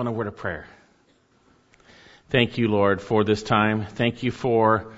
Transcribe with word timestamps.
in 0.00 0.06
a 0.06 0.12
word 0.12 0.26
of 0.26 0.36
prayer. 0.36 0.66
Thank 2.30 2.58
you, 2.58 2.68
Lord, 2.68 3.00
for 3.00 3.24
this 3.24 3.42
time. 3.42 3.86
Thank 3.86 4.22
you 4.22 4.30
for 4.30 4.92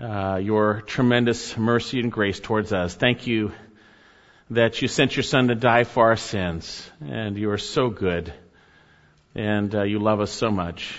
uh, 0.00 0.36
your 0.42 0.82
tremendous 0.82 1.56
mercy 1.56 2.00
and 2.00 2.12
grace 2.12 2.40
towards 2.40 2.72
us. 2.72 2.94
Thank 2.94 3.26
you 3.26 3.52
that 4.50 4.80
you 4.82 4.88
sent 4.88 5.16
your 5.16 5.22
Son 5.22 5.48
to 5.48 5.54
die 5.54 5.84
for 5.84 6.04
our 6.04 6.16
sins, 6.16 6.88
and 7.04 7.36
you 7.36 7.50
are 7.50 7.58
so 7.58 7.90
good, 7.90 8.32
and 9.34 9.74
uh, 9.74 9.82
you 9.82 9.98
love 9.98 10.20
us 10.20 10.30
so 10.30 10.50
much. 10.50 10.98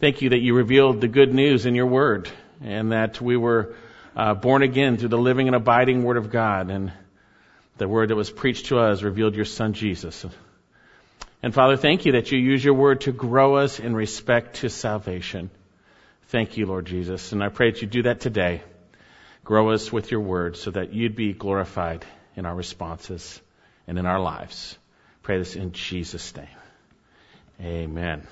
Thank 0.00 0.22
you 0.22 0.30
that 0.30 0.38
you 0.38 0.54
revealed 0.54 1.00
the 1.00 1.08
good 1.08 1.34
news 1.34 1.66
in 1.66 1.74
your 1.74 1.86
Word, 1.86 2.30
and 2.62 2.92
that 2.92 3.20
we 3.20 3.36
were 3.36 3.74
uh, 4.14 4.34
born 4.34 4.62
again 4.62 4.96
through 4.96 5.08
the 5.08 5.18
living 5.18 5.48
and 5.48 5.56
abiding 5.56 6.04
Word 6.04 6.18
of 6.18 6.30
God, 6.30 6.70
and 6.70 6.92
the 7.78 7.88
Word 7.88 8.10
that 8.10 8.16
was 8.16 8.30
preached 8.30 8.66
to 8.66 8.78
us 8.78 9.02
revealed 9.02 9.34
your 9.34 9.44
Son 9.44 9.72
Jesus. 9.72 10.24
And 11.42 11.54
Father, 11.54 11.76
thank 11.76 12.04
you 12.04 12.12
that 12.12 12.32
you 12.32 12.38
use 12.38 12.64
your 12.64 12.74
word 12.74 13.02
to 13.02 13.12
grow 13.12 13.56
us 13.56 13.78
in 13.78 13.94
respect 13.94 14.56
to 14.56 14.68
salvation. 14.68 15.50
Thank 16.28 16.56
you, 16.56 16.66
Lord 16.66 16.86
Jesus. 16.86 17.32
And 17.32 17.42
I 17.42 17.48
pray 17.48 17.70
that 17.70 17.80
you 17.80 17.86
do 17.86 18.02
that 18.02 18.20
today. 18.20 18.62
Grow 19.44 19.70
us 19.70 19.92
with 19.92 20.10
your 20.10 20.20
word 20.20 20.56
so 20.56 20.72
that 20.72 20.92
you'd 20.92 21.14
be 21.14 21.32
glorified 21.32 22.04
in 22.36 22.44
our 22.44 22.54
responses 22.54 23.40
and 23.86 23.98
in 23.98 24.04
our 24.04 24.20
lives. 24.20 24.76
Pray 25.22 25.38
this 25.38 25.54
in 25.54 25.72
Jesus' 25.72 26.34
name. 26.36 26.46
Amen. 27.60 28.26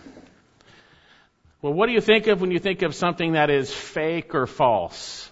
Well, 1.62 1.72
what 1.72 1.86
do 1.86 1.92
you 1.92 2.00
think 2.00 2.26
of 2.26 2.40
when 2.40 2.50
you 2.50 2.58
think 2.58 2.82
of 2.82 2.94
something 2.94 3.32
that 3.32 3.50
is 3.50 3.72
fake 3.72 4.34
or 4.34 4.46
false? 4.46 5.30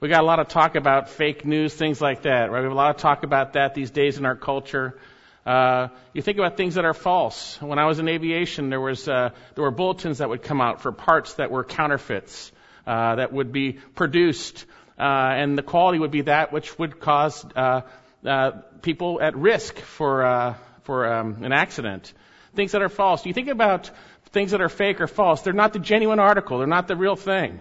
We 0.00 0.08
got 0.08 0.20
a 0.20 0.26
lot 0.26 0.38
of 0.38 0.48
talk 0.48 0.76
about 0.76 1.08
fake 1.08 1.44
news, 1.44 1.74
things 1.74 2.00
like 2.00 2.22
that, 2.22 2.50
right? 2.50 2.60
We 2.60 2.64
have 2.64 2.72
a 2.72 2.76
lot 2.76 2.94
of 2.94 2.98
talk 2.98 3.24
about 3.24 3.54
that 3.54 3.74
these 3.74 3.90
days 3.90 4.18
in 4.18 4.26
our 4.26 4.36
culture. 4.36 4.98
Uh, 5.48 5.88
you 6.12 6.20
think 6.20 6.36
about 6.36 6.58
things 6.58 6.74
that 6.74 6.84
are 6.84 6.92
false. 6.92 7.56
When 7.62 7.78
I 7.78 7.86
was 7.86 7.98
in 7.98 8.06
aviation, 8.06 8.68
there 8.68 8.82
was 8.82 9.08
uh, 9.08 9.30
there 9.54 9.64
were 9.64 9.70
bulletins 9.70 10.18
that 10.18 10.28
would 10.28 10.42
come 10.42 10.60
out 10.60 10.82
for 10.82 10.92
parts 10.92 11.34
that 11.34 11.50
were 11.50 11.64
counterfeits 11.64 12.52
uh, 12.86 13.14
that 13.14 13.32
would 13.32 13.50
be 13.50 13.72
produced, 13.72 14.66
uh, 14.98 15.04
and 15.04 15.56
the 15.56 15.62
quality 15.62 15.98
would 16.00 16.10
be 16.10 16.20
that 16.20 16.52
which 16.52 16.78
would 16.78 17.00
cause 17.00 17.46
uh, 17.56 17.80
uh, 18.26 18.50
people 18.82 19.22
at 19.22 19.36
risk 19.36 19.78
for 19.78 20.22
uh, 20.22 20.54
for 20.82 21.10
um, 21.10 21.42
an 21.42 21.52
accident. 21.52 22.12
Things 22.54 22.72
that 22.72 22.82
are 22.82 22.90
false. 22.90 23.24
You 23.24 23.32
think 23.32 23.48
about 23.48 23.90
things 24.32 24.50
that 24.50 24.60
are 24.60 24.68
fake 24.68 25.00
or 25.00 25.06
false. 25.06 25.40
They're 25.40 25.54
not 25.54 25.72
the 25.72 25.78
genuine 25.78 26.18
article. 26.18 26.58
They're 26.58 26.66
not 26.66 26.88
the 26.88 26.96
real 26.96 27.16
thing. 27.16 27.58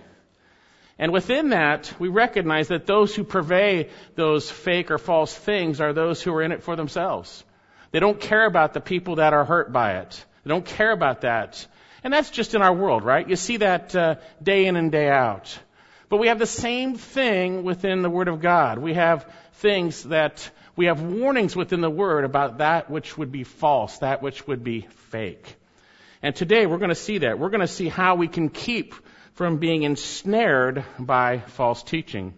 And 0.99 1.13
within 1.13 1.51
that, 1.51 1.93
we 1.99 2.09
recognize 2.09 2.67
that 2.67 2.85
those 2.85 3.15
who 3.15 3.23
purvey 3.23 3.89
those 4.15 4.51
fake 4.51 4.91
or 4.91 4.97
false 4.97 5.33
things 5.33 5.79
are 5.79 5.93
those 5.93 6.21
who 6.21 6.33
are 6.33 6.41
in 6.43 6.51
it 6.51 6.63
for 6.63 6.75
themselves. 6.75 7.45
They 7.97 8.01
don't 8.01 8.21
care 8.21 8.45
about 8.45 8.75
the 8.75 8.79
people 8.79 9.15
that 9.15 9.33
are 9.33 9.43
hurt 9.43 9.73
by 9.73 9.93
it. 9.93 10.23
They 10.43 10.49
don't 10.49 10.63
care 10.63 10.91
about 10.91 11.21
that. 11.21 11.65
And 12.03 12.13
that's 12.13 12.29
just 12.29 12.53
in 12.53 12.61
our 12.61 12.71
world, 12.71 13.03
right? 13.03 13.27
You 13.27 13.35
see 13.35 13.57
that 13.57 13.95
uh, 13.95 14.15
day 14.39 14.67
in 14.67 14.75
and 14.75 14.91
day 14.91 15.09
out. 15.09 15.57
But 16.07 16.17
we 16.17 16.27
have 16.27 16.37
the 16.37 16.45
same 16.45 16.93
thing 16.93 17.63
within 17.63 18.03
the 18.03 18.09
Word 18.11 18.27
of 18.27 18.39
God. 18.39 18.77
We 18.77 18.93
have 18.93 19.25
things 19.53 20.03
that, 20.03 20.47
we 20.75 20.85
have 20.85 21.01
warnings 21.01 21.55
within 21.55 21.81
the 21.81 21.89
Word 21.89 22.23
about 22.23 22.59
that 22.59 22.87
which 22.87 23.17
would 23.17 23.31
be 23.31 23.43
false, 23.43 23.97
that 23.97 24.21
which 24.21 24.45
would 24.45 24.63
be 24.63 24.81
fake. 25.09 25.55
And 26.21 26.35
today 26.35 26.67
we're 26.67 26.77
going 26.77 26.89
to 26.89 26.93
see 26.95 27.17
that. 27.17 27.39
We're 27.39 27.49
going 27.49 27.61
to 27.61 27.67
see 27.67 27.89
how 27.89 28.13
we 28.13 28.27
can 28.27 28.49
keep 28.49 28.93
from 29.33 29.57
being 29.57 29.81
ensnared 29.81 30.85
by 30.99 31.39
false 31.39 31.81
teaching. 31.81 32.35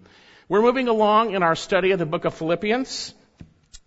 We're 0.48 0.62
moving 0.62 0.88
along 0.88 1.32
in 1.32 1.44
our 1.44 1.58
study 1.58 1.92
of 1.92 2.00
the 2.00 2.06
book 2.06 2.24
of 2.24 2.34
Philippians. 2.34 3.14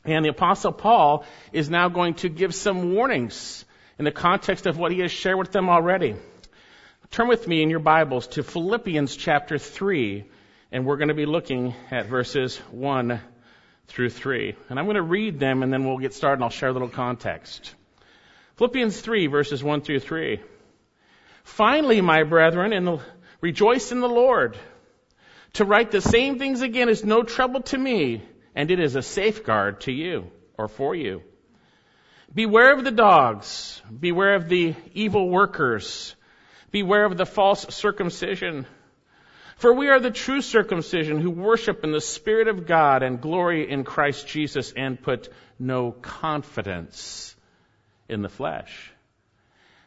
And 0.05 0.25
the 0.25 0.31
apostle 0.31 0.73
Paul 0.73 1.25
is 1.53 1.71
now 1.71 1.89
going 1.89 2.15
to 2.15 2.29
give 2.29 2.55
some 2.55 2.95
warnings 2.95 3.65
in 3.99 4.05
the 4.05 4.11
context 4.11 4.67
of 4.67 4.77
what 4.77 4.91
he 4.91 4.99
has 5.01 5.13
shared 5.13 5.39
with 5.39 5.53
them 5.53 5.69
already. 5.69 6.17
Turn 7.11 7.29
with 7.29 7.47
me 7.47 7.63
in 7.63 7.71
your 7.71 7.79
Bibles 7.79 8.27
to 8.29 8.43
Philippians 8.43 9.15
chapter 9.15 9.59
3, 9.59 10.25
and 10.73 10.85
we're 10.85 10.97
going 10.97 11.09
to 11.09 11.15
be 11.15 11.27
looking 11.27 11.75
at 11.91 12.07
verses 12.07 12.57
1 12.73 13.21
through 13.87 14.11
3. 14.11 14.57
And 14.71 14.79
I'm 14.79 14.87
going 14.87 14.97
to 14.97 15.03
read 15.03 15.39
them 15.39 15.63
and 15.63 15.73
then 15.73 15.85
we'll 15.85 15.99
get 15.99 16.15
started 16.15 16.37
and 16.37 16.45
I'll 16.45 16.51
share 16.51 16.71
a 16.71 16.73
little 16.73 16.89
context. 16.89 17.75
Philippians 18.57 19.01
3 19.01 19.29
verses 19.29 19.63
1 19.63 19.83
through 19.83 20.01
3. 20.01 20.41
Finally, 21.45 22.01
my 22.01 22.25
brethren, 22.25 22.73
in 22.73 22.85
the, 22.85 22.99
rejoice 23.41 23.93
in 23.93 24.01
the 24.01 24.09
Lord. 24.09 24.57
To 25.55 25.65
write 25.65 25.91
the 25.91 26.01
same 26.01 26.39
things 26.39 26.63
again 26.63 26.89
is 26.89 27.05
no 27.05 27.23
trouble 27.23 27.61
to 27.63 27.79
me 27.79 28.23
and 28.55 28.71
it 28.71 28.81
is 28.81 28.97
a 28.97 29.03
safeguard 29.03 29.81
to 29.83 29.93
you 29.93 30.31
or 30.59 30.69
for 30.69 30.95
you. 30.95 31.23
Beware 32.35 32.73
of 32.73 32.85
the 32.85 32.91
dogs. 32.91 33.83
Beware 34.01 34.35
of 34.35 34.49
the 34.49 34.75
evil 34.95 35.29
workers. 35.29 36.15
Beware 36.71 37.05
of 37.05 37.17
the 37.17 37.27
false 37.27 37.67
circumcision. 37.75 38.67
For 39.57 39.73
we 39.73 39.89
are 39.89 40.01
the 40.01 40.11
true 40.11 40.41
circumcision 40.41 41.21
who 41.21 41.31
worship 41.31 41.85
in 41.85 41.93
the 41.93 42.01
Spirit 42.01 42.49
of 42.49 42.67
God 42.67 43.03
and 43.03 43.21
glory 43.21 43.71
in 43.71 43.85
Christ 43.85 44.27
Jesus 44.27 44.73
and 44.73 45.01
put 45.01 45.29
no 45.59 45.93
confidence 45.93 47.37
in 48.09 48.23
the 48.23 48.29
flesh. 48.29 48.92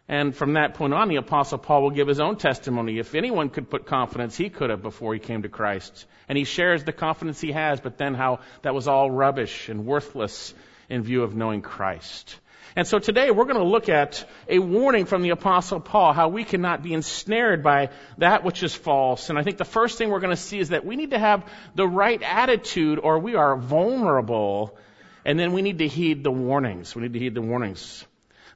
And 0.07 0.35
from 0.35 0.53
that 0.53 0.75
point 0.75 0.93
on, 0.93 1.09
the 1.09 1.15
apostle 1.15 1.57
Paul 1.57 1.81
will 1.81 1.89
give 1.91 2.07
his 2.07 2.19
own 2.19 2.35
testimony. 2.35 2.99
If 2.99 3.15
anyone 3.15 3.49
could 3.49 3.69
put 3.69 3.87
confidence, 3.87 4.37
he 4.37 4.49
could 4.49 4.69
have 4.69 4.83
before 4.83 5.13
he 5.13 5.19
came 5.19 5.41
to 5.41 5.49
Christ. 5.49 6.05
And 6.29 6.37
he 6.37 6.43
shares 6.43 6.83
the 6.83 6.93
confidence 6.93 7.41
he 7.41 7.51
has, 7.53 7.79
but 7.79 7.97
then 7.97 8.13
how 8.13 8.39
that 8.61 8.75
was 8.75 8.87
all 8.87 9.09
rubbish 9.09 9.67
and 9.67 9.85
worthless 9.85 10.53
in 10.89 11.01
view 11.01 11.23
of 11.23 11.35
knowing 11.35 11.61
Christ. 11.63 12.39
And 12.75 12.85
so 12.85 12.99
today 12.99 13.31
we're 13.31 13.45
going 13.45 13.57
to 13.57 13.63
look 13.63 13.89
at 13.89 14.27
a 14.49 14.59
warning 14.59 15.05
from 15.05 15.21
the 15.21 15.29
apostle 15.29 15.79
Paul, 15.79 16.13
how 16.13 16.27
we 16.27 16.43
cannot 16.43 16.83
be 16.83 16.93
ensnared 16.93 17.63
by 17.63 17.89
that 18.17 18.43
which 18.43 18.63
is 18.63 18.75
false. 18.75 19.29
And 19.29 19.39
I 19.39 19.43
think 19.43 19.57
the 19.57 19.65
first 19.65 19.97
thing 19.97 20.09
we're 20.09 20.19
going 20.19 20.35
to 20.35 20.41
see 20.41 20.59
is 20.59 20.69
that 20.69 20.85
we 20.85 20.97
need 20.97 21.11
to 21.11 21.19
have 21.19 21.49
the 21.73 21.87
right 21.87 22.21
attitude 22.21 22.99
or 22.99 23.17
we 23.17 23.35
are 23.35 23.55
vulnerable. 23.55 24.77
And 25.23 25.39
then 25.39 25.53
we 25.53 25.61
need 25.61 25.79
to 25.79 25.87
heed 25.87 26.23
the 26.23 26.31
warnings. 26.31 26.93
We 26.95 27.03
need 27.03 27.13
to 27.13 27.19
heed 27.19 27.33
the 27.33 27.41
warnings. 27.41 28.05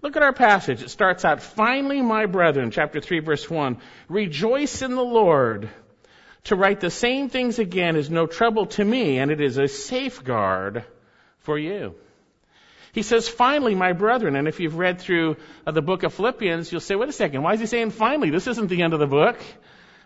Look 0.01 0.15
at 0.15 0.23
our 0.23 0.33
passage. 0.33 0.81
It 0.81 0.89
starts 0.89 1.25
out, 1.25 1.41
finally, 1.41 2.01
my 2.01 2.25
brethren, 2.25 2.71
chapter 2.71 3.01
3, 3.01 3.19
verse 3.19 3.49
1, 3.49 3.77
rejoice 4.07 4.81
in 4.81 4.95
the 4.95 5.03
Lord. 5.03 5.69
To 6.45 6.55
write 6.55 6.79
the 6.79 6.89
same 6.89 7.27
things 7.27 7.59
again 7.59 7.97
is 7.97 8.09
no 8.09 8.25
trouble 8.25 8.67
to 8.67 8.85
me, 8.85 9.19
and 9.19 9.29
it 9.29 9.41
is 9.41 9.57
a 9.57 9.67
safeguard 9.67 10.85
for 11.39 11.59
you. 11.59 11.95
He 12.93 13.01
says, 13.01 13.27
finally, 13.27 13.75
my 13.75 13.91
brethren, 13.91 14.35
and 14.35 14.47
if 14.47 14.59
you've 14.59 14.77
read 14.77 14.99
through 14.99 15.35
uh, 15.67 15.71
the 15.71 15.81
book 15.81 16.03
of 16.03 16.13
Philippians, 16.13 16.71
you'll 16.71 16.81
say, 16.81 16.95
wait 16.95 17.09
a 17.09 17.13
second, 17.13 17.43
why 17.43 17.53
is 17.53 17.59
he 17.59 17.65
saying 17.65 17.91
finally? 17.91 18.29
This 18.29 18.47
isn't 18.47 18.67
the 18.67 18.81
end 18.81 18.93
of 18.93 18.99
the 18.99 19.07
book. 19.07 19.37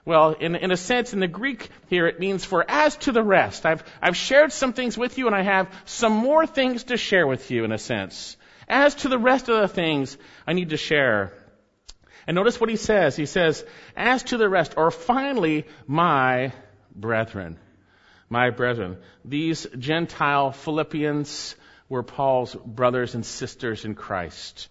Well, 0.06 0.31
in, 0.31 0.56
in 0.56 0.72
a 0.72 0.75
sense, 0.75 1.14
in 1.14 1.20
the 1.20 1.28
Greek 1.28 1.70
here, 1.88 2.08
it 2.08 2.20
means 2.20 2.44
for 2.44 2.66
as 2.68 2.98
to 2.98 3.14
the 3.14 3.24
rest. 3.24 3.66
I've, 3.66 3.84
I've 4.02 4.18
shared 4.18 4.52
some 4.52 4.74
things 4.74 4.98
with 4.98 5.18
you, 5.18 5.28
and 5.28 5.36
I 5.36 5.44
have 5.44 5.70
some 5.86 6.12
more 6.12 6.46
things 6.46 6.86
to 6.86 6.98
share 6.98 7.25
with 7.25 7.52
you, 7.52 7.64
in 7.64 7.72
a 7.72 7.78
sense. 7.78 8.36
As 8.68 8.96
to 8.96 9.09
the 9.09 9.18
rest 9.18 9.50
of 9.50 9.62
the 9.62 9.68
things 9.68 10.18
I 10.47 10.53
need 10.53 10.69
to 10.69 10.78
share. 10.78 11.34
And 12.28 12.35
notice 12.35 12.59
what 12.59 12.69
he 12.69 12.75
says. 12.75 13.16
He 13.16 13.25
says, 13.25 13.66
as 13.96 14.24
to 14.24 14.38
the 14.38 14.50
rest, 14.50 14.75
or 14.78 14.91
finally, 14.91 15.66
my 15.88 16.53
brethren. 16.96 17.59
My 18.29 18.50
brethren. 18.50 18.97
These 19.25 19.68
Gentile 19.78 20.51
Philippians 20.51 21.56
were 21.90 22.03
Paul's 22.03 22.56
brothers 22.56 23.16
and 23.16 23.25
sisters 23.25 23.85
in 23.85 23.96
Christ. 23.96 24.69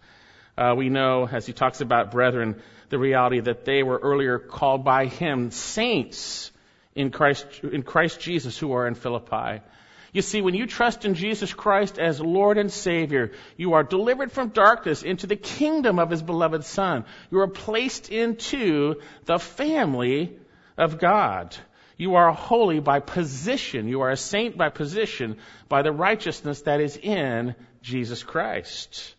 Uh, 0.56 0.74
we 0.76 0.88
know, 0.88 1.28
as 1.30 1.46
he 1.46 1.52
talks 1.52 1.80
about 1.80 2.10
brethren, 2.10 2.60
the 2.88 2.98
reality 2.98 3.40
that 3.40 3.64
they 3.64 3.82
were 3.82 3.98
earlier 3.98 4.38
called 4.38 4.84
by 4.84 5.06
him 5.06 5.50
saints 5.50 6.50
in 6.94 7.10
Christ, 7.10 7.46
in 7.62 7.82
Christ 7.82 8.20
Jesus 8.20 8.58
who 8.58 8.72
are 8.72 8.86
in 8.86 8.94
Philippi. 8.94 9.62
You 10.12 10.20
see, 10.20 10.42
when 10.42 10.54
you 10.54 10.66
trust 10.66 11.06
in 11.06 11.14
Jesus 11.14 11.54
Christ 11.54 11.98
as 11.98 12.20
Lord 12.20 12.58
and 12.58 12.70
Savior, 12.70 13.32
you 13.56 13.72
are 13.72 13.82
delivered 13.82 14.30
from 14.30 14.50
darkness 14.50 15.02
into 15.02 15.26
the 15.26 15.36
kingdom 15.36 15.98
of 15.98 16.10
His 16.10 16.22
beloved 16.22 16.64
Son. 16.64 17.06
You 17.30 17.40
are 17.40 17.48
placed 17.48 18.10
into 18.10 19.00
the 19.24 19.38
family 19.38 20.36
of 20.76 20.98
God. 20.98 21.56
You 21.96 22.16
are 22.16 22.30
holy 22.30 22.80
by 22.80 23.00
position. 23.00 23.88
You 23.88 24.02
are 24.02 24.10
a 24.10 24.16
saint 24.16 24.58
by 24.58 24.68
position 24.68 25.38
by 25.68 25.80
the 25.80 25.92
righteousness 25.92 26.60
that 26.62 26.80
is 26.80 26.98
in 26.98 27.54
Jesus 27.80 28.22
Christ. 28.22 29.14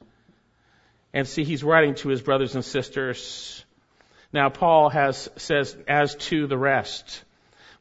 And 1.12 1.28
see, 1.28 1.44
he's 1.44 1.64
writing 1.64 1.96
to 1.96 2.10
his 2.10 2.22
brothers 2.22 2.54
and 2.54 2.64
sisters. 2.64 3.66
Now, 4.32 4.50
Paul 4.50 4.90
has, 4.90 5.30
says, 5.38 5.76
as 5.88 6.16
to 6.28 6.46
the 6.46 6.58
rest. 6.58 7.24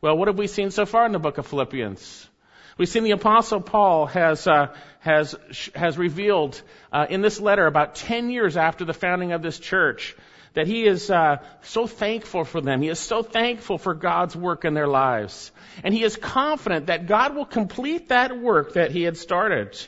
Well, 0.01 0.17
what 0.17 0.29
have 0.29 0.39
we 0.39 0.47
seen 0.47 0.71
so 0.71 0.87
far 0.87 1.05
in 1.05 1.13
the 1.13 1.19
book 1.19 1.39
of 1.39 1.47
Philippians? 1.47 2.29
We've 2.83 2.89
seen 2.89 3.05
the 3.05 3.13
apostle 3.13 3.61
Paul 3.61 4.07
has, 4.07 4.45
uh, 4.49 4.75
has, 4.99 5.37
has 5.73 5.97
revealed 5.97 6.61
uh, 6.93 7.07
in 7.09 7.23
this 7.23 7.39
letter 7.39 7.69
about 7.69 7.95
10 7.95 8.29
years 8.29 8.57
after 8.57 8.85
the 8.85 8.93
founding 8.93 9.31
of 9.31 9.41
this 9.41 9.61
church 9.61 10.17
that 10.55 10.67
he 10.67 10.85
is 10.85 11.09
uh, 11.09 11.37
so 11.61 11.87
thankful 11.87 12.43
for 12.43 12.61
them. 12.61 12.83
He 12.83 12.89
is 12.89 12.99
so 12.99 13.23
thankful 13.23 13.79
for 13.79 13.95
God's 13.95 14.35
work 14.35 14.65
in 14.65 14.75
their 14.75 14.89
lives. 14.89 15.53
And 15.85 15.95
he 15.95 16.03
is 16.03 16.17
confident 16.17 16.87
that 16.87 17.07
God 17.07 17.37
will 17.37 17.45
complete 17.45 18.09
that 18.09 18.37
work 18.37 18.73
that 18.73 18.91
he 18.91 19.05
had 19.05 19.17
started. 19.17 19.79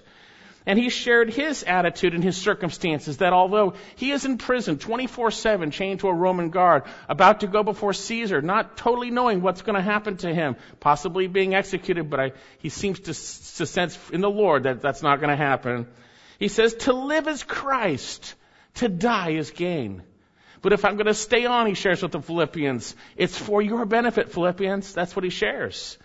And 0.66 0.78
he 0.78 0.88
shared 0.88 1.30
his 1.30 1.62
attitude 1.62 2.14
and 2.14 2.24
his 2.24 2.38
circumstances 2.38 3.18
that 3.18 3.34
although 3.34 3.74
he 3.96 4.12
is 4.12 4.24
in 4.24 4.38
prison 4.38 4.78
24-7, 4.78 5.72
chained 5.72 6.00
to 6.00 6.08
a 6.08 6.14
Roman 6.14 6.48
guard, 6.48 6.84
about 7.06 7.40
to 7.40 7.46
go 7.46 7.62
before 7.62 7.92
Caesar, 7.92 8.40
not 8.40 8.78
totally 8.78 9.10
knowing 9.10 9.42
what's 9.42 9.60
going 9.60 9.76
to 9.76 9.82
happen 9.82 10.16
to 10.18 10.32
him, 10.32 10.56
possibly 10.80 11.26
being 11.26 11.54
executed, 11.54 12.08
but 12.08 12.18
I, 12.18 12.32
he 12.58 12.70
seems 12.70 13.00
to, 13.00 13.12
to 13.12 13.66
sense 13.66 13.98
in 14.10 14.22
the 14.22 14.30
Lord 14.30 14.62
that 14.62 14.80
that's 14.80 15.02
not 15.02 15.20
going 15.20 15.30
to 15.30 15.36
happen. 15.36 15.86
He 16.38 16.48
says, 16.48 16.74
to 16.74 16.94
live 16.94 17.28
is 17.28 17.42
Christ, 17.42 18.34
to 18.76 18.88
die 18.88 19.32
is 19.32 19.50
gain. 19.50 20.02
But 20.62 20.72
if 20.72 20.86
I'm 20.86 20.94
going 20.94 21.06
to 21.06 21.14
stay 21.14 21.44
on, 21.44 21.66
he 21.66 21.74
shares 21.74 22.02
with 22.02 22.12
the 22.12 22.22
Philippians, 22.22 22.96
it's 23.16 23.36
for 23.36 23.60
your 23.60 23.84
benefit, 23.84 24.32
Philippians. 24.32 24.94
That's 24.94 25.14
what 25.14 25.24
he 25.24 25.30
shares. 25.30 25.98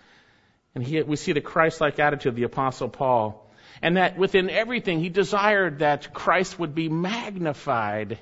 And 0.74 0.84
he, 0.84 1.00
we 1.00 1.16
see 1.16 1.32
the 1.32 1.40
Christ-like 1.40 1.98
attitude 1.98 2.28
of 2.28 2.36
the 2.36 2.42
apostle 2.42 2.90
Paul 2.90 3.49
and 3.82 3.96
that 3.96 4.16
within 4.16 4.50
everything 4.50 5.00
he 5.00 5.08
desired 5.08 5.80
that 5.80 6.12
Christ 6.12 6.58
would 6.58 6.74
be 6.74 6.88
magnified 6.88 8.18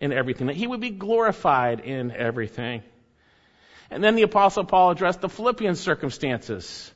in 0.00 0.12
everything, 0.12 0.48
that 0.48 0.56
he 0.56 0.66
would 0.66 0.80
be 0.80 0.90
glorified 0.90 1.80
in 1.80 2.10
everything. 2.10 2.82
And 3.90 4.04
then 4.04 4.16
the 4.16 4.22
apostle 4.22 4.64
Paul 4.64 4.90
addressed 4.90 5.20
the 5.20 5.28
Philippian 5.28 5.74
circumstances. 5.74 6.92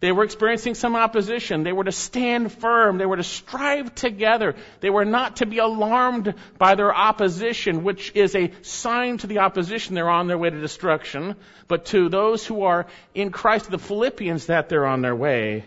They 0.00 0.12
were 0.12 0.24
experiencing 0.24 0.74
some 0.74 0.94
opposition. 0.94 1.62
They 1.62 1.72
were 1.72 1.84
to 1.84 1.92
stand 1.92 2.52
firm. 2.52 2.98
They 2.98 3.06
were 3.06 3.16
to 3.16 3.22
strive 3.22 3.94
together. 3.94 4.54
They 4.80 4.90
were 4.90 5.06
not 5.06 5.36
to 5.36 5.46
be 5.46 5.56
alarmed 5.56 6.34
by 6.58 6.74
their 6.74 6.94
opposition, 6.94 7.82
which 7.82 8.12
is 8.14 8.36
a 8.36 8.52
sign 8.60 9.16
to 9.18 9.26
the 9.26 9.38
opposition 9.38 9.94
they're 9.94 10.10
on 10.10 10.26
their 10.26 10.36
way 10.36 10.50
to 10.50 10.60
destruction, 10.60 11.36
but 11.66 11.86
to 11.86 12.10
those 12.10 12.46
who 12.46 12.64
are 12.64 12.86
in 13.14 13.30
Christ, 13.30 13.70
the 13.70 13.78
Philippians, 13.78 14.46
that 14.46 14.68
they're 14.68 14.86
on 14.86 15.00
their 15.00 15.16
way 15.16 15.64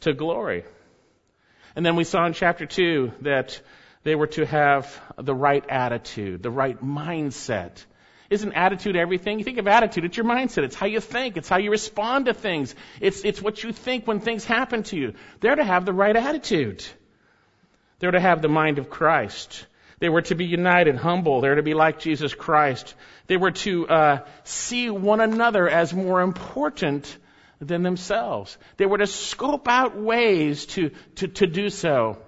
to 0.00 0.12
glory. 0.12 0.64
And 1.76 1.84
then 1.84 1.96
we 1.96 2.04
saw 2.04 2.26
in 2.26 2.32
chapter 2.32 2.66
2 2.66 3.12
that 3.22 3.60
they 4.02 4.14
were 4.14 4.26
to 4.28 4.46
have 4.46 5.00
the 5.18 5.34
right 5.34 5.64
attitude, 5.68 6.42
the 6.42 6.50
right 6.50 6.82
mindset. 6.82 7.84
Isn't 8.30 8.52
attitude 8.52 8.96
everything? 8.96 9.38
You 9.38 9.44
think 9.44 9.58
of 9.58 9.66
attitude, 9.66 10.04
it's 10.04 10.16
your 10.16 10.26
mindset. 10.26 10.62
It's 10.62 10.76
how 10.76 10.86
you 10.86 11.00
think. 11.00 11.36
It's 11.36 11.48
how 11.48 11.58
you 11.58 11.70
respond 11.70 12.26
to 12.26 12.34
things. 12.34 12.74
It's, 13.00 13.24
it's 13.24 13.42
what 13.42 13.62
you 13.62 13.72
think 13.72 14.06
when 14.06 14.20
things 14.20 14.44
happen 14.44 14.84
to 14.84 14.96
you. 14.96 15.14
They're 15.40 15.56
to 15.56 15.64
have 15.64 15.84
the 15.84 15.92
right 15.92 16.14
attitude. 16.14 16.84
They're 17.98 18.12
to 18.12 18.20
have 18.20 18.40
the 18.40 18.48
mind 18.48 18.78
of 18.78 18.88
Christ. 18.88 19.66
They 19.98 20.08
were 20.08 20.22
to 20.22 20.34
be 20.34 20.46
united, 20.46 20.96
humble. 20.96 21.40
They're 21.40 21.56
to 21.56 21.62
be 21.62 21.74
like 21.74 21.98
Jesus 21.98 22.32
Christ. 22.32 22.94
They 23.26 23.36
were 23.36 23.50
to 23.50 23.86
uh, 23.86 24.18
see 24.44 24.88
one 24.88 25.20
another 25.20 25.68
as 25.68 25.92
more 25.92 26.22
important 26.22 27.16
than 27.60 27.82
themselves. 27.82 28.56
They 28.76 28.86
were 28.86 28.98
to 28.98 29.06
scope 29.06 29.68
out 29.68 29.96
ways 29.96 30.66
to, 30.66 30.90
to, 31.16 31.28
to 31.28 31.46
do 31.46 31.68
so. 31.68 32.18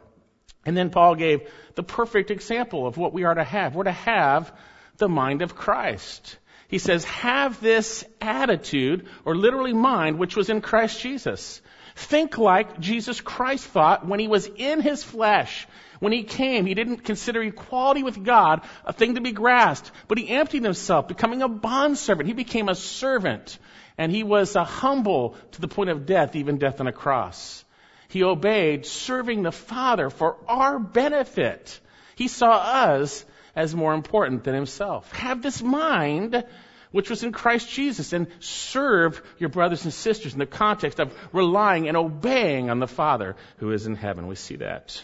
And 0.65 0.77
then 0.77 0.91
Paul 0.91 1.15
gave 1.15 1.51
the 1.75 1.83
perfect 1.83 2.31
example 2.31 2.87
of 2.87 2.97
what 2.97 3.13
we 3.13 3.25
are 3.25 3.35
to 3.35 3.45
have. 3.45 3.75
We're 3.75 3.85
to 3.85 3.93
have 3.93 4.53
the 4.99 5.09
mind 5.09 5.43
of 5.43 5.57
Christ. 5.57 6.39
He 6.69 6.79
says, 6.79 7.05
have 7.05 7.61
this 7.61 8.05
attitude, 8.21 9.07
or 9.25 9.35
literally 9.35 9.73
mind, 9.73 10.19
which 10.19 10.37
was 10.37 10.49
in 10.49 10.61
Christ 10.61 11.01
Jesus. 11.01 11.61
Think 11.95 12.39
like 12.39 12.81
Jesus 12.81 13.21
Christ 13.21 13.67
thought 13.67 14.07
when 14.07 14.21
he 14.21 14.29
was 14.29 14.47
in 14.47 14.81
his 14.81 15.03
flesh. 15.03 15.67
When 16.01 16.13
he 16.13 16.25
came, 16.25 16.67
he 16.67 16.75
didn't 16.75 17.05
consider 17.05 17.43
equality 17.43 18.03
with 18.03 18.25
God 18.25 18.63
a 18.85 18.93
thing 18.93 19.15
to 19.17 19.21
be 19.21 19.33
grasped, 19.33 19.91
but 20.09 20.19
he 20.19 20.29
emptied 20.29 20.65
himself, 20.65 21.09
becoming 21.09 21.43
a 21.43 21.49
bondservant. 21.49 22.27
He 22.27 22.35
became 22.35 22.69
a 22.69 22.75
servant 22.75 23.59
and 24.03 24.11
he 24.11 24.25
was 24.25 24.57
uh, 24.57 24.65
humble 24.65 25.37
to 25.53 25.61
the 25.61 25.69
point 25.69 25.89
of 25.89 26.07
death, 26.07 26.35
even 26.35 26.59
death 26.59 26.81
on 26.81 26.89
a 26.89 26.93
cross. 26.93 27.65
He 28.09 28.25
obeyed, 28.25 28.85
serving 28.85 29.45
the 29.45 29.53
Father 29.53 30.11
for 30.11 30.39
our 30.49 30.81
benefit. 30.81 31.79
He 32.17 32.27
saw 32.27 32.51
us 32.51 33.25
as 33.55 33.77
more 33.77 33.95
important 33.95 34.43
than 34.43 34.57
himself. 34.57 35.13
Have 35.13 35.41
this 35.41 35.63
mind 35.63 36.45
which 36.91 37.11
was 37.11 37.23
in 37.23 37.31
Christ 37.31 37.71
Jesus 37.71 38.13
and 38.13 38.27
serve 38.41 39.23
your 39.39 39.51
brothers 39.51 39.85
and 39.85 39.95
sisters 39.95 40.33
in 40.33 40.41
the 40.41 40.47
context 40.47 40.99
of 40.99 41.17
relying 41.33 41.87
and 41.87 41.97
obeying 41.97 42.71
on 42.71 42.81
the 42.81 42.89
Father 42.89 43.37
who 43.59 43.71
is 43.71 43.87
in 43.87 43.95
heaven. 43.95 44.27
We 44.27 44.35
see 44.35 44.57
that. 44.57 45.01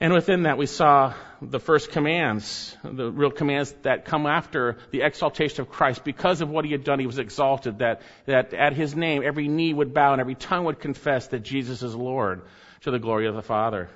And 0.00 0.12
within 0.12 0.42
that, 0.42 0.58
we 0.58 0.66
saw 0.66 1.14
the 1.40 1.60
first 1.60 1.90
commands, 1.90 2.76
the 2.82 3.10
real 3.10 3.30
commands 3.30 3.72
that 3.82 4.04
come 4.04 4.26
after 4.26 4.76
the 4.90 5.02
exaltation 5.02 5.60
of 5.60 5.70
Christ. 5.70 6.04
Because 6.04 6.40
of 6.40 6.50
what 6.50 6.64
he 6.64 6.72
had 6.72 6.84
done, 6.84 6.98
he 6.98 7.06
was 7.06 7.18
exalted, 7.18 7.78
that, 7.78 8.02
that 8.26 8.52
at 8.54 8.72
his 8.72 8.96
name, 8.96 9.22
every 9.24 9.48
knee 9.48 9.72
would 9.72 9.94
bow 9.94 10.12
and 10.12 10.20
every 10.20 10.34
tongue 10.34 10.64
would 10.64 10.80
confess 10.80 11.28
that 11.28 11.40
Jesus 11.40 11.82
is 11.82 11.94
Lord 11.94 12.42
to 12.82 12.90
the 12.90 12.98
glory 12.98 13.28
of 13.28 13.34
the 13.34 13.42
Father. 13.42 13.88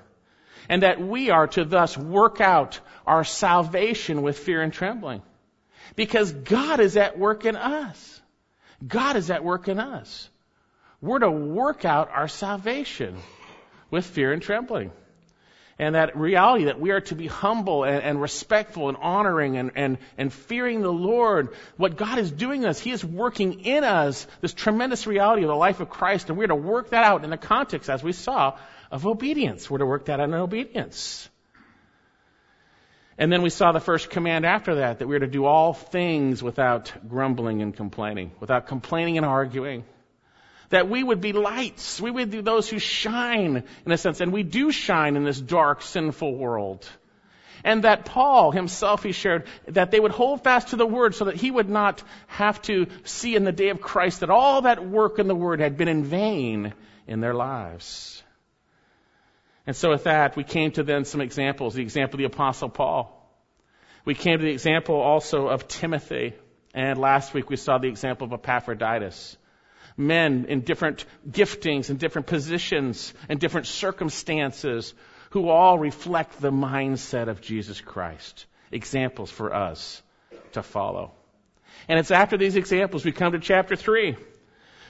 And 0.68 0.82
that 0.82 1.00
we 1.00 1.30
are 1.30 1.46
to 1.48 1.64
thus 1.64 1.96
work 1.96 2.40
out 2.40 2.78
our 3.06 3.24
salvation 3.24 4.22
with 4.22 4.38
fear 4.38 4.62
and 4.62 4.72
trembling. 4.72 5.22
Because 5.96 6.30
God 6.30 6.80
is 6.80 6.96
at 6.96 7.18
work 7.18 7.44
in 7.44 7.56
us. 7.56 8.20
God 8.86 9.16
is 9.16 9.30
at 9.30 9.42
work 9.42 9.66
in 9.66 9.80
us. 9.80 10.28
We're 11.00 11.20
to 11.20 11.30
work 11.30 11.84
out 11.84 12.10
our 12.10 12.28
salvation 12.28 13.16
with 13.90 14.04
fear 14.04 14.32
and 14.32 14.42
trembling 14.42 14.92
and 15.78 15.94
that 15.94 16.16
reality 16.16 16.64
that 16.64 16.80
we 16.80 16.90
are 16.90 17.00
to 17.02 17.14
be 17.14 17.28
humble 17.28 17.84
and, 17.84 18.02
and 18.02 18.20
respectful 18.20 18.88
and 18.88 18.98
honoring 19.00 19.56
and, 19.56 19.72
and, 19.76 19.98
and 20.16 20.32
fearing 20.32 20.82
the 20.82 20.92
Lord. 20.92 21.50
What 21.76 21.96
God 21.96 22.18
is 22.18 22.30
doing 22.30 22.62
in 22.62 22.68
us, 22.68 22.80
He 22.80 22.90
is 22.90 23.04
working 23.04 23.60
in 23.60 23.84
us 23.84 24.26
this 24.40 24.52
tremendous 24.52 25.06
reality 25.06 25.42
of 25.42 25.48
the 25.48 25.54
life 25.56 25.78
of 25.80 25.88
Christ, 25.88 26.28
and 26.28 26.38
we're 26.38 26.48
to 26.48 26.56
work 26.56 26.90
that 26.90 27.04
out 27.04 27.22
in 27.22 27.30
the 27.30 27.36
context, 27.36 27.88
as 27.88 28.02
we 28.02 28.12
saw, 28.12 28.58
of 28.90 29.06
obedience. 29.06 29.70
We're 29.70 29.78
to 29.78 29.86
work 29.86 30.06
that 30.06 30.18
out 30.18 30.28
in 30.28 30.34
obedience. 30.34 31.28
And 33.16 33.32
then 33.32 33.42
we 33.42 33.50
saw 33.50 33.72
the 33.72 33.80
first 33.80 34.10
command 34.10 34.46
after 34.46 34.76
that, 34.76 35.00
that 35.00 35.08
we're 35.08 35.18
to 35.18 35.26
do 35.26 35.44
all 35.44 35.74
things 35.74 36.42
without 36.42 36.92
grumbling 37.08 37.62
and 37.62 37.76
complaining, 37.76 38.32
without 38.40 38.66
complaining 38.66 39.16
and 39.16 39.26
arguing 39.26 39.84
that 40.70 40.88
we 40.88 41.02
would 41.02 41.20
be 41.20 41.32
lights. 41.32 42.00
We 42.00 42.10
would 42.10 42.30
be 42.30 42.40
those 42.40 42.68
who 42.68 42.78
shine, 42.78 43.64
in 43.86 43.92
a 43.92 43.96
sense, 43.96 44.20
and 44.20 44.32
we 44.32 44.42
do 44.42 44.70
shine 44.70 45.16
in 45.16 45.24
this 45.24 45.40
dark, 45.40 45.82
sinful 45.82 46.34
world. 46.34 46.86
And 47.64 47.84
that 47.84 48.04
Paul 48.04 48.52
himself, 48.52 49.02
he 49.02 49.12
shared, 49.12 49.46
that 49.66 49.90
they 49.90 49.98
would 49.98 50.12
hold 50.12 50.44
fast 50.44 50.68
to 50.68 50.76
the 50.76 50.86
word 50.86 51.14
so 51.14 51.24
that 51.24 51.36
he 51.36 51.50
would 51.50 51.68
not 51.68 52.02
have 52.28 52.62
to 52.62 52.86
see 53.04 53.34
in 53.34 53.44
the 53.44 53.52
day 53.52 53.70
of 53.70 53.80
Christ 53.80 54.20
that 54.20 54.30
all 54.30 54.62
that 54.62 54.86
work 54.86 55.18
in 55.18 55.26
the 55.26 55.34
word 55.34 55.60
had 55.60 55.76
been 55.76 55.88
in 55.88 56.04
vain 56.04 56.72
in 57.06 57.20
their 57.20 57.34
lives. 57.34 58.22
And 59.66 59.74
so 59.74 59.90
with 59.90 60.04
that, 60.04 60.36
we 60.36 60.44
came 60.44 60.70
to 60.72 60.82
then 60.82 61.04
some 61.04 61.20
examples. 61.20 61.74
The 61.74 61.82
example 61.82 62.16
of 62.16 62.18
the 62.18 62.36
apostle 62.36 62.68
Paul. 62.68 63.14
We 64.04 64.14
came 64.14 64.38
to 64.38 64.44
the 64.44 64.52
example 64.52 64.94
also 64.94 65.48
of 65.48 65.66
Timothy. 65.66 66.34
And 66.74 66.98
last 66.98 67.34
week 67.34 67.50
we 67.50 67.56
saw 67.56 67.78
the 67.78 67.88
example 67.88 68.26
of 68.26 68.32
Epaphroditus 68.32 69.36
men 69.98 70.46
in 70.48 70.60
different 70.60 71.04
giftings 71.28 71.90
and 71.90 71.98
different 71.98 72.28
positions 72.28 73.12
and 73.28 73.40
different 73.40 73.66
circumstances 73.66 74.94
who 75.30 75.48
all 75.48 75.78
reflect 75.78 76.40
the 76.40 76.52
mindset 76.52 77.28
of 77.28 77.40
Jesus 77.40 77.80
Christ. 77.80 78.46
Examples 78.70 79.30
for 79.30 79.54
us 79.54 80.00
to 80.52 80.62
follow. 80.62 81.12
And 81.88 81.98
it's 81.98 82.10
after 82.10 82.36
these 82.36 82.56
examples 82.56 83.04
we 83.04 83.12
come 83.12 83.32
to 83.32 83.38
chapter 83.38 83.76
3, 83.76 84.16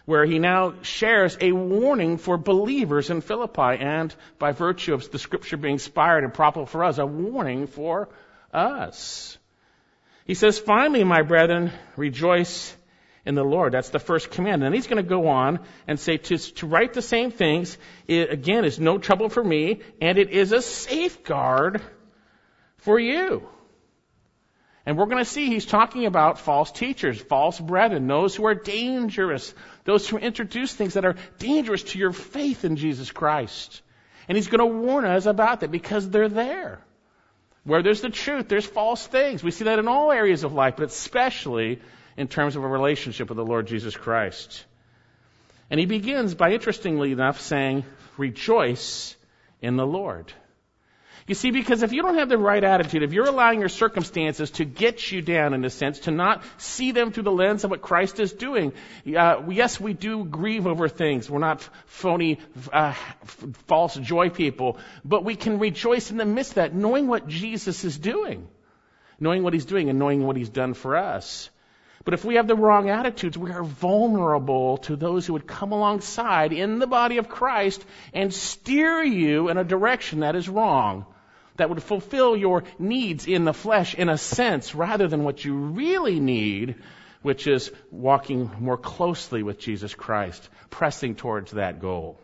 where 0.05 0.25
he 0.25 0.38
now 0.38 0.75
shares 0.83 1.37
a 1.41 1.53
warning 1.53 2.19
for 2.19 2.37
believers 2.37 3.11
in 3.11 3.21
Philippi, 3.21 3.79
and 3.81 4.15
by 4.38 4.53
virtue 4.53 4.95
of 4.95 5.11
the 5.11 5.19
scripture 5.19 5.57
being 5.57 5.75
inspired 5.75 6.25
and 6.25 6.33
proper 6.33 6.67
for 6.67 6.85
us, 6.85 6.99
a 6.99 7.07
warning 7.07 7.67
for 7.67 8.09
us. 8.53 9.38
He 10.25 10.35
says, 10.35 10.59
Finally, 10.59 11.05
my 11.05 11.23
brethren, 11.23 11.73
rejoice 11.97 12.75
in 13.29 13.35
the 13.35 13.45
Lord. 13.45 13.73
That's 13.75 13.91
the 13.91 13.99
first 13.99 14.31
command. 14.31 14.65
And 14.65 14.75
he's 14.75 14.87
going 14.87 15.03
to 15.03 15.09
go 15.09 15.29
on 15.29 15.61
and 15.87 16.01
say 16.01 16.17
to, 16.17 16.39
to 16.39 16.67
write 16.67 16.95
the 16.95 17.03
same 17.03 17.31
things, 17.31 17.77
it, 18.09 18.33
again, 18.33 18.65
is 18.65 18.81
no 18.81 18.97
trouble 18.97 19.29
for 19.29 19.45
me, 19.45 19.81
and 20.01 20.17
it 20.17 20.31
is 20.31 20.53
a 20.53 20.63
safeguard 20.63 21.83
for 22.79 22.99
you. 22.99 23.47
And 24.87 24.97
we're 24.97 25.05
going 25.05 25.19
to 25.19 25.31
see 25.31 25.49
he's 25.49 25.67
talking 25.67 26.07
about 26.07 26.39
false 26.39 26.73
teachers, 26.73 27.21
false 27.21 27.61
brethren, 27.61 28.07
those 28.07 28.35
who 28.35 28.47
are 28.47 28.55
dangerous, 28.55 29.55
those 29.85 30.09
who 30.09 30.17
introduce 30.17 30.73
things 30.73 30.95
that 30.95 31.05
are 31.05 31.17
dangerous 31.39 31.83
to 31.83 31.99
your 31.99 32.13
faith 32.13 32.65
in 32.65 32.77
Jesus 32.77 33.13
Christ. 33.13 33.83
And 34.27 34.37
he's 34.37 34.49
going 34.49 34.61
to 34.61 34.79
warn 34.87 35.05
us 35.05 35.27
about 35.27 35.61
that 35.61 35.71
because 35.71 36.09
they're 36.09 36.31
there. 36.31 36.81
Where 37.65 37.83
there's 37.83 38.01
the 38.01 38.09
truth, 38.09 38.49
there's 38.49 38.65
false 38.65 39.07
things. 39.07 39.43
We 39.43 39.51
see 39.51 39.65
that 39.65 39.79
in 39.79 39.89
all 39.89 40.11
areas 40.11 40.45
of 40.45 40.55
life, 40.55 40.77
but 40.79 40.87
especially 40.87 41.83
in 42.19 42.27
terms 42.27 42.57
of 42.57 42.65
a 42.65 42.69
relationship 42.69 43.29
with 43.29 43.37
the 43.37 43.45
Lord 43.45 43.69
Jesus 43.69 43.97
Christ. 43.97 44.65
And 45.71 45.79
he 45.79 45.87
begins 45.87 46.35
by, 46.35 46.51
interestingly 46.51 47.13
enough, 47.13 47.41
saying, 47.41 47.85
Rejoice 48.17 49.17
in 49.63 49.77
the 49.77 49.87
Lord. 49.87 50.33
You 51.29 51.37
see, 51.37 51.53
because 51.53 51.83
if 51.83 51.93
you 51.93 52.03
don't 52.03 52.17
have 52.17 52.29
the 52.29 52.39
right 52.39 52.65
attitude, 52.65 53.05
if 53.05 53.13
you're 53.13 53.29
allowing 53.29 53.61
your 53.61 53.69
circumstances 53.69 54.51
to 54.53 54.65
get 54.65 55.13
you 55.13 55.23
down 55.23 55.55
in 55.55 55.65
a 55.65 55.71
sense, 55.71 56.01
to 56.01 56.11
not 56.11 56.43
see 56.57 56.91
them 56.91 57.13
through 57.13 57.25
the 57.25 57.31
lens 57.31 57.63
of 57.63 57.71
what 57.71 57.83
Christ 57.83 58.19
is 58.19 58.33
doing, 58.33 58.73
uh, 59.17 59.43
yes, 59.49 59.79
we 59.79 59.93
do 59.93 60.25
grieve 60.25 60.67
over 60.67 60.89
things. 60.89 61.31
We're 61.31 61.39
not 61.39 61.69
phony, 61.87 62.41
uh, 62.73 62.95
false 63.67 63.95
joy 63.95 64.31
people, 64.31 64.79
but 65.05 65.23
we 65.23 65.37
can 65.37 65.61
rejoice 65.61 66.11
in 66.11 66.17
the 66.17 66.25
midst 66.25 66.53
of 66.53 66.57
that, 66.57 66.75
knowing 66.75 67.07
what 67.07 67.29
Jesus 67.29 67.85
is 67.85 67.97
doing, 67.97 68.49
knowing 69.21 69.45
what 69.45 69.53
He's 69.53 69.67
doing 69.67 69.89
and 69.91 69.99
knowing 70.01 70.27
what 70.27 70.37
He's 70.37 70.49
done 70.49 70.75
for 70.75 70.97
us. 70.97 71.51
But 72.09 72.15
if 72.15 72.25
we 72.25 72.37
have 72.37 72.47
the 72.47 72.57
wrong 72.57 72.88
attitudes, 72.88 73.37
we 73.37 73.50
are 73.50 73.62
vulnerable 73.62 74.79
to 74.79 74.97
those 74.97 75.27
who 75.27 75.35
would 75.35 75.47
come 75.47 75.73
alongside 75.73 76.55
in 76.55 76.79
the 76.79 76.87
body 76.87 77.19
of 77.19 77.29
Christ 77.29 77.85
and 78.15 78.33
steer 78.33 79.03
you 79.03 79.50
in 79.50 79.59
a 79.59 79.62
direction 79.62 80.21
that 80.21 80.35
is 80.35 80.49
wrong 80.49 81.05
that 81.57 81.69
would 81.69 81.83
fulfill 81.83 82.35
your 82.35 82.65
needs 82.79 83.27
in 83.27 83.45
the 83.45 83.53
flesh 83.53 83.95
in 83.95 84.09
a 84.09 84.17
sense 84.17 84.75
rather 84.75 85.07
than 85.07 85.23
what 85.23 85.45
you 85.45 85.55
really 85.55 86.19
need, 86.19 86.77
which 87.21 87.47
is 87.47 87.71
walking 87.91 88.53
more 88.59 88.79
closely 88.79 89.43
with 89.43 89.59
Jesus 89.59 89.95
Christ, 89.95 90.49
pressing 90.71 91.15
towards 91.15 91.53
that 91.53 91.79
goal. 91.79 92.19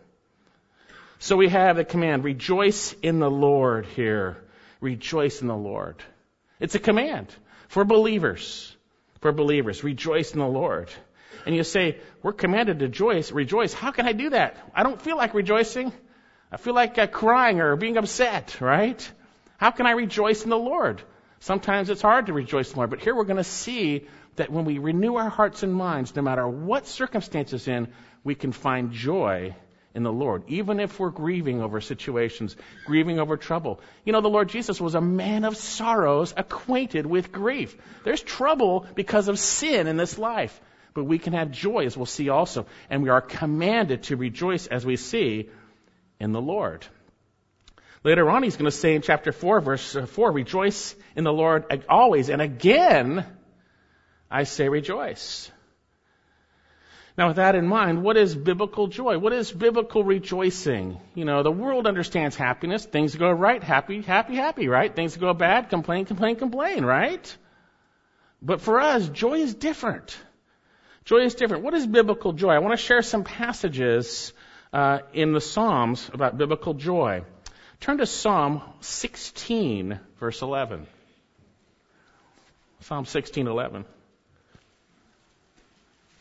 So 1.19 1.37
we 1.37 1.51
have 1.51 1.77
the 1.77 1.85
command, 1.85 2.25
rejoice 2.25 2.95
in 3.03 3.19
the 3.19 3.31
Lord 3.31 3.85
here. 3.85 4.39
Rejoice 4.81 5.43
in 5.43 5.49
the 5.49 5.55
Lord. 5.55 6.03
It's 6.59 6.75
a 6.75 6.79
command 6.79 7.29
for 7.69 7.85
believers. 7.85 8.74
For 9.25 9.33
believers. 9.33 9.83
Rejoice 9.83 10.35
in 10.35 10.39
the 10.39 10.47
Lord. 10.47 10.91
And 11.47 11.57
you 11.57 11.65
say, 11.65 11.97
we're 12.23 12.35
commanded 12.35 12.81
to 12.81 12.85
rejoice, 12.85 13.33
rejoice. 13.33 13.73
How 13.73 13.91
can 13.91 14.07
I 14.07 14.13
do 14.13 14.29
that? 14.29 14.59
I 14.75 14.83
don't 14.83 15.01
feel 15.01 15.17
like 15.17 15.33
rejoicing. 15.33 15.95
I 16.53 16.59
feel 16.59 16.75
like 16.75 16.99
uh, 16.99 17.07
crying 17.07 17.59
or 17.59 17.75
being 17.77 17.97
upset, 17.97 18.61
right? 18.61 19.01
How 19.57 19.71
can 19.71 19.87
I 19.87 19.93
rejoice 19.93 20.45
in 20.45 20.51
the 20.51 20.59
Lord? 20.59 21.01
Sometimes 21.41 21.89
it's 21.89 22.03
hard 22.03 22.27
to 22.27 22.35
rejoice 22.35 22.69
in 22.69 22.75
the 22.75 22.81
Lord, 22.81 22.91
but 22.91 23.01
here 23.01 23.15
we're 23.15 23.25
going 23.25 23.39
to 23.39 23.45
see 23.45 24.07
that 24.37 24.51
when 24.51 24.67
we 24.67 24.77
renew 24.77 25.15
our 25.15 25.31
hearts 25.31 25.63
and 25.63 25.75
minds, 25.75 26.15
no 26.15 26.21
matter 26.21 26.47
what 26.47 26.87
circumstances 26.87 27.67
in, 27.67 27.89
we 28.25 28.35
can 28.35 28.53
find 28.53 28.93
joy 28.93 29.57
in 29.95 30.03
the 30.03 30.13
Lord, 30.13 30.43
even 30.49 30.81
if 30.81 30.99
we're 30.99 31.11
grieving 31.11 31.63
over 31.63 31.81
situations, 31.81 32.57
grieving 32.85 33.21
over 33.21 33.37
trouble. 33.37 33.81
You 34.05 34.13
know, 34.13 34.21
the 34.21 34.29
Lord 34.29 34.49
Jesus 34.49 34.81
was 34.81 34.97
a 34.97 35.01
man 35.01 35.45
of 35.45 35.57
sorrows, 35.57 36.35
acquainted 36.37 37.07
with 37.07 37.31
grief. 37.31 37.77
There's 38.05 38.23
trouble 38.23 38.87
because 38.97 39.29
of 39.29 39.39
sin 39.39 39.87
in 39.87 39.97
this 39.97 40.19
life, 40.19 40.61
but 40.95 41.05
we 41.05 41.19
can 41.19 41.33
have 41.33 41.53
joy, 41.53 41.87
as 41.87 41.97
we'll 41.97 42.07
see 42.07 42.29
also, 42.29 42.67
and 42.91 43.03
we 43.03 43.09
are 43.09 43.21
commanded 43.21 44.05
to 44.05 44.17
rejoice 44.17 44.67
as 44.67 44.85
we 44.85 44.97
see 44.97 45.49
in 46.19 46.33
the 46.33 46.41
Lord. 46.41 46.85
Later 48.03 48.29
on, 48.29 48.43
he's 48.43 48.57
going 48.57 48.71
to 48.71 48.77
say 48.77 48.97
in 48.97 49.03
chapter 49.03 49.33
4, 49.33 49.61
verse 49.61 49.97
uh, 49.97 50.07
4, 50.07 50.33
rejoice 50.33 50.95
in 51.17 51.25
the 51.25 51.33
Lord 51.33 51.85
always. 51.89 52.29
And 52.29 52.43
again, 52.43 53.25
I 54.31 54.43
say 54.43 54.69
rejoice. 54.69 55.51
Now, 57.17 57.29
with 57.29 57.37
that 57.37 57.55
in 57.55 57.67
mind, 57.69 58.03
what 58.03 58.17
is 58.17 58.35
biblical 58.35 58.89
joy? 58.89 59.19
What 59.19 59.33
is 59.33 59.53
biblical 59.53 60.03
rejoicing? 60.03 60.99
You 61.15 61.25
know, 61.25 61.45
the 61.45 61.53
world 61.53 61.87
understands 61.87 62.35
happiness. 62.35 62.85
Things 62.85 63.15
go 63.15 63.31
right, 63.31 63.63
happy, 63.63 64.03
happy, 64.03 64.35
happy, 64.35 64.67
right? 64.67 64.95
Things 64.95 65.17
go 65.17 65.33
bad, 65.33 65.71
complain, 65.71 66.07
complain, 66.07 66.35
complain, 66.35 66.85
right? 66.85 67.37
But 68.43 68.61
for 68.61 68.81
us, 68.81 69.09
joy 69.09 69.39
is 69.39 69.55
different. 69.55 70.17
Joy 71.05 71.19
is 71.19 71.37
different. 71.37 71.63
What 71.63 71.75
is 71.75 71.87
biblical 71.87 72.33
joy? 72.33 72.51
I 72.51 72.59
want 72.59 72.73
to 72.73 72.85
share 72.85 73.03
some 73.03 73.23
passages 73.23 74.33
uh, 74.73 74.99
in 75.13 75.33
the 75.33 75.41
Psalms 75.41 76.11
about 76.13 76.37
biblical 76.37 76.75
joy. 76.75 77.23
Turn 77.79 77.99
to 77.99 78.07
Psalm 78.07 78.61
16, 78.81 80.01
verse 80.19 80.43
11. 80.43 80.89
Psalm 82.81 83.05
16, 83.05 83.47
11. 83.47 83.85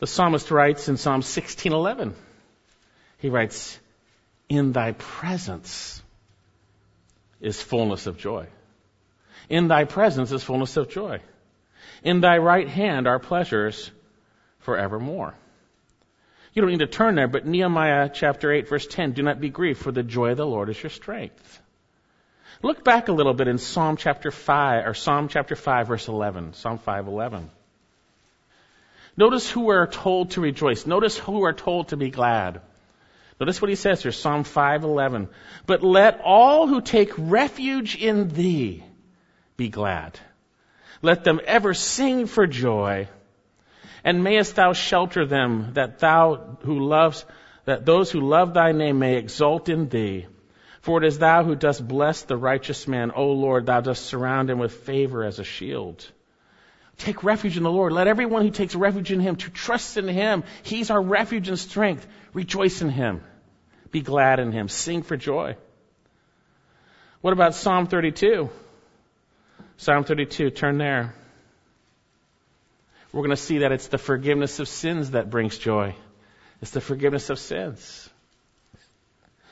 The 0.04 0.08
psalmist 0.08 0.50
writes 0.50 0.90
in 0.90 0.98
Psalm 0.98 1.22
16:11. 1.22 2.12
He 3.16 3.30
writes, 3.30 3.80
"In 4.50 4.72
thy 4.72 4.92
presence 4.92 6.02
is 7.40 7.62
fullness 7.62 8.06
of 8.06 8.18
joy. 8.18 8.48
In 9.48 9.68
thy 9.68 9.84
presence 9.84 10.30
is 10.30 10.44
fullness 10.44 10.76
of 10.76 10.90
joy. 10.90 11.22
In 12.02 12.20
thy 12.20 12.36
right 12.36 12.68
hand 12.68 13.06
are 13.06 13.18
pleasures 13.18 13.90
forevermore." 14.58 15.32
You 16.52 16.60
don't 16.60 16.72
need 16.72 16.80
to 16.80 16.86
turn 16.86 17.14
there, 17.14 17.26
but 17.26 17.46
Nehemiah 17.46 18.10
chapter 18.12 18.52
8 18.52 18.68
verse 18.68 18.86
10, 18.86 19.12
do 19.12 19.22
not 19.22 19.40
be 19.40 19.48
grieved, 19.48 19.80
for 19.80 19.90
the 19.90 20.02
joy 20.02 20.32
of 20.32 20.36
the 20.36 20.46
Lord 20.46 20.68
is 20.68 20.82
your 20.82 20.90
strength. 20.90 21.62
Look 22.60 22.84
back 22.84 23.08
a 23.08 23.12
little 23.12 23.32
bit 23.32 23.48
in 23.48 23.56
Psalm 23.56 23.96
chapter 23.96 24.30
5, 24.30 24.86
or 24.86 24.92
Psalm 24.92 25.28
chapter 25.28 25.56
5 25.56 25.88
verse 25.88 26.08
11, 26.08 26.52
Psalm 26.52 26.78
5:11. 26.78 27.48
Notice 29.16 29.48
who 29.50 29.70
are 29.70 29.86
told 29.86 30.32
to 30.32 30.40
rejoice. 30.40 30.86
Notice 30.86 31.16
who 31.16 31.44
are 31.44 31.52
told 31.52 31.88
to 31.88 31.96
be 31.96 32.10
glad. 32.10 32.60
Notice 33.40 33.60
what 33.60 33.68
he 33.68 33.76
says 33.76 34.02
here, 34.02 34.12
Psalm 34.12 34.44
5:11. 34.44 35.28
But 35.66 35.82
let 35.82 36.20
all 36.24 36.66
who 36.66 36.80
take 36.80 37.12
refuge 37.16 37.96
in 37.96 38.28
thee 38.28 38.84
be 39.56 39.68
glad. 39.68 40.18
Let 41.02 41.24
them 41.24 41.40
ever 41.44 41.74
sing 41.74 42.26
for 42.26 42.46
joy. 42.46 43.08
And 44.02 44.22
mayest 44.22 44.56
thou 44.56 44.72
shelter 44.72 45.24
them 45.26 45.70
that 45.74 45.98
thou 45.98 46.58
who 46.62 46.80
loves, 46.80 47.24
that 47.64 47.86
those 47.86 48.10
who 48.10 48.20
love 48.20 48.52
thy 48.52 48.72
name 48.72 48.98
may 48.98 49.16
exult 49.16 49.68
in 49.68 49.88
thee. 49.88 50.26
For 50.80 51.02
it 51.02 51.06
is 51.06 51.18
thou 51.18 51.44
who 51.44 51.54
dost 51.54 51.86
bless 51.86 52.22
the 52.22 52.36
righteous 52.36 52.86
man. 52.86 53.10
O 53.14 53.32
Lord, 53.32 53.66
thou 53.66 53.80
dost 53.80 54.04
surround 54.04 54.50
him 54.50 54.58
with 54.58 54.72
favor 54.72 55.24
as 55.24 55.38
a 55.38 55.44
shield. 55.44 56.10
Take 56.98 57.24
refuge 57.24 57.56
in 57.56 57.62
the 57.62 57.70
Lord. 57.70 57.92
Let 57.92 58.06
everyone 58.06 58.42
who 58.42 58.50
takes 58.50 58.74
refuge 58.74 59.10
in 59.10 59.20
Him 59.20 59.36
to 59.36 59.50
trust 59.50 59.96
in 59.96 60.08
Him. 60.08 60.44
He's 60.62 60.90
our 60.90 61.02
refuge 61.02 61.48
and 61.48 61.58
strength. 61.58 62.06
Rejoice 62.32 62.82
in 62.82 62.88
Him. 62.88 63.22
Be 63.90 64.00
glad 64.00 64.40
in 64.40 64.52
Him. 64.52 64.68
Sing 64.68 65.02
for 65.02 65.16
joy. 65.16 65.56
What 67.20 67.32
about 67.32 67.54
Psalm 67.54 67.86
32? 67.86 68.50
Psalm 69.76 70.04
32, 70.04 70.50
turn 70.50 70.78
there. 70.78 71.14
We're 73.12 73.22
going 73.22 73.30
to 73.30 73.36
see 73.36 73.58
that 73.58 73.72
it's 73.72 73.88
the 73.88 73.98
forgiveness 73.98 74.60
of 74.60 74.68
sins 74.68 75.12
that 75.12 75.30
brings 75.30 75.56
joy. 75.58 75.94
It's 76.60 76.72
the 76.72 76.80
forgiveness 76.80 77.30
of 77.30 77.38
sins. 77.38 78.08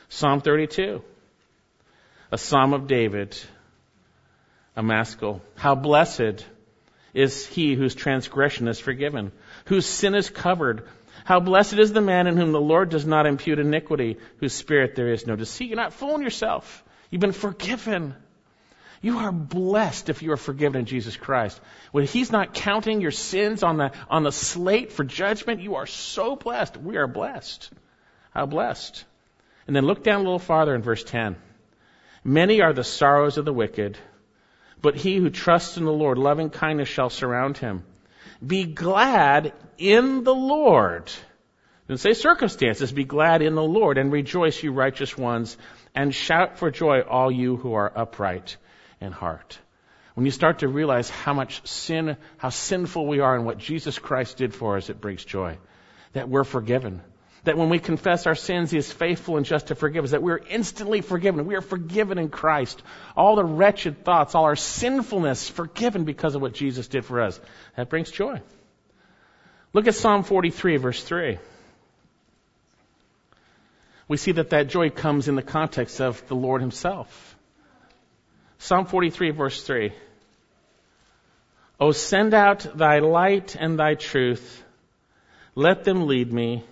Psalm 0.08 0.40
32, 0.40 1.02
a 2.30 2.38
psalm 2.38 2.72
of 2.72 2.86
David, 2.86 3.36
a 4.76 4.82
maskil. 4.82 5.40
How 5.56 5.74
blessed 5.74 6.44
is 7.14 7.46
he 7.46 7.74
whose 7.74 7.94
transgression 7.94 8.68
is 8.68 8.80
forgiven, 8.80 9.32
whose 9.66 9.86
sin 9.86 10.14
is 10.14 10.30
covered. 10.30 10.88
How 11.24 11.40
blessed 11.40 11.74
is 11.74 11.92
the 11.92 12.00
man 12.00 12.26
in 12.26 12.36
whom 12.36 12.52
the 12.52 12.60
Lord 12.60 12.88
does 12.88 13.06
not 13.06 13.26
impute 13.26 13.58
iniquity, 13.58 14.18
whose 14.38 14.52
spirit 14.52 14.94
there 14.94 15.12
is 15.12 15.26
no 15.26 15.36
deceit. 15.36 15.68
You're 15.68 15.76
not 15.76 15.92
fooling 15.92 16.22
yourself. 16.22 16.82
You've 17.10 17.20
been 17.20 17.32
forgiven. 17.32 18.14
You 19.02 19.18
are 19.18 19.32
blessed 19.32 20.08
if 20.08 20.22
you 20.22 20.32
are 20.32 20.36
forgiven 20.36 20.80
in 20.80 20.86
Jesus 20.86 21.16
Christ. 21.16 21.60
When 21.90 22.06
He's 22.06 22.32
not 22.32 22.54
counting 22.54 23.00
your 23.00 23.10
sins 23.10 23.62
on 23.62 23.76
the, 23.76 23.92
on 24.08 24.22
the 24.22 24.32
slate 24.32 24.92
for 24.92 25.04
judgment, 25.04 25.60
you 25.60 25.74
are 25.74 25.86
so 25.86 26.36
blessed. 26.36 26.76
We 26.76 26.96
are 26.96 27.06
blessed. 27.06 27.70
How 28.30 28.46
blessed. 28.46 29.04
And 29.66 29.76
then 29.76 29.86
look 29.86 30.02
down 30.02 30.20
a 30.20 30.24
little 30.24 30.38
farther 30.38 30.74
in 30.74 30.82
verse 30.82 31.04
10. 31.04 31.36
Many 32.24 32.62
are 32.62 32.72
the 32.72 32.84
sorrows 32.84 33.36
of 33.38 33.44
the 33.44 33.52
wicked, 33.52 33.98
but 34.82 34.96
he 34.96 35.16
who 35.16 35.30
trusts 35.30 35.76
in 35.76 35.84
the 35.84 35.92
Lord, 35.92 36.18
loving 36.18 36.50
kindness 36.50 36.88
shall 36.88 37.08
surround 37.08 37.56
him. 37.56 37.84
Be 38.44 38.64
glad 38.64 39.52
in 39.78 40.24
the 40.24 40.34
Lord. 40.34 41.10
Don't 41.88 41.98
say 41.98 42.12
circumstances. 42.12 42.90
Be 42.90 43.04
glad 43.04 43.42
in 43.42 43.54
the 43.54 43.62
Lord 43.62 43.96
and 43.96 44.10
rejoice, 44.10 44.62
you 44.62 44.72
righteous 44.72 45.16
ones, 45.16 45.56
and 45.94 46.12
shout 46.12 46.58
for 46.58 46.70
joy, 46.70 47.00
all 47.00 47.30
you 47.30 47.56
who 47.56 47.74
are 47.74 47.92
upright 47.94 48.56
in 49.00 49.12
heart. 49.12 49.58
When 50.14 50.26
you 50.26 50.32
start 50.32 50.58
to 50.58 50.68
realize 50.68 51.08
how 51.08 51.32
much 51.32 51.66
sin, 51.66 52.16
how 52.36 52.50
sinful 52.50 53.06
we 53.06 53.20
are 53.20 53.36
and 53.36 53.46
what 53.46 53.58
Jesus 53.58 53.98
Christ 53.98 54.36
did 54.36 54.52
for 54.52 54.76
us, 54.76 54.90
it 54.90 55.00
brings 55.00 55.24
joy. 55.24 55.58
That 56.12 56.28
we're 56.28 56.44
forgiven 56.44 57.02
that 57.44 57.58
when 57.58 57.70
we 57.70 57.78
confess 57.78 58.26
our 58.26 58.34
sins, 58.34 58.70
He 58.70 58.78
is 58.78 58.92
faithful 58.92 59.36
and 59.36 59.44
just 59.44 59.68
to 59.68 59.74
forgive 59.74 60.04
us, 60.04 60.12
that 60.12 60.22
we 60.22 60.32
are 60.32 60.40
instantly 60.48 61.00
forgiven. 61.00 61.46
We 61.46 61.56
are 61.56 61.60
forgiven 61.60 62.18
in 62.18 62.28
Christ. 62.28 62.82
All 63.16 63.34
the 63.34 63.44
wretched 63.44 64.04
thoughts, 64.04 64.34
all 64.34 64.44
our 64.44 64.56
sinfulness, 64.56 65.48
forgiven 65.48 66.04
because 66.04 66.34
of 66.34 66.42
what 66.42 66.54
Jesus 66.54 66.86
did 66.86 67.04
for 67.04 67.20
us. 67.20 67.40
That 67.76 67.88
brings 67.88 68.10
joy. 68.10 68.40
Look 69.72 69.88
at 69.88 69.94
Psalm 69.94 70.22
43, 70.22 70.76
verse 70.76 71.02
3. 71.02 71.38
We 74.06 74.16
see 74.16 74.32
that 74.32 74.50
that 74.50 74.68
joy 74.68 74.90
comes 74.90 75.28
in 75.28 75.34
the 75.34 75.42
context 75.42 76.00
of 76.00 76.26
the 76.28 76.36
Lord 76.36 76.60
Himself. 76.60 77.36
Psalm 78.58 78.86
43, 78.86 79.30
verse 79.30 79.62
3. 79.64 79.92
O 81.80 81.90
send 81.90 82.34
out 82.34 82.76
thy 82.76 83.00
light 83.00 83.56
and 83.58 83.76
thy 83.78 83.94
truth. 83.94 84.62
Let 85.56 85.82
them 85.82 86.06
lead 86.06 86.32
me 86.32 86.64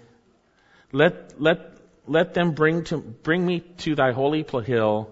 let, 0.92 1.40
let, 1.40 1.72
let 2.06 2.34
them 2.34 2.52
bring, 2.52 2.84
to, 2.84 2.98
bring 2.98 3.44
me 3.46 3.60
to 3.78 3.94
thy 3.94 4.12
holy 4.12 4.44
hill 4.64 5.10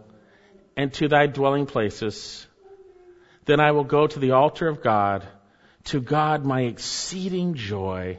and 0.77 0.93
to 0.95 1.09
thy 1.09 1.27
dwelling 1.27 1.67
places. 1.67 2.47
Then 3.45 3.61
I 3.61 3.73
will 3.73 3.85
go 3.85 4.07
to 4.07 4.19
the 4.19 4.33
altar 4.33 4.69
of 4.69 4.83
God, 4.83 5.27
to 5.85 6.01
God 6.01 6.45
my 6.45 6.63
exceeding 6.63 7.55
joy, 7.55 8.19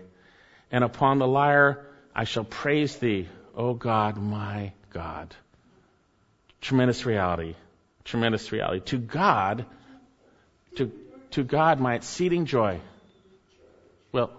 and 0.72 0.84
upon 0.84 1.20
the 1.20 1.28
lyre 1.28 1.86
I 2.16 2.24
shall 2.24 2.44
praise 2.44 2.98
thee, 2.98 3.28
O 3.56 3.74
God, 3.74 4.18
my 4.18 4.74
God. 4.92 5.36
Tremendous 6.62 7.06
reality. 7.06 7.56
Tremendous 8.04 8.51
reality. 8.51 8.82
To 8.86 8.98
God, 8.98 9.66
to, 10.78 10.92
to 11.32 11.44
God 11.44 11.80
my 11.80 11.96
exceeding 11.96 12.46
joy. 12.46 12.80
Well, 14.12 14.32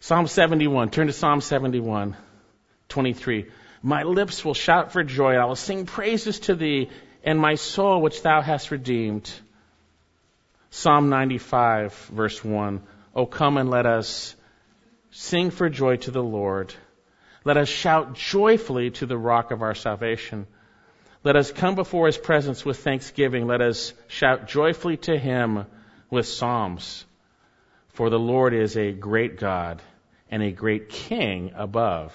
Psalm 0.00 0.26
71. 0.26 0.90
Turn 0.90 1.08
to 1.08 1.12
Psalm 1.12 1.40
71, 1.40 2.16
23. 2.88 3.46
My 3.82 4.04
lips 4.04 4.44
will 4.44 4.54
shout 4.54 4.92
for 4.92 5.02
joy. 5.02 5.32
And 5.32 5.42
I 5.42 5.44
will 5.44 5.56
sing 5.56 5.86
praises 5.86 6.40
to 6.40 6.54
thee 6.54 6.90
and 7.24 7.38
my 7.38 7.56
soul 7.56 8.00
which 8.00 8.22
thou 8.22 8.40
hast 8.40 8.70
redeemed. 8.70 9.30
Psalm 10.70 11.08
95, 11.08 11.94
verse 12.12 12.44
1. 12.44 12.82
Oh, 13.14 13.26
come 13.26 13.56
and 13.56 13.70
let 13.70 13.86
us 13.86 14.36
sing 15.10 15.50
for 15.50 15.68
joy 15.68 15.96
to 15.96 16.10
the 16.10 16.22
Lord. 16.22 16.74
Let 17.44 17.56
us 17.56 17.68
shout 17.68 18.14
joyfully 18.14 18.90
to 18.92 19.06
the 19.06 19.16
rock 19.16 19.50
of 19.50 19.62
our 19.62 19.74
salvation. 19.74 20.46
Let 21.24 21.34
us 21.34 21.50
come 21.50 21.74
before 21.74 22.06
his 22.06 22.18
presence 22.18 22.64
with 22.64 22.78
thanksgiving. 22.78 23.46
Let 23.46 23.60
us 23.60 23.92
shout 24.06 24.46
joyfully 24.46 24.98
to 24.98 25.18
him 25.18 25.66
with 26.10 26.26
psalms. 26.26 27.04
For 27.98 28.10
the 28.10 28.18
Lord 28.20 28.54
is 28.54 28.76
a 28.76 28.92
great 28.92 29.40
God 29.40 29.82
and 30.30 30.40
a 30.40 30.52
great 30.52 30.88
King 30.88 31.50
above 31.56 32.14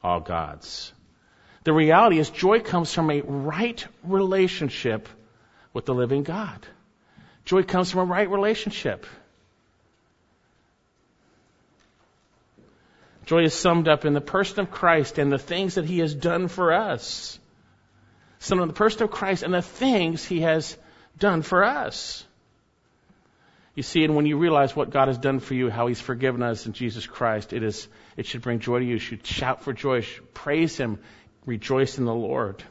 all 0.00 0.20
gods. 0.20 0.92
The 1.64 1.72
reality 1.72 2.20
is 2.20 2.30
joy 2.30 2.60
comes 2.60 2.94
from 2.94 3.10
a 3.10 3.20
right 3.20 3.84
relationship 4.04 5.08
with 5.72 5.86
the 5.86 5.92
living 5.92 6.22
God. 6.22 6.64
Joy 7.44 7.64
comes 7.64 7.90
from 7.90 8.02
a 8.02 8.04
right 8.04 8.30
relationship. 8.30 9.06
Joy 13.26 13.42
is 13.42 13.54
summed 13.54 13.88
up 13.88 14.04
in 14.04 14.12
the 14.12 14.20
person 14.20 14.60
of 14.60 14.70
Christ 14.70 15.18
and 15.18 15.32
the 15.32 15.38
things 15.38 15.74
that 15.74 15.84
He 15.84 15.98
has 15.98 16.14
done 16.14 16.46
for 16.46 16.72
us. 16.72 17.40
Summed 18.38 18.62
in 18.62 18.68
the 18.68 18.74
person 18.74 19.02
of 19.02 19.10
Christ 19.10 19.42
and 19.42 19.52
the 19.52 19.62
things 19.62 20.24
He 20.24 20.42
has 20.42 20.76
done 21.18 21.42
for 21.42 21.64
us. 21.64 22.24
You 23.74 23.82
see, 23.82 24.04
and 24.04 24.16
when 24.16 24.26
you 24.26 24.36
realize 24.36 24.74
what 24.74 24.90
God 24.90 25.08
has 25.08 25.18
done 25.18 25.38
for 25.40 25.54
you, 25.54 25.70
how 25.70 25.86
He's 25.86 26.00
forgiven 26.00 26.42
us 26.42 26.66
in 26.66 26.72
Jesus 26.72 27.06
Christ, 27.06 27.52
it 27.52 27.62
is, 27.62 27.88
it 28.16 28.26
should 28.26 28.42
bring 28.42 28.58
joy 28.58 28.80
to 28.80 28.84
you. 28.84 28.94
You 28.94 28.98
should 28.98 29.26
shout 29.26 29.62
for 29.62 29.72
joy, 29.72 30.04
praise 30.34 30.76
Him, 30.76 30.98
rejoice 31.46 31.98
in 31.98 32.04
the 32.04 32.14
Lord. 32.14 32.62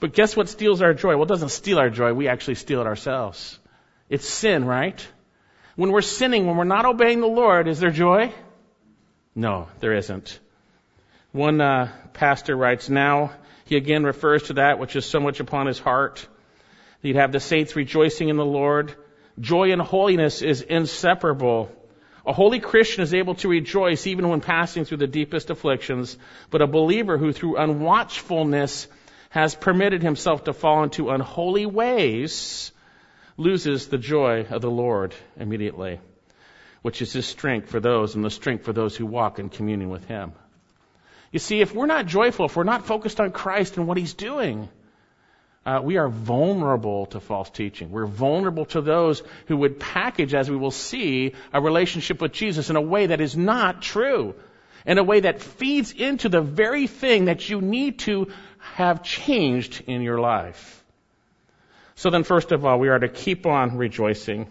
But 0.00 0.14
guess 0.14 0.36
what 0.36 0.48
steals 0.48 0.82
our 0.82 0.94
joy? 0.94 1.14
Well, 1.14 1.24
it 1.24 1.28
doesn't 1.28 1.50
steal 1.50 1.78
our 1.78 1.90
joy. 1.90 2.12
We 2.14 2.26
actually 2.26 2.54
steal 2.56 2.80
it 2.80 2.86
ourselves. 2.86 3.58
It's 4.08 4.28
sin, 4.28 4.64
right? 4.64 5.06
When 5.76 5.92
we're 5.92 6.00
sinning, 6.00 6.46
when 6.46 6.56
we're 6.56 6.64
not 6.64 6.86
obeying 6.86 7.20
the 7.20 7.26
Lord, 7.26 7.68
is 7.68 7.80
there 7.80 7.90
joy? 7.90 8.32
No, 9.34 9.68
there 9.78 9.94
isn't. 9.94 10.40
One 11.32 11.60
uh, 11.60 11.92
pastor 12.12 12.56
writes, 12.56 12.88
now 12.88 13.32
he 13.66 13.76
again 13.76 14.02
refers 14.02 14.44
to 14.44 14.54
that 14.54 14.78
which 14.78 14.96
is 14.96 15.06
so 15.06 15.20
much 15.20 15.38
upon 15.38 15.66
his 15.66 15.78
heart. 15.78 16.26
He'd 17.02 17.16
have 17.16 17.30
the 17.30 17.40
saints 17.40 17.76
rejoicing 17.76 18.28
in 18.28 18.36
the 18.36 18.44
Lord. 18.44 18.94
Joy 19.40 19.72
and 19.72 19.80
holiness 19.80 20.42
is 20.42 20.60
inseparable. 20.60 21.70
A 22.26 22.32
holy 22.32 22.60
Christian 22.60 23.02
is 23.02 23.14
able 23.14 23.34
to 23.36 23.48
rejoice 23.48 24.06
even 24.06 24.28
when 24.28 24.40
passing 24.40 24.84
through 24.84 24.98
the 24.98 25.06
deepest 25.06 25.48
afflictions, 25.48 26.18
but 26.50 26.60
a 26.60 26.66
believer 26.66 27.16
who 27.16 27.32
through 27.32 27.56
unwatchfulness 27.56 28.86
has 29.30 29.54
permitted 29.54 30.02
himself 30.02 30.44
to 30.44 30.52
fall 30.52 30.82
into 30.82 31.10
unholy 31.10 31.64
ways 31.64 32.72
loses 33.36 33.88
the 33.88 33.98
joy 33.98 34.44
of 34.50 34.60
the 34.60 34.70
Lord 34.70 35.14
immediately, 35.36 36.00
which 36.82 37.00
is 37.00 37.12
his 37.12 37.26
strength 37.26 37.70
for 37.70 37.80
those 37.80 38.14
and 38.14 38.24
the 38.24 38.30
strength 38.30 38.64
for 38.64 38.74
those 38.74 38.94
who 38.94 39.06
walk 39.06 39.38
in 39.38 39.48
communion 39.48 39.88
with 39.88 40.04
him. 40.04 40.32
You 41.32 41.38
see, 41.38 41.60
if 41.60 41.74
we're 41.74 41.86
not 41.86 42.06
joyful, 42.06 42.46
if 42.46 42.56
we're 42.56 42.64
not 42.64 42.86
focused 42.86 43.20
on 43.20 43.30
Christ 43.30 43.78
and 43.78 43.86
what 43.86 43.96
he's 43.96 44.14
doing, 44.14 44.68
uh, 45.66 45.80
we 45.82 45.98
are 45.98 46.08
vulnerable 46.08 47.06
to 47.06 47.20
false 47.20 47.50
teaching. 47.50 47.90
We're 47.90 48.06
vulnerable 48.06 48.64
to 48.66 48.80
those 48.80 49.22
who 49.46 49.58
would 49.58 49.78
package, 49.78 50.34
as 50.34 50.50
we 50.50 50.56
will 50.56 50.70
see, 50.70 51.34
a 51.52 51.60
relationship 51.60 52.20
with 52.22 52.32
Jesus 52.32 52.70
in 52.70 52.76
a 52.76 52.80
way 52.80 53.06
that 53.06 53.20
is 53.20 53.36
not 53.36 53.82
true, 53.82 54.34
in 54.86 54.96
a 54.96 55.04
way 55.04 55.20
that 55.20 55.42
feeds 55.42 55.92
into 55.92 56.30
the 56.30 56.40
very 56.40 56.86
thing 56.86 57.26
that 57.26 57.50
you 57.50 57.60
need 57.60 57.98
to 58.00 58.28
have 58.58 59.02
changed 59.02 59.82
in 59.86 60.00
your 60.00 60.18
life. 60.18 60.82
So 61.94 62.08
then, 62.08 62.24
first 62.24 62.52
of 62.52 62.64
all, 62.64 62.78
we 62.78 62.88
are 62.88 62.98
to 62.98 63.08
keep 63.08 63.44
on 63.44 63.76
rejoicing. 63.76 64.46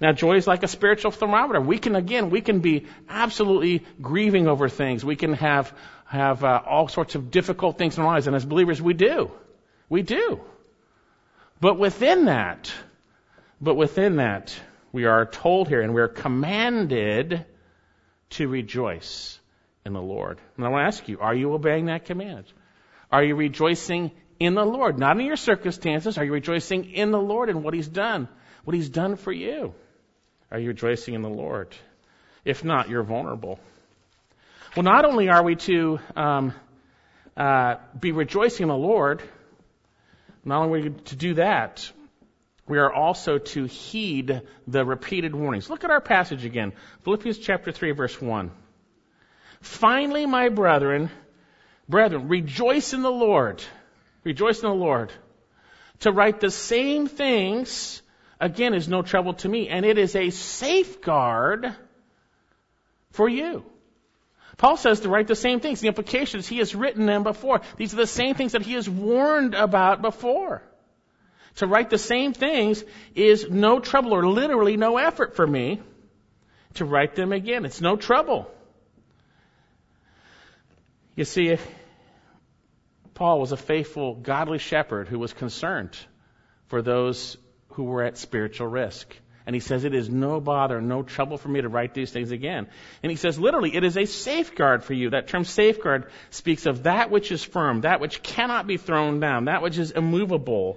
Now, 0.00 0.12
joy 0.12 0.36
is 0.36 0.46
like 0.46 0.62
a 0.62 0.68
spiritual 0.68 1.10
thermometer. 1.10 1.60
We 1.60 1.76
can, 1.76 1.94
again, 1.94 2.30
we 2.30 2.40
can 2.40 2.60
be 2.60 2.86
absolutely 3.06 3.84
grieving 4.00 4.48
over 4.48 4.70
things. 4.70 5.04
We 5.04 5.16
can 5.16 5.34
have, 5.34 5.74
have 6.06 6.42
uh, 6.42 6.62
all 6.64 6.88
sorts 6.88 7.16
of 7.16 7.30
difficult 7.30 7.76
things 7.76 7.98
in 7.98 8.02
our 8.02 8.14
lives, 8.14 8.26
and 8.26 8.34
as 8.34 8.46
believers, 8.46 8.80
we 8.80 8.94
do. 8.94 9.30
We 9.88 10.02
do. 10.02 10.40
But 11.60 11.78
within 11.78 12.26
that, 12.26 12.72
but 13.60 13.74
within 13.74 14.16
that, 14.16 14.54
we 14.92 15.04
are 15.04 15.26
told 15.26 15.68
here 15.68 15.80
and 15.80 15.94
we're 15.94 16.08
commanded 16.08 17.44
to 18.30 18.48
rejoice 18.48 19.38
in 19.84 19.92
the 19.92 20.02
Lord. 20.02 20.38
And 20.56 20.64
I 20.64 20.68
want 20.68 20.82
to 20.82 20.86
ask 20.86 21.08
you, 21.08 21.18
are 21.20 21.34
you 21.34 21.52
obeying 21.54 21.86
that 21.86 22.04
command? 22.04 22.44
Are 23.10 23.24
you 23.24 23.34
rejoicing 23.34 24.12
in 24.38 24.54
the 24.54 24.64
Lord? 24.64 24.98
Not 24.98 25.18
in 25.18 25.26
your 25.26 25.36
circumstances. 25.36 26.18
Are 26.18 26.24
you 26.24 26.32
rejoicing 26.32 26.92
in 26.92 27.10
the 27.10 27.20
Lord 27.20 27.48
and 27.48 27.64
what 27.64 27.74
He's 27.74 27.88
done? 27.88 28.28
What 28.64 28.74
He's 28.74 28.90
done 28.90 29.16
for 29.16 29.32
you? 29.32 29.74
Are 30.50 30.58
you 30.58 30.68
rejoicing 30.68 31.14
in 31.14 31.22
the 31.22 31.28
Lord? 31.28 31.74
If 32.44 32.64
not, 32.64 32.88
you're 32.88 33.02
vulnerable. 33.02 33.58
Well, 34.76 34.84
not 34.84 35.04
only 35.04 35.28
are 35.28 35.42
we 35.42 35.56
to 35.56 35.98
um, 36.14 36.54
uh, 37.36 37.76
be 37.98 38.12
rejoicing 38.12 38.64
in 38.64 38.68
the 38.68 38.76
Lord, 38.76 39.22
not 40.48 40.64
only 40.64 40.90
to 40.90 41.16
do 41.16 41.34
that, 41.34 41.90
we 42.66 42.78
are 42.78 42.92
also 42.92 43.38
to 43.38 43.64
heed 43.64 44.42
the 44.66 44.84
repeated 44.84 45.34
warnings. 45.34 45.70
Look 45.70 45.84
at 45.84 45.90
our 45.90 46.00
passage 46.00 46.44
again. 46.44 46.72
Philippians 47.02 47.38
chapter 47.38 47.72
3 47.72 47.92
verse 47.92 48.20
1. 48.20 48.50
Finally, 49.60 50.26
my 50.26 50.48
brethren, 50.48 51.10
brethren, 51.88 52.28
rejoice 52.28 52.92
in 52.92 53.02
the 53.02 53.10
Lord. 53.10 53.62
Rejoice 54.24 54.62
in 54.62 54.68
the 54.68 54.74
Lord. 54.74 55.12
To 56.00 56.12
write 56.12 56.40
the 56.40 56.50
same 56.50 57.08
things, 57.08 58.02
again, 58.38 58.74
is 58.74 58.88
no 58.88 59.02
trouble 59.02 59.34
to 59.34 59.48
me, 59.48 59.68
and 59.68 59.84
it 59.84 59.98
is 59.98 60.14
a 60.14 60.30
safeguard 60.30 61.74
for 63.10 63.28
you. 63.28 63.64
Paul 64.58 64.76
says 64.76 65.00
to 65.00 65.08
write 65.08 65.28
the 65.28 65.36
same 65.36 65.60
things. 65.60 65.80
The 65.80 65.88
implications, 65.88 66.46
he 66.46 66.58
has 66.58 66.74
written 66.74 67.06
them 67.06 67.22
before. 67.22 67.60
These 67.76 67.94
are 67.94 67.96
the 67.96 68.06
same 68.06 68.34
things 68.34 68.52
that 68.52 68.62
he 68.62 68.74
has 68.74 68.90
warned 68.90 69.54
about 69.54 70.02
before. 70.02 70.62
To 71.56 71.66
write 71.66 71.90
the 71.90 71.98
same 71.98 72.32
things 72.32 72.84
is 73.14 73.48
no 73.48 73.78
trouble 73.78 74.14
or 74.14 74.26
literally 74.26 74.76
no 74.76 74.98
effort 74.98 75.36
for 75.36 75.46
me 75.46 75.80
to 76.74 76.84
write 76.84 77.14
them 77.14 77.32
again. 77.32 77.64
It's 77.64 77.80
no 77.80 77.96
trouble. 77.96 78.50
You 81.14 81.24
see, 81.24 81.56
Paul 83.14 83.40
was 83.40 83.52
a 83.52 83.56
faithful, 83.56 84.14
godly 84.14 84.58
shepherd 84.58 85.08
who 85.08 85.18
was 85.18 85.32
concerned 85.32 85.96
for 86.66 86.82
those 86.82 87.36
who 87.70 87.84
were 87.84 88.02
at 88.02 88.18
spiritual 88.18 88.66
risk. 88.66 89.16
And 89.48 89.54
he 89.54 89.60
says, 89.60 89.84
It 89.84 89.94
is 89.94 90.10
no 90.10 90.42
bother, 90.42 90.78
no 90.78 91.02
trouble 91.02 91.38
for 91.38 91.48
me 91.48 91.62
to 91.62 91.70
write 91.70 91.94
these 91.94 92.10
things 92.10 92.32
again. 92.32 92.66
And 93.02 93.08
he 93.08 93.16
says, 93.16 93.38
literally, 93.38 93.74
it 93.74 93.82
is 93.82 93.96
a 93.96 94.04
safeguard 94.04 94.84
for 94.84 94.92
you. 94.92 95.08
That 95.08 95.28
term 95.28 95.44
safeguard 95.44 96.10
speaks 96.28 96.66
of 96.66 96.82
that 96.82 97.10
which 97.10 97.32
is 97.32 97.42
firm, 97.42 97.80
that 97.80 97.98
which 97.98 98.22
cannot 98.22 98.66
be 98.66 98.76
thrown 98.76 99.20
down, 99.20 99.46
that 99.46 99.62
which 99.62 99.78
is 99.78 99.90
immovable. 99.90 100.76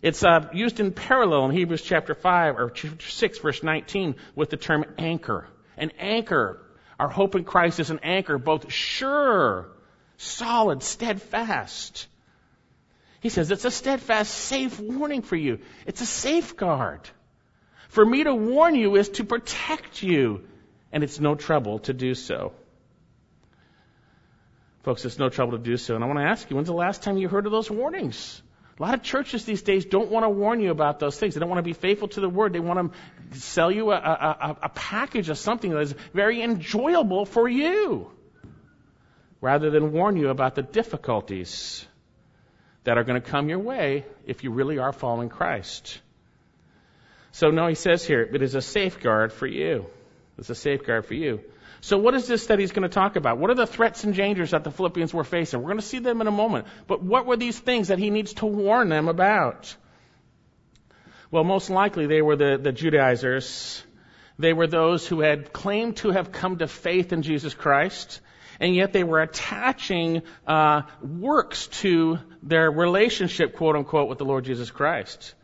It's 0.00 0.24
uh, 0.24 0.48
used 0.54 0.80
in 0.80 0.92
parallel 0.92 1.44
in 1.44 1.50
Hebrews 1.50 1.82
chapter 1.82 2.14
5 2.14 2.58
or 2.58 2.70
chapter 2.70 3.06
6, 3.06 3.38
verse 3.40 3.62
19, 3.62 4.14
with 4.34 4.48
the 4.48 4.56
term 4.56 4.86
anchor. 4.96 5.46
An 5.76 5.92
anchor, 5.98 6.62
our 6.98 7.10
hope 7.10 7.34
in 7.34 7.44
Christ 7.44 7.80
is 7.80 7.90
an 7.90 8.00
anchor, 8.02 8.38
both 8.38 8.72
sure, 8.72 9.68
solid, 10.16 10.82
steadfast. 10.82 12.06
He 13.20 13.28
says 13.28 13.50
it's 13.50 13.66
a 13.66 13.70
steadfast, 13.70 14.32
safe 14.32 14.80
warning 14.80 15.20
for 15.20 15.36
you. 15.36 15.58
It's 15.84 16.00
a 16.00 16.06
safeguard. 16.06 17.06
For 17.88 18.04
me 18.04 18.24
to 18.24 18.34
warn 18.34 18.74
you 18.74 18.96
is 18.96 19.08
to 19.10 19.24
protect 19.24 20.02
you, 20.02 20.44
and 20.92 21.02
it's 21.02 21.20
no 21.20 21.34
trouble 21.34 21.80
to 21.80 21.92
do 21.92 22.14
so. 22.14 22.52
Folks, 24.82 25.04
it's 25.04 25.18
no 25.18 25.28
trouble 25.28 25.58
to 25.58 25.62
do 25.62 25.76
so. 25.76 25.94
And 25.94 26.04
I 26.04 26.06
want 26.06 26.18
to 26.18 26.24
ask 26.24 26.48
you, 26.48 26.56
when's 26.56 26.68
the 26.68 26.74
last 26.74 27.02
time 27.02 27.18
you 27.18 27.28
heard 27.28 27.46
of 27.46 27.52
those 27.52 27.70
warnings? 27.70 28.42
A 28.78 28.82
lot 28.82 28.94
of 28.94 29.02
churches 29.02 29.44
these 29.44 29.62
days 29.62 29.84
don't 29.86 30.10
want 30.10 30.24
to 30.24 30.28
warn 30.28 30.60
you 30.60 30.70
about 30.70 31.00
those 31.00 31.18
things. 31.18 31.34
They 31.34 31.40
don't 31.40 31.48
want 31.48 31.58
to 31.58 31.64
be 31.64 31.72
faithful 31.72 32.08
to 32.08 32.20
the 32.20 32.28
word. 32.28 32.52
They 32.52 32.60
want 32.60 32.92
to 33.32 33.40
sell 33.40 33.72
you 33.72 33.90
a, 33.90 33.96
a, 33.96 34.56
a 34.62 34.68
package 34.68 35.30
of 35.30 35.38
something 35.38 35.72
that 35.72 35.80
is 35.80 35.94
very 36.14 36.42
enjoyable 36.42 37.24
for 37.24 37.48
you, 37.48 38.10
rather 39.40 39.70
than 39.70 39.92
warn 39.92 40.16
you 40.16 40.28
about 40.28 40.54
the 40.54 40.62
difficulties 40.62 41.84
that 42.84 42.98
are 42.98 43.04
going 43.04 43.20
to 43.20 43.28
come 43.28 43.48
your 43.48 43.58
way 43.58 44.04
if 44.26 44.44
you 44.44 44.52
really 44.52 44.78
are 44.78 44.92
following 44.92 45.28
Christ. 45.28 46.00
So 47.32 47.50
now 47.50 47.68
he 47.68 47.74
says 47.74 48.04
here, 48.04 48.22
it 48.22 48.42
is 48.42 48.54
a 48.54 48.62
safeguard 48.62 49.32
for 49.32 49.46
you. 49.46 49.86
It's 50.38 50.50
a 50.50 50.54
safeguard 50.54 51.06
for 51.06 51.14
you. 51.14 51.40
So 51.80 51.98
what 51.98 52.14
is 52.14 52.26
this 52.26 52.46
that 52.46 52.58
he's 52.58 52.72
going 52.72 52.88
to 52.88 52.94
talk 52.94 53.16
about? 53.16 53.38
What 53.38 53.50
are 53.50 53.54
the 53.54 53.66
threats 53.66 54.04
and 54.04 54.14
dangers 54.14 54.50
that 54.50 54.64
the 54.64 54.70
Philippians 54.70 55.14
were 55.14 55.24
facing? 55.24 55.60
We're 55.60 55.68
going 55.68 55.80
to 55.80 55.86
see 55.86 56.00
them 56.00 56.20
in 56.20 56.26
a 56.26 56.32
moment. 56.32 56.66
But 56.86 57.02
what 57.02 57.26
were 57.26 57.36
these 57.36 57.58
things 57.58 57.88
that 57.88 57.98
he 57.98 58.10
needs 58.10 58.34
to 58.34 58.46
warn 58.46 58.88
them 58.88 59.08
about? 59.08 59.74
Well, 61.30 61.44
most 61.44 61.70
likely 61.70 62.06
they 62.06 62.22
were 62.22 62.36
the, 62.36 62.58
the 62.60 62.72
Judaizers. 62.72 63.82
They 64.38 64.52
were 64.52 64.66
those 64.66 65.06
who 65.06 65.20
had 65.20 65.52
claimed 65.52 65.98
to 65.98 66.10
have 66.10 66.32
come 66.32 66.58
to 66.58 66.66
faith 66.66 67.12
in 67.12 67.22
Jesus 67.22 67.54
Christ, 67.54 68.20
and 68.60 68.74
yet 68.74 68.92
they 68.92 69.04
were 69.04 69.20
attaching 69.20 70.22
uh, 70.46 70.82
works 71.02 71.66
to 71.82 72.18
their 72.42 72.70
relationship, 72.70 73.56
quote 73.56 73.76
unquote, 73.76 74.08
with 74.08 74.18
the 74.18 74.24
Lord 74.24 74.44
Jesus 74.44 74.70
Christ. 74.70 75.34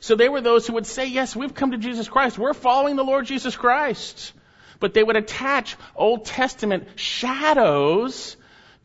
So 0.00 0.16
they 0.16 0.28
were 0.28 0.40
those 0.40 0.66
who 0.66 0.72
would 0.74 0.86
say, 0.86 1.06
yes, 1.06 1.36
we've 1.36 1.54
come 1.54 1.72
to 1.72 1.78
Jesus 1.78 2.08
Christ. 2.08 2.38
We're 2.38 2.54
following 2.54 2.96
the 2.96 3.04
Lord 3.04 3.26
Jesus 3.26 3.54
Christ. 3.54 4.32
But 4.80 4.94
they 4.94 5.02
would 5.02 5.16
attach 5.16 5.76
Old 5.94 6.24
Testament 6.24 6.88
shadows 6.96 8.36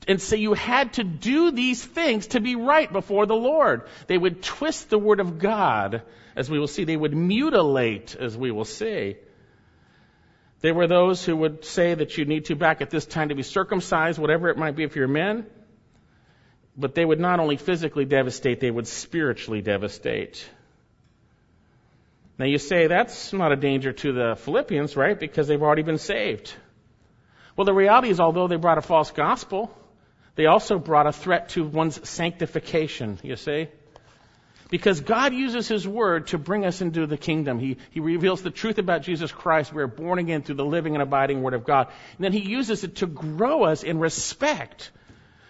and 0.07 0.21
say 0.21 0.37
you 0.37 0.53
had 0.53 0.93
to 0.93 1.03
do 1.03 1.51
these 1.51 1.83
things 1.83 2.27
to 2.27 2.41
be 2.41 2.55
right 2.55 2.91
before 2.91 3.25
the 3.25 3.35
Lord. 3.35 3.87
They 4.07 4.17
would 4.17 4.43
twist 4.43 4.89
the 4.89 4.99
Word 4.99 5.21
of 5.21 5.39
God, 5.39 6.03
as 6.35 6.49
we 6.49 6.59
will 6.59 6.67
see. 6.67 6.83
They 6.83 6.97
would 6.97 7.15
mutilate, 7.15 8.15
as 8.15 8.37
we 8.37 8.51
will 8.51 8.65
see. 8.65 9.15
They 10.61 10.71
were 10.73 10.87
those 10.87 11.23
who 11.23 11.37
would 11.37 11.63
say 11.63 11.93
that 11.93 12.17
you 12.17 12.25
need 12.25 12.45
to 12.45 12.55
back 12.55 12.81
at 12.81 12.89
this 12.89 13.05
time 13.05 13.29
to 13.29 13.35
be 13.35 13.43
circumcised, 13.43 14.19
whatever 14.19 14.49
it 14.49 14.57
might 14.57 14.75
be 14.75 14.83
if 14.83 14.95
you're 14.95 15.07
men. 15.07 15.45
But 16.77 16.93
they 16.93 17.05
would 17.05 17.19
not 17.19 17.39
only 17.39 17.55
physically 17.55 18.05
devastate, 18.05 18.59
they 18.59 18.71
would 18.71 18.87
spiritually 18.87 19.61
devastate. 19.61 20.45
Now 22.37 22.45
you 22.45 22.57
say 22.57 22.87
that's 22.87 23.31
not 23.31 23.51
a 23.51 23.55
danger 23.55 23.93
to 23.93 24.11
the 24.11 24.35
Philippians, 24.35 24.95
right? 24.97 25.17
Because 25.17 25.47
they've 25.47 25.61
already 25.61 25.83
been 25.83 25.97
saved. 25.97 26.53
Well, 27.55 27.65
the 27.65 27.73
reality 27.73 28.09
is, 28.09 28.19
although 28.19 28.47
they 28.47 28.57
brought 28.57 28.77
a 28.77 28.81
false 28.81 29.11
gospel, 29.11 29.71
they 30.35 30.45
also 30.45 30.77
brought 30.77 31.07
a 31.07 31.13
threat 31.13 31.49
to 31.49 31.63
one's 31.63 32.07
sanctification, 32.07 33.19
you 33.23 33.37
see? 33.37 33.69
Because 34.69 34.99
God 34.99 35.33
uses 35.33 35.67
His 35.67 35.87
Word 35.87 36.27
to 36.27 36.37
bring 36.37 36.65
us 36.65 36.81
into 36.81 37.07
the 37.07 37.17
kingdom. 37.17 37.59
He, 37.59 37.77
he 37.91 38.01
reveals 38.01 38.41
the 38.41 38.51
truth 38.51 38.77
about 38.77 39.03
Jesus 39.03 39.31
Christ. 39.31 39.71
We 39.71 39.81
are 39.83 39.87
born 39.87 40.19
again 40.19 40.41
through 40.41 40.55
the 40.55 40.65
living 40.65 40.95
and 40.95 41.03
abiding 41.03 41.41
Word 41.41 41.53
of 41.53 41.63
God. 41.63 41.87
And 42.17 42.25
then 42.25 42.33
He 42.33 42.41
uses 42.41 42.83
it 42.83 42.97
to 42.97 43.05
grow 43.05 43.63
us 43.63 43.83
in 43.83 43.99
respect 43.99 44.91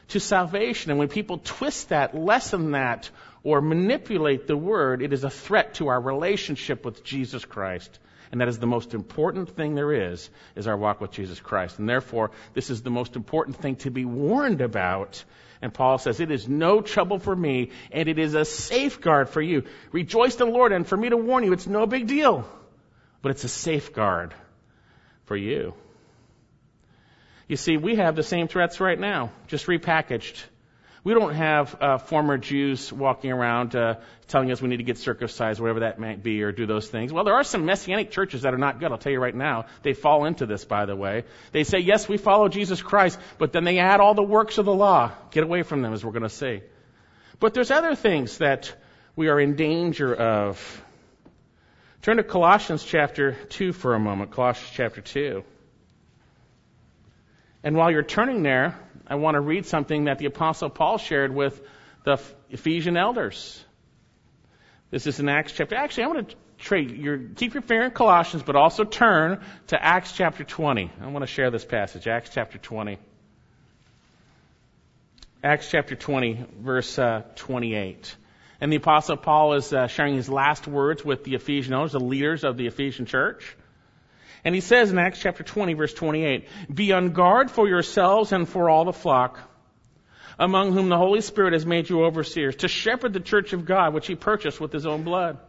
to 0.10 0.20
salvation. 0.20 0.92
And 0.92 1.00
when 1.00 1.08
people 1.08 1.40
twist 1.40 1.90
that, 1.90 2.16
lessen 2.16 2.72
that, 2.72 3.10
or 3.46 3.62
manipulate 3.62 4.48
the 4.48 4.58
word, 4.58 5.04
it 5.04 5.14
is 5.14 5.24
a 5.24 5.30
threat 5.30 5.76
to 5.76 5.88
our 5.88 6.02
relationship 6.02 6.84
with 6.84 7.04
Jesus 7.04 7.46
Christ. 7.46 8.00
And 8.32 8.42
that 8.42 8.48
is 8.48 8.58
the 8.58 8.66
most 8.66 8.96
important 8.96 9.56
thing 9.56 9.76
there 9.76 9.94
is, 9.94 10.30
is 10.56 10.68
our 10.68 10.76
walk 10.76 11.00
with 11.00 11.12
Jesus 11.12 11.40
Christ. 11.40 11.78
And 11.78 11.88
therefore, 11.88 12.32
this 12.56 12.72
is 12.72 12.82
the 12.82 12.90
most 12.90 13.16
important 13.16 13.58
thing 13.58 13.76
to 13.78 13.92
be 13.92 14.04
warned 14.04 14.62
about. 14.62 15.24
And 15.62 15.72
Paul 15.72 16.00
says, 16.00 16.20
it 16.20 16.32
is 16.32 16.50
no 16.50 16.82
trouble 16.82 17.20
for 17.20 17.36
me, 17.36 17.70
and 17.92 18.10
it 18.10 18.18
is 18.18 18.34
a 18.34 18.46
safeguard 18.46 19.30
for 19.30 19.42
you. 19.42 19.64
Rejoice 19.92 20.34
in 20.42 20.48
the 20.48 20.52
Lord, 20.52 20.72
and 20.72 20.86
for 20.86 20.98
me 20.98 21.10
to 21.10 21.18
warn 21.18 21.44
you, 21.44 21.54
it's 21.54 21.68
no 21.68 21.86
big 21.86 22.08
deal. 22.08 22.50
But 23.22 23.30
it's 23.30 23.44
a 23.44 23.48
safeguard 23.50 24.34
for 25.26 25.38
you. 25.38 25.76
You 27.48 27.58
see, 27.58 27.78
we 27.78 27.98
have 27.98 28.16
the 28.16 28.24
same 28.24 28.48
threats 28.48 28.80
right 28.80 29.00
now, 29.00 29.30
just 29.46 29.68
repackaged. 29.68 30.44
We 31.06 31.14
don't 31.14 31.36
have 31.36 31.78
uh, 31.80 31.98
former 32.00 32.40
Jews 32.40 32.92
walking 32.92 33.32
around 33.32 33.76
uh, 33.76 33.98
telling 34.28 34.52
us 34.52 34.60
we 34.60 34.70
need 34.70 34.78
to 34.78 34.84
get 34.84 34.98
circumcised, 34.98 35.60
whatever 35.60 35.82
that 35.82 36.00
might 36.00 36.24
be, 36.24 36.42
or 36.42 36.52
do 36.52 36.66
those 36.66 36.88
things. 36.90 37.14
Well, 37.14 37.24
there 37.24 37.36
are 37.36 37.44
some 37.44 37.64
messianic 37.64 38.10
churches 38.10 38.42
that 38.42 38.56
are 38.56 38.58
not 38.58 38.80
good. 38.80 38.92
I'll 38.92 38.98
tell 38.98 39.12
you 39.12 39.20
right 39.20 39.36
now. 39.36 39.68
They 39.84 39.94
fall 39.94 40.26
into 40.26 40.48
this, 40.48 40.66
by 40.66 40.88
the 40.88 40.96
way. 40.96 41.26
They 41.52 41.64
say, 41.64 41.78
yes, 41.78 42.10
we 42.10 42.18
follow 42.18 42.48
Jesus 42.48 42.82
Christ, 42.82 43.20
but 43.38 43.54
then 43.54 43.66
they 43.66 43.78
add 43.78 44.00
all 44.00 44.16
the 44.16 44.24
works 44.24 44.58
of 44.58 44.66
the 44.66 44.74
law. 44.74 45.12
Get 45.30 45.44
away 45.44 45.62
from 45.62 45.84
them, 45.84 45.94
as 45.94 46.04
we're 46.04 46.12
going 46.12 46.24
to 46.24 46.30
see. 46.30 46.64
But 47.40 47.54
there's 47.54 47.70
other 47.70 47.94
things 47.94 48.40
that 48.40 48.74
we 49.16 49.28
are 49.28 49.40
in 49.40 49.56
danger 49.56 50.12
of. 50.12 50.84
Turn 52.02 52.18
to 52.18 52.24
Colossians 52.24 52.84
chapter 52.84 53.34
2 53.50 53.74
for 53.74 53.94
a 53.94 54.00
moment. 54.00 54.32
Colossians 54.32 54.72
chapter 54.74 55.02
2. 55.02 55.44
And 57.64 57.76
while 57.76 57.92
you're 57.92 58.02
turning 58.02 58.42
there, 58.42 58.80
I 59.08 59.16
want 59.16 59.36
to 59.36 59.42
read 59.42 59.66
something 59.66 60.06
that 60.06 60.20
the 60.20 60.26
Apostle 60.26 60.70
Paul 60.70 60.98
shared 60.98 61.34
with 61.34 61.62
the 62.04 62.20
Ephesian 62.50 62.98
elders. 62.98 63.64
This 64.92 65.08
is 65.08 65.20
in 65.20 65.30
Acts 65.30 65.52
chapter. 65.52 65.76
Actually, 65.76 66.04
I 66.06 66.08
want 66.08 66.30
to 66.30 66.36
trade 66.58 66.92
your 66.92 67.18
keep 67.18 67.54
your 67.54 67.62
finger 67.62 67.86
in 67.86 67.92
Colossians, 67.92 68.44
but 68.44 68.56
also 68.56 68.84
turn 68.84 69.42
to 69.68 69.84
Acts 69.84 70.12
chapter 70.14 70.44
20. 70.44 70.92
I 71.02 71.08
want 71.08 71.24
to 71.24 71.28
share 71.28 71.52
this 71.52 71.66
passage, 71.66 72.08
Acts 72.08 72.32
chapter 72.34 72.58
20. 72.58 72.98
Acts 75.44 75.70
chapter 75.70 75.96
20, 75.96 76.46
verse 76.60 76.98
uh, 76.98 77.22
28. 77.36 78.16
And 78.62 78.72
the 78.72 78.78
Apostle 78.78 79.18
Paul 79.18 79.54
is 79.54 79.72
uh, 79.74 79.88
sharing 79.88 80.16
his 80.16 80.30
last 80.30 80.66
words 80.66 81.06
with 81.06 81.24
the 81.24 81.36
Ephesian 81.36 81.74
elders, 81.74 81.92
the 81.92 82.00
leaders 82.00 82.44
of 82.44 82.58
the 82.58 82.68
Ephesian 82.68 83.06
church. 83.06 83.56
And 84.46 84.54
he 84.54 84.62
says 84.62 84.92
in 84.92 85.00
Acts 85.00 85.20
chapter 85.20 85.44
20 85.44 85.74
verse 85.74 85.94
28, 85.94 86.48
Be 86.74 86.94
on 86.94 87.14
guard 87.14 87.50
for 87.50 87.68
yourselves 87.68 88.32
and 88.32 88.48
for 88.48 88.70
all 88.70 88.86
the 88.86 88.94
flock, 88.94 89.40
among 90.38 90.72
whom 90.72 90.88
the 90.88 90.98
Holy 90.98 91.22
Spirit 91.22 91.54
has 91.54 91.66
made 91.66 91.90
you 91.90 92.06
overseers, 92.06 92.58
to 92.58 92.68
shepherd 92.68 93.14
the 93.14 93.20
church 93.20 93.54
of 93.54 93.66
God, 93.66 93.96
which 93.96 94.06
he 94.06 94.14
purchased 94.14 94.62
with 94.62 94.72
his 94.72 94.86
own 94.86 95.04
blood. 95.04 95.40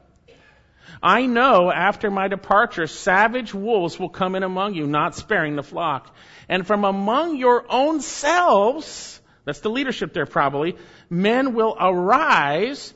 I 1.02 1.26
know 1.26 1.70
after 1.70 2.10
my 2.10 2.28
departure, 2.28 2.86
savage 2.86 3.52
wolves 3.52 3.98
will 3.98 4.08
come 4.08 4.34
in 4.34 4.42
among 4.42 4.74
you, 4.74 4.86
not 4.86 5.14
sparing 5.14 5.56
the 5.56 5.62
flock. 5.62 6.14
And 6.48 6.66
from 6.66 6.84
among 6.84 7.36
your 7.36 7.66
own 7.68 8.00
selves, 8.00 9.20
that's 9.44 9.60
the 9.60 9.68
leadership 9.68 10.14
there 10.14 10.26
probably, 10.26 10.76
men 11.10 11.52
will 11.52 11.76
arise 11.78 12.94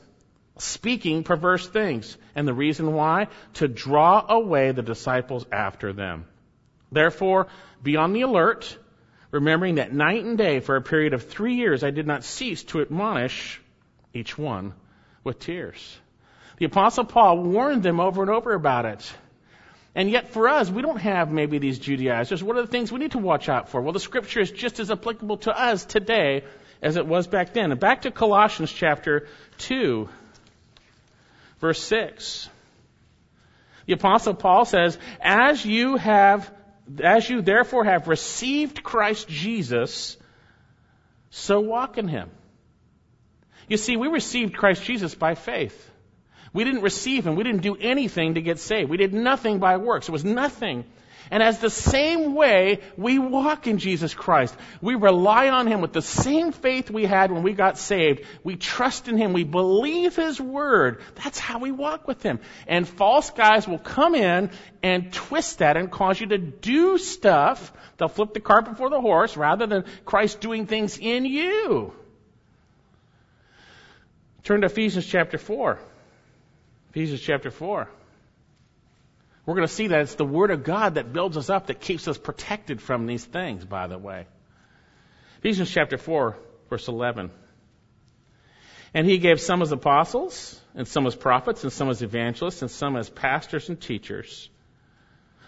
speaking 0.61 1.23
perverse 1.23 1.67
things. 1.67 2.17
And 2.35 2.47
the 2.47 2.53
reason 2.53 2.93
why? 2.93 3.27
To 3.55 3.67
draw 3.67 4.25
away 4.27 4.71
the 4.71 4.81
disciples 4.81 5.45
after 5.51 5.93
them. 5.93 6.25
Therefore, 6.91 7.47
be 7.81 7.95
on 7.95 8.13
the 8.13 8.21
alert, 8.21 8.77
remembering 9.31 9.75
that 9.75 9.93
night 9.93 10.23
and 10.23 10.37
day 10.37 10.59
for 10.59 10.75
a 10.75 10.81
period 10.81 11.13
of 11.13 11.27
three 11.27 11.55
years 11.55 11.83
I 11.83 11.91
did 11.91 12.05
not 12.05 12.23
cease 12.23 12.63
to 12.65 12.81
admonish 12.81 13.61
each 14.13 14.37
one 14.37 14.73
with 15.23 15.39
tears. 15.39 15.99
The 16.57 16.65
apostle 16.65 17.05
Paul 17.05 17.41
warned 17.41 17.81
them 17.81 17.99
over 17.99 18.21
and 18.21 18.29
over 18.29 18.53
about 18.53 18.85
it. 18.85 19.13
And 19.95 20.09
yet 20.09 20.29
for 20.29 20.47
us, 20.47 20.69
we 20.69 20.81
don't 20.81 21.01
have 21.01 21.31
maybe 21.31 21.57
these 21.57 21.79
Judaizers. 21.79 22.43
What 22.43 22.55
are 22.55 22.61
the 22.61 22.67
things 22.67 22.91
we 22.91 22.99
need 22.99 23.11
to 23.11 23.17
watch 23.17 23.49
out 23.49 23.69
for? 23.69 23.81
Well, 23.81 23.93
the 23.93 23.99
scripture 23.99 24.39
is 24.39 24.51
just 24.51 24.79
as 24.79 24.91
applicable 24.91 25.37
to 25.37 25.59
us 25.59 25.83
today 25.83 26.43
as 26.81 26.95
it 26.95 27.05
was 27.05 27.27
back 27.27 27.53
then. 27.53 27.71
And 27.71 27.79
back 27.79 28.03
to 28.03 28.11
Colossians 28.11 28.71
chapter 28.71 29.27
2. 29.57 30.07
Verse 31.61 31.81
6. 31.83 32.49
The 33.85 33.93
apostle 33.93 34.33
Paul 34.33 34.65
says, 34.65 34.97
as 35.21 35.65
you 35.65 35.95
have, 35.97 36.51
as 37.01 37.29
you 37.29 37.41
therefore 37.41 37.85
have 37.85 38.07
received 38.07 38.83
Christ 38.83 39.27
Jesus, 39.27 40.17
so 41.29 41.59
walk 41.61 41.97
in 41.97 42.07
him. 42.07 42.29
You 43.67 43.77
see, 43.77 43.95
we 43.95 44.07
received 44.07 44.57
Christ 44.57 44.83
Jesus 44.83 45.15
by 45.15 45.35
faith. 45.35 45.89
We 46.51 46.63
didn't 46.63 46.81
receive 46.81 47.25
him. 47.25 47.35
We 47.35 47.43
didn't 47.43 47.61
do 47.61 47.77
anything 47.79 48.33
to 48.33 48.41
get 48.41 48.59
saved. 48.59 48.89
We 48.89 48.97
did 48.97 49.13
nothing 49.13 49.59
by 49.59 49.77
works. 49.77 50.09
It 50.09 50.11
was 50.11 50.25
nothing 50.25 50.83
and 51.31 51.41
as 51.41 51.59
the 51.59 51.69
same 51.69 52.35
way 52.35 52.81
we 52.97 53.17
walk 53.17 53.65
in 53.65 53.77
Jesus 53.77 54.13
Christ, 54.13 54.53
we 54.81 54.95
rely 54.95 55.47
on 55.47 55.65
Him 55.65 55.79
with 55.79 55.93
the 55.93 56.01
same 56.01 56.51
faith 56.51 56.91
we 56.91 57.05
had 57.05 57.31
when 57.31 57.41
we 57.41 57.53
got 57.53 57.77
saved. 57.77 58.25
We 58.43 58.57
trust 58.57 59.07
in 59.07 59.17
Him. 59.17 59.31
We 59.31 59.45
believe 59.45 60.17
His 60.17 60.41
Word. 60.41 61.01
That's 61.15 61.39
how 61.39 61.59
we 61.59 61.71
walk 61.71 62.05
with 62.05 62.21
Him. 62.21 62.41
And 62.67 62.85
false 62.85 63.29
guys 63.29 63.65
will 63.65 63.79
come 63.79 64.13
in 64.13 64.51
and 64.83 65.13
twist 65.13 65.59
that 65.59 65.77
and 65.77 65.89
cause 65.89 66.19
you 66.19 66.27
to 66.27 66.37
do 66.37 66.97
stuff. 66.97 67.71
They'll 67.95 68.09
flip 68.09 68.33
the 68.33 68.41
cart 68.41 68.65
before 68.65 68.89
the 68.89 68.99
horse 68.99 69.37
rather 69.37 69.67
than 69.67 69.85
Christ 70.03 70.41
doing 70.41 70.67
things 70.67 70.97
in 70.97 71.23
you. 71.23 71.93
Turn 74.43 74.59
to 74.61 74.67
Ephesians 74.67 75.05
chapter 75.05 75.37
4. 75.37 75.79
Ephesians 76.89 77.21
chapter 77.21 77.51
4. 77.51 77.87
We're 79.45 79.55
going 79.55 79.67
to 79.67 79.73
see 79.73 79.87
that 79.87 80.01
it's 80.01 80.15
the 80.15 80.25
Word 80.25 80.51
of 80.51 80.63
God 80.63 80.95
that 80.95 81.13
builds 81.13 81.35
us 81.35 81.49
up, 81.49 81.67
that 81.67 81.81
keeps 81.81 82.07
us 82.07 82.17
protected 82.17 82.81
from 82.81 83.07
these 83.07 83.25
things, 83.25 83.65
by 83.65 83.87
the 83.87 83.97
way. 83.97 84.27
Ephesians 85.39 85.71
chapter 85.71 85.97
4, 85.97 86.37
verse 86.69 86.87
11. 86.87 87.31
And 88.93 89.07
he 89.07 89.17
gave 89.17 89.39
some 89.39 89.61
as 89.61 89.71
apostles, 89.71 90.59
and 90.75 90.87
some 90.87 91.07
as 91.07 91.15
prophets, 91.15 91.63
and 91.63 91.73
some 91.73 91.89
as 91.89 92.03
evangelists, 92.03 92.61
and 92.61 92.69
some 92.69 92.95
as 92.95 93.09
pastors 93.09 93.69
and 93.69 93.81
teachers, 93.81 94.49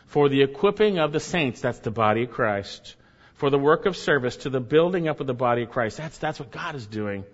for 0.08 0.27
the 0.29 0.41
equipping 0.41 0.97
of 0.97 1.12
the 1.12 1.19
saints, 1.19 1.62
that's 1.62 1.79
the 1.79 1.91
body 1.91 2.23
of 2.23 2.32
Christ, 2.32 2.95
for 3.36 3.49
the 3.49 3.60
work 3.60 3.86
of 3.86 3.95
service 3.95 4.38
to 4.38 4.49
the 4.49 4.60
building 4.60 5.08
up 5.08 5.19
of 5.19 5.27
the 5.27 5.34
body 5.34 5.63
of 5.63 5.69
Christ. 5.69 5.97
That's, 5.97 6.17
that's 6.17 6.39
what 6.39 6.51
God 6.51 6.75
is 6.75 6.88
doing 6.88 7.25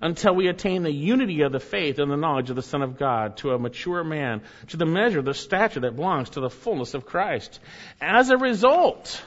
until 0.00 0.34
we 0.34 0.48
attain 0.48 0.82
the 0.82 0.92
unity 0.92 1.42
of 1.42 1.52
the 1.52 1.60
faith 1.60 1.98
and 1.98 2.10
the 2.10 2.16
knowledge 2.16 2.50
of 2.50 2.56
the 2.56 2.62
Son 2.62 2.82
of 2.82 2.98
God 2.98 3.36
to 3.38 3.52
a 3.52 3.58
mature 3.58 4.04
man, 4.04 4.42
to 4.68 4.76
the 4.76 4.86
measure 4.86 5.20
of 5.20 5.24
the 5.24 5.34
stature 5.34 5.80
that 5.80 5.96
belongs 5.96 6.30
to 6.30 6.40
the 6.40 6.50
fullness 6.50 6.94
of 6.94 7.06
Christ. 7.06 7.60
As 8.00 8.30
a 8.30 8.36
result, 8.36 9.22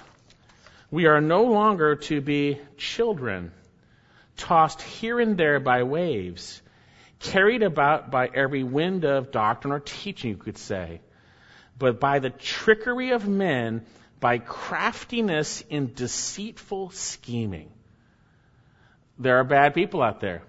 we 0.92 1.06
are 1.06 1.22
no 1.22 1.44
longer 1.44 1.96
to 1.96 2.22
be 2.22 2.60
children, 2.78 3.52
tossed 4.36 4.82
here 4.82 5.20
and 5.20 5.38
there 5.38 5.60
by 5.60 5.84
waves, 5.84 6.62
carried 7.20 7.64
about 7.64 8.12
by 8.12 8.30
every 8.34 8.64
wind 8.64 9.06
of 9.06 9.32
doctrine 9.32 9.74
or 9.74 9.80
teaching, 9.80 10.32
you 10.32 10.38
could 10.38 10.58
say, 10.58 11.02
but 11.80 12.00
by 12.00 12.20
the 12.20 12.30
trickery 12.30 13.12
of 13.12 13.28
men, 13.28 13.86
by 14.20 14.38
craftiness 14.40 15.64
in 15.70 15.94
deceitful 15.94 16.90
scheming. 16.92 17.72
There 19.20 19.38
are 19.38 19.44
bad 19.44 19.74
people 19.74 20.02
out 20.02 20.22
there 20.22 20.42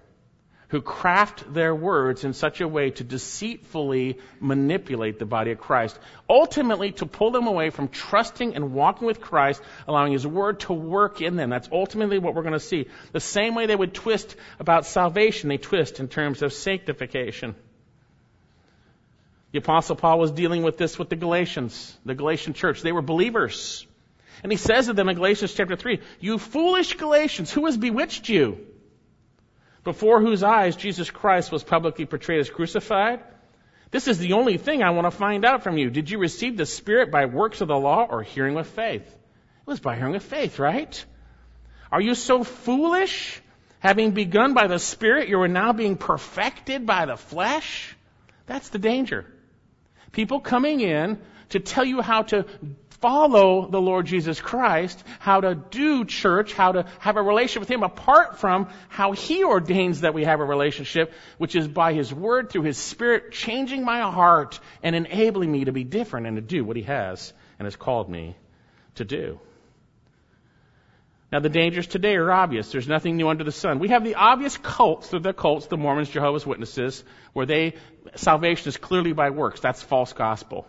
who 0.69 0.81
craft 0.81 1.51
their 1.51 1.73
words 1.73 2.23
in 2.23 2.33
such 2.33 2.61
a 2.61 2.67
way 2.67 2.91
to 2.91 3.03
deceitfully 3.03 4.19
manipulate 4.39 5.17
the 5.17 5.25
body 5.25 5.51
of 5.51 5.59
Christ, 5.59 5.97
ultimately 6.29 6.91
to 6.93 7.07
pull 7.07 7.31
them 7.31 7.47
away 7.47 7.71
from 7.71 7.87
trusting 7.87 8.55
and 8.55 8.71
walking 8.73 9.07
with 9.07 9.19
Christ, 9.19 9.61
allowing 9.87 10.13
His 10.13 10.27
Word 10.27 10.59
to 10.61 10.73
work 10.73 11.21
in 11.21 11.35
them. 11.35 11.49
That's 11.49 11.69
ultimately 11.71 12.19
what 12.19 12.35
we're 12.35 12.43
going 12.43 12.53
to 12.53 12.59
see. 12.59 12.87
The 13.13 13.19
same 13.19 13.55
way 13.55 13.65
they 13.65 13.75
would 13.75 13.95
twist 13.95 14.35
about 14.59 14.85
salvation, 14.85 15.49
they 15.49 15.57
twist 15.57 15.99
in 15.99 16.07
terms 16.07 16.43
of 16.43 16.53
sanctification. 16.53 17.55
The 19.51 19.59
Apostle 19.59 19.95
Paul 19.95 20.19
was 20.19 20.31
dealing 20.31 20.61
with 20.61 20.77
this 20.77 20.99
with 20.99 21.09
the 21.09 21.15
Galatians, 21.15 21.97
the 22.05 22.13
Galatian 22.13 22.53
church. 22.53 22.83
They 22.83 22.91
were 22.91 23.01
believers. 23.01 23.87
And 24.43 24.51
he 24.51 24.57
says 24.57 24.85
to 24.85 24.93
them 24.93 25.09
in 25.09 25.15
Galatians 25.15 25.55
chapter 25.55 25.75
3, 25.75 25.99
You 26.19 26.37
foolish 26.37 26.93
Galatians, 26.93 27.51
who 27.51 27.65
has 27.65 27.75
bewitched 27.75 28.29
you? 28.29 28.67
Before 29.83 30.21
whose 30.21 30.43
eyes 30.43 30.75
Jesus 30.75 31.09
Christ 31.09 31.51
was 31.51 31.63
publicly 31.63 32.05
portrayed 32.05 32.39
as 32.39 32.49
crucified? 32.49 33.21
This 33.91 34.07
is 34.07 34.19
the 34.19 34.33
only 34.33 34.57
thing 34.57 34.83
I 34.83 34.91
want 34.91 35.05
to 35.05 35.11
find 35.11 35.45
out 35.45 35.63
from 35.63 35.77
you. 35.77 35.89
Did 35.89 36.09
you 36.09 36.19
receive 36.19 36.57
the 36.57 36.65
Spirit 36.65 37.11
by 37.11 37.25
works 37.25 37.61
of 37.61 37.67
the 37.67 37.77
law 37.77 38.05
or 38.09 38.21
hearing 38.21 38.53
with 38.53 38.67
faith? 38.67 39.07
It 39.07 39.67
was 39.67 39.79
by 39.79 39.95
hearing 39.95 40.13
with 40.13 40.23
faith, 40.23 40.59
right? 40.59 41.03
Are 41.91 42.01
you 42.01 42.13
so 42.13 42.43
foolish? 42.43 43.41
Having 43.79 44.11
begun 44.11 44.53
by 44.53 44.67
the 44.67 44.77
Spirit, 44.77 45.29
you 45.29 45.39
are 45.41 45.47
now 45.47 45.73
being 45.73 45.95
perfected 45.95 46.85
by 46.85 47.05
the 47.05 47.15
flesh? 47.15 47.95
That's 48.45 48.69
the 48.69 48.79
danger. 48.79 49.25
People 50.11 50.39
coming 50.39 50.81
in 50.81 51.19
to 51.49 51.59
tell 51.59 51.85
you 51.85 52.01
how 52.01 52.23
to 52.23 52.45
follow 53.01 53.67
the 53.67 53.81
Lord 53.81 54.05
Jesus 54.05 54.39
Christ, 54.39 55.03
how 55.19 55.41
to 55.41 55.55
do 55.55 56.05
church, 56.05 56.53
how 56.53 56.73
to 56.73 56.85
have 56.99 57.17
a 57.17 57.21
relationship 57.21 57.61
with 57.61 57.71
Him 57.71 57.83
apart 57.83 58.39
from 58.39 58.69
how 58.89 59.13
He 59.13 59.43
ordains 59.43 60.01
that 60.01 60.13
we 60.13 60.25
have 60.25 60.39
a 60.39 60.45
relationship, 60.45 61.13
which 61.37 61.55
is 61.55 61.67
by 61.67 61.93
His 61.93 62.13
Word 62.13 62.49
through 62.49 62.63
His 62.63 62.77
Spirit 62.77 63.31
changing 63.31 63.83
my 63.83 64.01
heart 64.01 64.59
and 64.83 64.95
enabling 64.95 65.51
me 65.51 65.65
to 65.65 65.71
be 65.71 65.83
different 65.83 66.27
and 66.27 66.35
to 66.35 66.41
do 66.41 66.63
what 66.63 66.75
He 66.75 66.83
has 66.83 67.33
and 67.57 67.65
has 67.65 67.75
called 67.75 68.09
me 68.09 68.35
to 68.95 69.05
do. 69.05 69.39
Now 71.31 71.39
the 71.39 71.49
dangers 71.49 71.85
today 71.85 72.15
are 72.15 72.31
obvious. 72.31 72.71
There's 72.71 72.87
nothing 72.87 73.15
new 73.15 73.29
under 73.29 73.43
the 73.43 73.51
sun. 73.51 73.77
We 73.77 73.89
have 73.89 74.03
the 74.03 74.15
obvious 74.15 74.57
cults, 74.57 75.09
the 75.09 75.31
cults, 75.31 75.67
the 75.67 75.77
Mormons, 75.77 76.09
Jehovah's 76.09 76.45
Witnesses, 76.45 77.03
where 77.33 77.45
they, 77.45 77.75
salvation 78.15 78.67
is 78.67 78.77
clearly 78.77 79.13
by 79.13 79.29
works. 79.29 79.59
That's 79.59 79.81
false 79.83 80.11
gospel. 80.13 80.65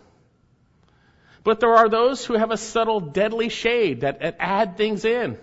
But 1.43 1.61
there 1.61 1.75
are 1.75 1.89
those 1.89 2.25
who 2.25 2.35
have 2.35 2.51
a 2.51 2.57
subtle, 2.57 3.01
deadly 3.01 3.49
shade 3.49 4.03
that 4.03 4.37
add 4.39 4.77
things 4.77 5.05
in. 5.05 5.39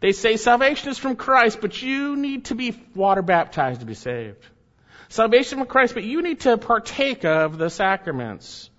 They 0.00 0.12
say 0.12 0.36
salvation 0.36 0.90
is 0.90 0.98
from 0.98 1.16
Christ, 1.16 1.60
but 1.60 1.80
you 1.80 2.16
need 2.16 2.46
to 2.46 2.54
be 2.54 2.74
water 2.94 3.22
baptized 3.22 3.80
to 3.80 3.86
be 3.86 3.94
saved. 3.94 4.44
Salvation 5.08 5.58
from 5.58 5.68
Christ, 5.68 5.94
but 5.94 6.02
you 6.04 6.22
need 6.22 6.40
to 6.40 6.56
partake 6.56 7.24
of 7.24 7.58
the 7.58 7.68
sacraments. 7.68 8.70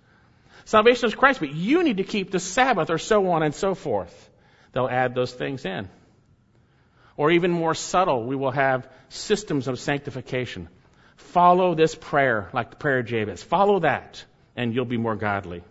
Salvation 0.65 1.07
is 1.07 1.15
Christ, 1.15 1.39
but 1.39 1.53
you 1.53 1.83
need 1.83 1.97
to 1.97 2.03
keep 2.03 2.31
the 2.31 2.39
Sabbath, 2.39 2.89
or 2.89 2.97
so 2.97 3.29
on 3.31 3.43
and 3.43 3.53
so 3.53 3.75
forth. 3.75 4.29
They'll 4.71 4.89
add 4.89 5.13
those 5.13 5.31
things 5.31 5.65
in. 5.65 5.87
Or 7.15 7.29
even 7.29 7.51
more 7.51 7.75
subtle, 7.75 8.25
we 8.25 8.35
will 8.35 8.51
have 8.51 8.89
systems 9.09 9.67
of 9.67 9.79
sanctification. 9.79 10.67
Follow 11.15 11.75
this 11.75 11.93
prayer, 11.93 12.49
like 12.53 12.71
the 12.71 12.77
prayer 12.77 12.99
of 12.99 13.05
Jabez. 13.05 13.43
Follow 13.43 13.79
that, 13.81 14.25
and 14.55 14.73
you'll 14.73 14.85
be 14.85 14.97
more 14.97 15.15
godly. 15.15 15.63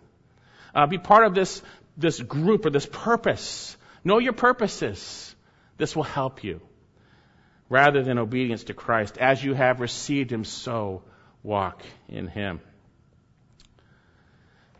Uh, 0.73 0.87
be 0.87 0.97
part 0.97 1.25
of 1.25 1.35
this, 1.35 1.61
this 1.97 2.19
group 2.19 2.65
or 2.65 2.69
this 2.69 2.85
purpose. 2.85 3.77
Know 4.03 4.19
your 4.19 4.33
purposes. 4.33 5.35
This 5.77 5.95
will 5.95 6.03
help 6.03 6.43
you. 6.43 6.61
Rather 7.69 8.03
than 8.03 8.17
obedience 8.17 8.65
to 8.65 8.73
Christ, 8.73 9.17
as 9.17 9.43
you 9.43 9.53
have 9.53 9.79
received 9.79 10.31
Him, 10.31 10.43
so 10.43 11.03
walk 11.41 11.81
in 12.07 12.27
Him. 12.27 12.59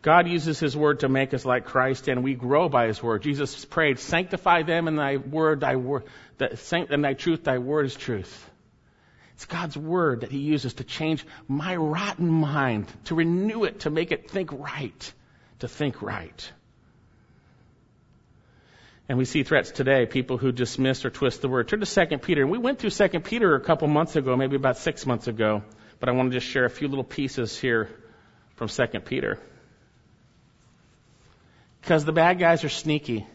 God 0.02 0.28
uses 0.28 0.60
His 0.60 0.76
Word 0.76 1.00
to 1.00 1.10
make 1.10 1.34
us 1.34 1.46
like 1.46 1.66
Christ, 1.66 2.10
and 2.10 2.24
we 2.24 2.34
grow 2.34 2.68
by 2.68 2.88
His 2.88 3.02
Word. 3.02 3.24
Jesus 3.24 3.64
prayed, 3.66 4.00
"Sanctify 4.00 4.64
them 4.64 4.88
in 4.88 4.98
Thy 4.98 5.18
Word, 5.18 5.62
Thy 5.62 5.78
Word, 5.78 6.04
and 6.40 7.04
Thy 7.04 7.14
truth. 7.14 7.46
Thy 7.46 7.58
Word 7.58 7.86
is 7.86 7.96
truth." 7.96 8.50
It's 9.36 9.46
God's 9.46 9.78
Word 9.78 10.22
that 10.22 10.32
He 10.32 10.40
uses 10.40 10.76
to 10.76 10.84
change 10.84 11.26
my 11.48 11.76
rotten 11.76 12.30
mind, 12.30 12.88
to 13.06 13.16
renew 13.16 13.64
it, 13.64 13.82
to 13.82 13.90
make 13.90 14.12
it 14.12 14.30
think 14.30 14.52
right 14.52 15.14
to 15.64 15.68
think 15.70 16.02
right. 16.02 16.52
And 19.08 19.18
we 19.18 19.24
see 19.24 19.44
threats 19.44 19.72
today, 19.72 20.06
people 20.06 20.38
who 20.38 20.52
dismiss 20.52 21.06
or 21.06 21.10
twist 21.10 21.42
the 21.42 21.48
word. 21.48 21.70
Turn 21.70 21.80
to 21.80 21.86
2 21.86 22.18
Peter. 22.18 22.42
And 22.42 22.52
we 22.52 22.58
went 22.58 22.80
through 22.80 22.90
2 22.90 23.22
Peter 23.22 23.56
a 23.56 23.62
couple 23.62 23.88
months 23.88 24.18
ago, 24.18 24.36
maybe 24.36 24.58
about 24.58 24.78
six 24.78 25.06
months 25.06 25.28
ago, 25.28 25.64
but 26.02 26.10
I 26.10 26.12
want 26.12 26.32
to 26.32 26.38
just 26.38 26.52
share 26.52 26.66
a 26.66 26.70
few 26.70 26.90
little 26.90 27.06
pieces 27.06 27.58
here 27.58 27.90
from 28.56 28.68
2 28.68 28.88
Peter. 29.06 29.40
Because 31.80 32.04
the 32.04 32.12
bad 32.12 32.40
guys 32.40 32.66
are 32.66 32.70
sneaky, 32.70 33.26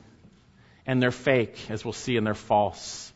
and 0.86 1.02
they're 1.02 1.10
fake, 1.10 1.70
as 1.70 1.82
we'll 1.82 1.94
see, 1.94 2.18
and 2.18 2.26
they're 2.26 2.34
false. 2.34 3.10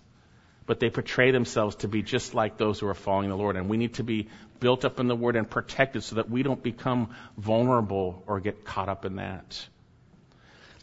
But 0.64 0.80
they 0.80 0.88
portray 0.88 1.32
themselves 1.32 1.76
to 1.76 1.88
be 1.88 2.02
just 2.02 2.32
like 2.34 2.56
those 2.56 2.80
who 2.80 2.86
are 2.86 2.94
following 2.94 3.28
the 3.28 3.36
Lord, 3.36 3.56
and 3.56 3.68
we 3.68 3.76
need 3.76 3.94
to 3.94 4.04
be 4.04 4.28
built 4.62 4.84
up 4.84 5.00
in 5.00 5.08
the 5.08 5.16
Word 5.16 5.34
and 5.34 5.50
protected 5.50 6.04
so 6.04 6.16
that 6.16 6.30
we 6.30 6.44
don't 6.44 6.62
become 6.62 7.10
vulnerable 7.36 8.22
or 8.28 8.38
get 8.38 8.64
caught 8.64 8.88
up 8.88 9.04
in 9.04 9.16
that. 9.16 9.66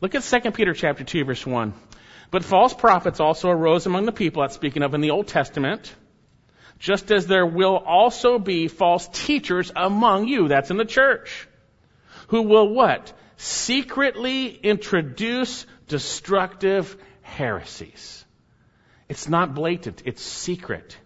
Look 0.02 0.16
at 0.16 0.24
2 0.24 0.52
Peter 0.52 0.74
chapter 0.74 1.06
2 1.06 1.24
verse 1.24 1.46
1. 1.46 1.74
But 2.30 2.44
false 2.44 2.74
prophets 2.74 3.22
also 3.22 3.50
arose 3.50 3.86
among 3.86 4.06
the 4.06 4.12
people, 4.12 4.42
that's 4.42 4.54
speaking 4.54 4.84
of 4.84 4.94
in 4.94 5.02
the 5.02 5.12
Old 5.12 5.28
Testament, 5.28 5.96
just 6.78 7.10
as 7.10 7.26
there 7.26 7.46
will 7.46 7.78
also 7.78 8.38
be 8.38 8.68
false 8.68 9.08
teachers 9.08 9.72
among 9.76 10.28
you, 10.28 10.50
that's 10.50 10.72
in 10.72 10.78
the 10.78 10.86
church, 10.86 11.48
who 12.28 12.42
will 12.44 12.68
what? 12.70 13.14
Secretly 13.38 14.48
introduce 14.48 15.66
destructive 15.88 16.98
heresies. 17.22 18.26
It's 19.08 19.30
not 19.30 19.56
blatant, 19.56 20.04
it's 20.06 20.22
secret 20.22 20.98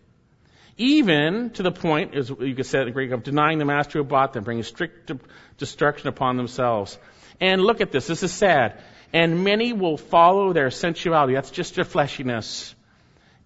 even 0.77 1.51
to 1.51 1.63
the 1.63 1.71
point, 1.71 2.15
as 2.15 2.29
you 2.29 2.55
could 2.55 2.65
say 2.65 2.81
in 2.81 2.91
Greek, 2.93 3.11
of 3.11 3.23
denying 3.23 3.59
the 3.59 3.65
master 3.65 3.99
who 3.99 4.03
bought 4.03 4.33
them, 4.33 4.43
bringing 4.43 4.63
strict 4.63 5.11
destruction 5.57 6.07
upon 6.07 6.37
themselves. 6.37 6.97
And 7.39 7.61
look 7.61 7.81
at 7.81 7.91
this. 7.91 8.07
This 8.07 8.23
is 8.23 8.31
sad. 8.31 8.81
And 9.11 9.43
many 9.43 9.73
will 9.73 9.97
follow 9.97 10.53
their 10.53 10.71
sensuality. 10.71 11.33
That's 11.33 11.51
just 11.51 11.75
their 11.75 11.85
fleshiness. 11.85 12.73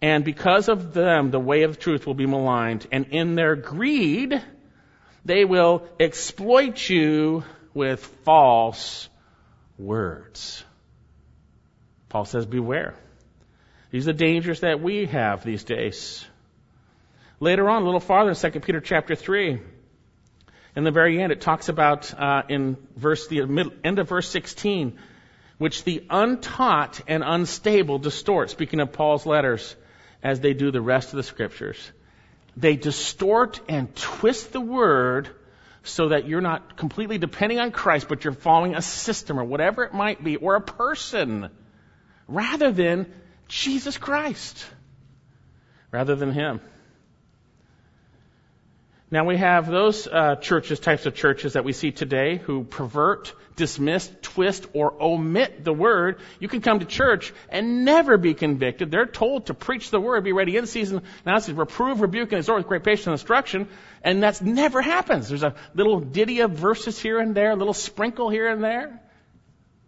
And 0.01 0.23
because 0.23 0.69
of 0.69 0.93
them, 0.93 1.31
the 1.31 1.39
way 1.39 1.63
of 1.63 1.79
truth 1.79 2.05
will 2.05 2.13
be 2.13 2.25
maligned. 2.25 2.87
And 2.91 3.07
in 3.07 3.35
their 3.35 3.55
greed, 3.55 4.41
they 5.25 5.43
will 5.43 5.87
exploit 5.99 6.87
you 6.87 7.43
with 7.73 8.05
false 8.23 9.09
words. 9.77 10.63
Paul 12.09 12.25
says, 12.25 12.45
beware. 12.45 12.95
These 13.91 14.07
are 14.07 14.13
the 14.13 14.17
dangers 14.17 14.61
that 14.61 14.81
we 14.81 15.05
have 15.07 15.43
these 15.43 15.63
days. 15.63 16.25
Later 17.39 17.69
on, 17.69 17.83
a 17.83 17.85
little 17.85 17.99
farther 17.99 18.31
in 18.31 18.35
2 18.35 18.59
Peter 18.61 18.81
chapter 18.81 19.15
3, 19.15 19.59
in 20.75 20.83
the 20.83 20.91
very 20.91 21.21
end, 21.21 21.31
it 21.31 21.41
talks 21.41 21.69
about 21.69 22.11
uh, 22.19 22.43
in 22.49 22.77
verse 22.95 23.27
the 23.27 23.45
middle, 23.45 23.73
end 23.83 23.99
of 23.99 24.09
verse 24.09 24.27
16, 24.29 24.97
which 25.59 25.83
the 25.83 26.03
untaught 26.09 27.01
and 27.07 27.23
unstable 27.23 27.99
distort. 27.99 28.49
Speaking 28.49 28.79
of 28.79 28.91
Paul's 28.91 29.25
letters, 29.25 29.75
as 30.23 30.39
they 30.39 30.53
do 30.53 30.71
the 30.71 30.81
rest 30.81 31.09
of 31.09 31.17
the 31.17 31.23
scriptures, 31.23 31.77
they 32.55 32.75
distort 32.75 33.59
and 33.69 33.95
twist 33.95 34.51
the 34.51 34.61
word 34.61 35.29
so 35.83 36.09
that 36.09 36.27
you're 36.27 36.41
not 36.41 36.75
completely 36.75 37.19
depending 37.19 37.59
on 37.59 37.71
Christ, 37.71 38.07
but 38.09 38.23
you're 38.23 38.33
following 38.33 38.75
a 38.75 38.81
system 38.81 39.39
or 39.39 39.43
whatever 39.43 39.83
it 39.83 39.93
might 39.93 40.23
be, 40.23 40.37
or 40.37 40.55
a 40.55 40.61
person, 40.61 41.49
rather 42.27 42.71
than 42.71 43.11
Jesus 43.47 43.97
Christ, 43.97 44.65
rather 45.91 46.15
than 46.15 46.31
Him. 46.31 46.61
Now 49.09 49.23
we 49.23 49.37
have 49.37 49.67
those 49.67 50.05
uh, 50.05 50.35
churches, 50.35 50.81
types 50.81 51.05
of 51.05 51.15
churches 51.15 51.53
that 51.53 51.63
we 51.63 51.71
see 51.71 51.91
today 51.91 52.37
who 52.37 52.65
pervert, 52.65 53.33
dismiss, 53.55 54.11
twist, 54.21 54.67
or 54.73 55.01
omit 55.01 55.63
the 55.63 55.71
word. 55.71 56.19
You 56.41 56.49
can 56.49 56.59
come 56.59 56.79
to 56.79 56.85
church 56.85 57.33
and 57.47 57.85
never 57.85 58.17
be 58.17 58.33
convicted. 58.33 58.91
They're 58.91 59.05
told 59.05 59.45
to 59.45 59.53
preach 59.53 59.91
the 59.91 60.01
word, 60.01 60.25
be 60.25 60.33
ready 60.33 60.57
in 60.57 60.67
season, 60.67 61.03
now 61.25 61.37
it's 61.37 61.47
reprove, 61.47 62.01
rebuke, 62.01 62.33
and 62.33 62.39
exhort 62.39 62.57
with 62.57 62.67
great 62.67 62.83
patience 62.83 63.07
and 63.07 63.13
instruction, 63.13 63.69
and 64.03 64.21
that's 64.21 64.41
never 64.41 64.81
happens. 64.81 65.29
There's 65.29 65.43
a 65.43 65.55
little 65.73 66.01
ditty 66.01 66.41
of 66.41 66.51
verses 66.51 66.99
here 66.99 67.19
and 67.19 67.33
there, 67.33 67.51
a 67.51 67.55
little 67.55 67.73
sprinkle 67.73 68.29
here 68.29 68.49
and 68.49 68.61
there, 68.61 68.99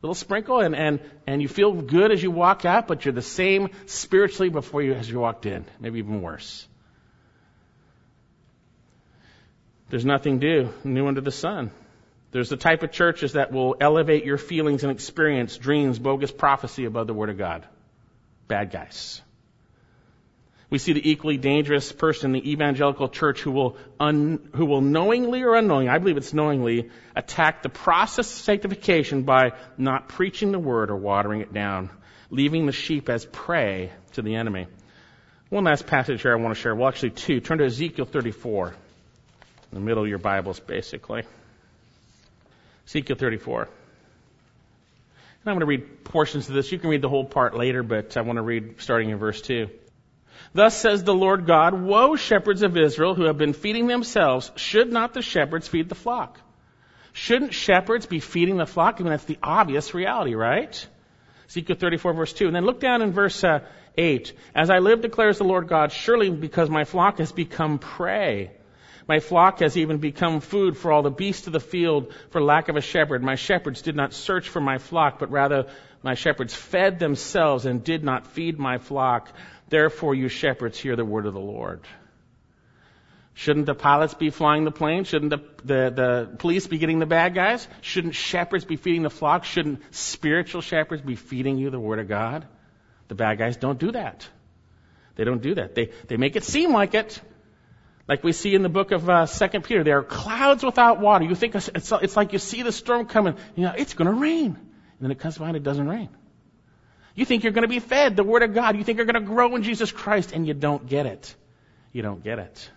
little 0.01 0.15
sprinkle, 0.15 0.61
and, 0.61 0.73
and, 0.77 1.01
and 1.27 1.41
you 1.41 1.49
feel 1.49 1.73
good 1.73 2.13
as 2.13 2.23
you 2.23 2.31
walk 2.31 2.63
out, 2.63 2.87
but 2.87 3.03
you're 3.03 3.13
the 3.13 3.21
same 3.21 3.67
spiritually 3.85 4.49
before 4.49 4.81
you 4.81 4.93
as 4.93 5.09
you 5.09 5.19
walked 5.19 5.45
in, 5.45 5.65
maybe 5.81 5.99
even 5.99 6.21
worse. 6.21 6.68
There's 9.89 10.05
nothing 10.05 10.37
new, 10.37 10.69
new 10.83 11.07
under 11.07 11.21
the 11.21 11.31
sun. 11.31 11.71
There's 12.31 12.49
the 12.49 12.57
type 12.57 12.83
of 12.83 12.91
churches 12.91 13.33
that 13.33 13.51
will 13.51 13.75
elevate 13.81 14.23
your 14.23 14.37
feelings 14.37 14.83
and 14.83 14.91
experience, 14.91 15.57
dreams, 15.57 15.97
bogus 15.97 16.31
prophecy 16.31 16.85
above 16.85 17.07
the 17.07 17.13
Word 17.13 17.31
of 17.31 17.39
God. 17.39 17.65
Bad 18.47 18.71
guys. 18.71 19.21
We 20.69 20.77
see 20.77 20.93
the 20.93 21.09
equally 21.09 21.37
dangerous 21.37 21.91
person 21.91 22.27
in 22.27 22.43
the 22.43 22.51
evangelical 22.51 23.09
church 23.09 23.41
who 23.41 23.49
will, 23.49 23.77
un, 23.99 24.49
who 24.53 24.65
will 24.65 24.81
knowingly 24.81 25.41
or 25.41 25.55
unknowingly, 25.55 25.89
I 25.89 25.97
believe 25.97 26.17
it's 26.17 26.33
knowingly, 26.33 26.91
attack 27.15 27.63
the 27.63 27.69
process 27.69 28.31
of 28.31 28.39
sanctification 28.43 29.23
by 29.23 29.53
not 29.79 30.09
preaching 30.09 30.51
the 30.51 30.59
word 30.59 30.91
or 30.91 30.95
watering 30.95 31.41
it 31.41 31.51
down, 31.51 31.89
leaving 32.29 32.67
the 32.67 32.71
sheep 32.71 33.09
as 33.09 33.25
prey 33.25 33.91
to 34.13 34.21
the 34.21 34.35
enemy. 34.35 34.67
One 35.49 35.63
last 35.63 35.87
passage 35.87 36.21
here 36.21 36.33
I 36.33 36.35
want 36.35 36.55
to 36.55 36.61
share. 36.61 36.75
Well, 36.75 36.87
actually 36.87 37.11
two. 37.11 37.39
Turn 37.39 37.57
to 37.57 37.65
Ezekiel 37.65 38.05
34 38.05 38.75
in 39.71 39.77
the 39.77 39.85
middle 39.85 40.03
of 40.03 40.09
your 40.09 40.17
Bibles, 40.17 40.59
basically. 40.59 41.23
Ezekiel 42.87 43.15
34. 43.15 43.61
And 43.61 43.71
I'm 45.45 45.53
going 45.53 45.59
to 45.59 45.65
read 45.65 46.03
portions 46.03 46.49
of 46.49 46.55
this. 46.55 46.71
You 46.71 46.79
can 46.79 46.89
read 46.89 47.01
the 47.01 47.09
whole 47.09 47.25
part 47.25 47.55
later, 47.55 47.83
but 47.83 48.17
I 48.17 48.21
want 48.21 48.37
to 48.37 48.41
read 48.41 48.81
starting 48.81 49.09
in 49.09 49.17
verse 49.17 49.41
2. 49.41 49.69
Thus 50.53 50.75
says 50.75 51.03
the 51.03 51.13
Lord 51.13 51.45
God, 51.45 51.79
Woe, 51.79 52.15
shepherds 52.15 52.63
of 52.63 52.75
Israel 52.75 53.13
who 53.13 53.25
have 53.25 53.37
been 53.37 53.53
feeding 53.53 53.85
themselves. 53.87 54.51
Should 54.55 54.91
not 54.91 55.13
the 55.13 55.21
shepherds 55.21 55.67
feed 55.67 55.87
the 55.87 55.95
flock? 55.95 56.39
Shouldn't 57.13 57.53
shepherds 57.53 58.05
be 58.07 58.19
feeding 58.19 58.57
the 58.57 58.65
flock? 58.65 58.95
I 58.99 59.03
mean, 59.03 59.11
that's 59.11 59.25
the 59.25 59.37
obvious 59.43 59.93
reality, 59.93 60.33
right? 60.33 60.87
Ezekiel 61.47 61.75
34 61.75 62.13
verse 62.13 62.33
2. 62.33 62.47
And 62.47 62.55
then 62.55 62.65
look 62.65 62.79
down 62.79 63.01
in 63.03 63.11
verse 63.11 63.43
uh, 63.43 63.59
8. 63.97 64.33
As 64.55 64.69
I 64.69 64.79
live, 64.79 65.01
declares 65.01 65.37
the 65.37 65.43
Lord 65.43 65.67
God, 65.67 65.91
surely 65.91 66.31
because 66.31 66.69
my 66.69 66.85
flock 66.85 67.19
has 67.19 67.31
become 67.31 67.77
prey 67.77 68.51
my 69.09 69.19
flock 69.19 69.59
has 69.61 69.75
even 69.75 69.97
become 69.97 70.39
food 70.39 70.77
for 70.77 70.91
all 70.91 71.01
the 71.01 71.09
beasts 71.09 71.47
of 71.47 71.53
the 71.53 71.59
field 71.59 72.13
for 72.29 72.39
lack 72.39 72.69
of 72.69 72.75
a 72.75 72.81
shepherd. 72.81 73.23
My 73.23 73.33
shepherds 73.33 73.81
did 73.81 73.95
not 73.95 74.13
search 74.13 74.47
for 74.47 74.61
my 74.61 74.77
flock, 74.77 75.17
but 75.17 75.31
rather 75.31 75.65
my 76.03 76.13
shepherds 76.13 76.53
fed 76.53 76.99
themselves 76.99 77.65
and 77.65 77.83
did 77.83 78.03
not 78.03 78.27
feed 78.27 78.59
my 78.59 78.77
flock. 78.77 79.31
Therefore, 79.67 80.13
you 80.13 80.29
shepherds, 80.29 80.77
hear 80.77 80.95
the 80.95 81.03
word 81.03 81.25
of 81.25 81.33
the 81.33 81.39
Lord. 81.39 81.81
Shouldn't 83.33 83.65
the 83.65 83.73
pilots 83.73 84.13
be 84.13 84.29
flying 84.29 84.63
the 84.63 84.71
plane? 84.71 85.05
Shouldn't 85.05 85.31
the, 85.31 85.39
the, 85.63 85.89
the 85.89 86.35
police 86.37 86.67
be 86.67 86.77
getting 86.77 86.99
the 86.99 87.07
bad 87.07 87.33
guys? 87.33 87.67
Shouldn't 87.81 88.13
shepherds 88.13 88.63
be 88.63 88.75
feeding 88.75 89.01
the 89.01 89.09
flock? 89.09 89.43
Shouldn't 89.43 89.81
spiritual 89.89 90.61
shepherds 90.61 91.01
be 91.01 91.15
feeding 91.15 91.57
you 91.57 91.71
the 91.71 91.79
word 91.79 91.97
of 91.97 92.07
God? 92.07 92.45
The 93.07 93.15
bad 93.15 93.39
guys 93.39 93.57
don't 93.57 93.79
do 93.79 93.91
that. 93.93 94.29
They 95.15 95.23
don't 95.23 95.41
do 95.41 95.55
that. 95.55 95.73
They, 95.73 95.89
they 96.07 96.17
make 96.17 96.35
it 96.35 96.43
seem 96.43 96.73
like 96.73 96.93
it. 96.93 97.19
Like 98.09 98.23
we 98.23 98.31
see 98.31 98.55
in 98.55 98.63
the 98.63 98.69
book 98.69 98.91
of 98.91 99.07
uh, 99.07 99.27
Second 99.27 99.65
Peter, 99.65 99.83
there 99.83 99.99
are 99.99 100.03
clouds 100.03 100.63
without 100.63 100.99
water. 100.99 101.25
You 101.25 101.35
think 101.35 101.53
it's, 101.53 101.69
it's 101.91 102.17
like 102.17 102.33
you 102.33 102.39
see 102.39 102.63
the 102.63 102.71
storm 102.71 103.05
coming. 103.05 103.35
You 103.55 103.65
know, 103.65 103.73
it's 103.77 103.93
going 103.93 104.07
to 104.07 104.19
rain, 104.19 104.45
and 104.47 104.99
then 104.99 105.11
it 105.11 105.19
comes 105.19 105.37
by 105.37 105.47
and 105.47 105.55
it 105.55 105.61
doesn't 105.61 105.87
rain. 105.87 106.09
You 107.13 107.25
think 107.25 107.43
you're 107.43 107.53
going 107.53 107.67
to 107.67 107.69
be 107.69 107.79
fed 107.79 108.15
the 108.15 108.23
Word 108.23 108.41
of 108.41 108.55
God. 108.55 108.77
You 108.77 108.83
think 108.83 108.97
you're 108.97 109.05
going 109.05 109.23
to 109.23 109.29
grow 109.29 109.55
in 109.55 109.61
Jesus 109.61 109.91
Christ, 109.91 110.31
and 110.31 110.47
you 110.47 110.55
don't 110.55 110.87
get 110.87 111.05
it. 111.05 111.35
You 111.91 112.01
don't 112.01 112.23
get 112.23 112.39
it. 112.39 112.69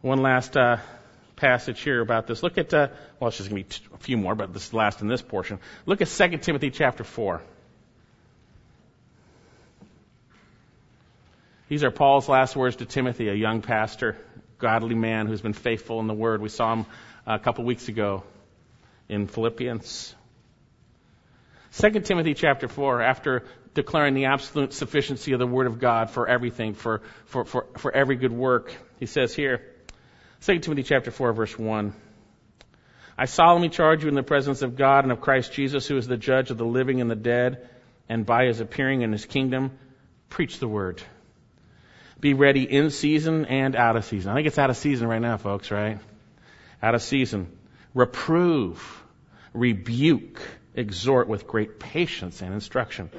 One 0.00 0.22
last 0.22 0.56
uh, 0.56 0.76
passage 1.34 1.80
here 1.80 2.00
about 2.00 2.28
this. 2.28 2.40
Look 2.40 2.56
at, 2.56 2.72
uh, 2.72 2.88
well, 3.18 3.28
it's 3.28 3.38
just 3.38 3.50
going 3.50 3.64
to 3.64 3.80
be 3.80 3.94
a 3.96 3.98
few 3.98 4.16
more, 4.16 4.36
but 4.36 4.52
this 4.52 4.68
is 4.68 4.74
last 4.74 5.00
in 5.00 5.08
this 5.08 5.22
portion. 5.22 5.58
Look 5.86 6.00
at 6.02 6.06
2 6.06 6.38
Timothy 6.38 6.70
chapter 6.70 7.02
4. 7.02 7.42
These 11.74 11.82
are 11.82 11.90
Paul's 11.90 12.28
last 12.28 12.54
words 12.54 12.76
to 12.76 12.86
Timothy, 12.86 13.28
a 13.28 13.34
young 13.34 13.60
pastor, 13.60 14.16
godly 14.58 14.94
man 14.94 15.26
who's 15.26 15.40
been 15.40 15.54
faithful 15.54 15.98
in 15.98 16.06
the 16.06 16.14
word. 16.14 16.40
We 16.40 16.48
saw 16.48 16.72
him 16.72 16.86
a 17.26 17.40
couple 17.40 17.64
weeks 17.64 17.88
ago 17.88 18.22
in 19.08 19.26
Philippians. 19.26 20.14
2 21.72 21.90
Timothy 22.02 22.34
chapter 22.34 22.68
4, 22.68 23.02
after 23.02 23.42
declaring 23.74 24.14
the 24.14 24.26
absolute 24.26 24.72
sufficiency 24.72 25.32
of 25.32 25.40
the 25.40 25.48
Word 25.48 25.66
of 25.66 25.80
God 25.80 26.10
for 26.10 26.28
everything, 26.28 26.74
for, 26.74 27.02
for, 27.24 27.44
for, 27.44 27.66
for 27.76 27.90
every 27.90 28.14
good 28.14 28.30
work, 28.30 28.72
he 29.00 29.06
says 29.06 29.34
here, 29.34 29.60
2 30.42 30.60
Timothy 30.60 30.84
chapter 30.84 31.10
4, 31.10 31.32
verse 31.32 31.58
1. 31.58 31.92
I 33.18 33.24
solemnly 33.24 33.68
charge 33.68 34.04
you 34.04 34.08
in 34.08 34.14
the 34.14 34.22
presence 34.22 34.62
of 34.62 34.76
God 34.76 35.06
and 35.06 35.10
of 35.10 35.20
Christ 35.20 35.52
Jesus, 35.52 35.88
who 35.88 35.96
is 35.96 36.06
the 36.06 36.16
judge 36.16 36.52
of 36.52 36.56
the 36.56 36.64
living 36.64 37.00
and 37.00 37.10
the 37.10 37.16
dead, 37.16 37.68
and 38.08 38.24
by 38.24 38.44
his 38.44 38.60
appearing 38.60 39.02
in 39.02 39.10
his 39.10 39.26
kingdom, 39.26 39.72
preach 40.28 40.60
the 40.60 40.68
word. 40.68 41.02
Be 42.24 42.32
ready 42.32 42.62
in 42.62 42.88
season 42.88 43.44
and 43.44 43.76
out 43.76 43.96
of 43.96 44.06
season. 44.06 44.30
I 44.30 44.34
think 44.36 44.46
it's 44.46 44.58
out 44.58 44.70
of 44.70 44.78
season 44.78 45.08
right 45.08 45.20
now, 45.20 45.36
folks, 45.36 45.70
right? 45.70 45.98
Out 46.82 46.94
of 46.94 47.02
season. 47.02 47.54
Reprove, 47.92 48.80
rebuke, 49.52 50.40
exhort 50.74 51.28
with 51.28 51.46
great 51.46 51.78
patience 51.78 52.40
and 52.40 52.54
instruction. 52.54 53.10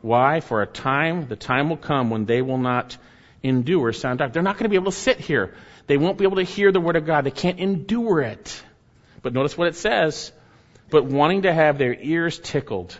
Why? 0.00 0.38
For 0.38 0.62
a 0.62 0.66
time, 0.66 1.26
the 1.26 1.34
time 1.34 1.70
will 1.70 1.76
come 1.76 2.08
when 2.08 2.24
they 2.24 2.40
will 2.40 2.58
not 2.58 2.96
endure 3.42 3.92
sound 3.92 4.20
doctrine. 4.20 4.34
They're 4.34 4.42
not 4.44 4.58
going 4.58 4.66
to 4.66 4.68
be 4.68 4.76
able 4.76 4.92
to 4.92 4.96
sit 4.96 5.18
here. 5.18 5.56
They 5.88 5.96
won't 5.96 6.16
be 6.16 6.22
able 6.22 6.36
to 6.36 6.44
hear 6.44 6.70
the 6.70 6.78
word 6.78 6.94
of 6.94 7.04
God. 7.04 7.24
They 7.24 7.32
can't 7.32 7.58
endure 7.58 8.20
it. 8.20 8.62
But 9.22 9.32
notice 9.32 9.58
what 9.58 9.66
it 9.66 9.74
says. 9.74 10.30
But 10.88 11.04
wanting 11.04 11.42
to 11.42 11.52
have 11.52 11.78
their 11.78 11.94
ears 12.00 12.38
tickled, 12.38 12.96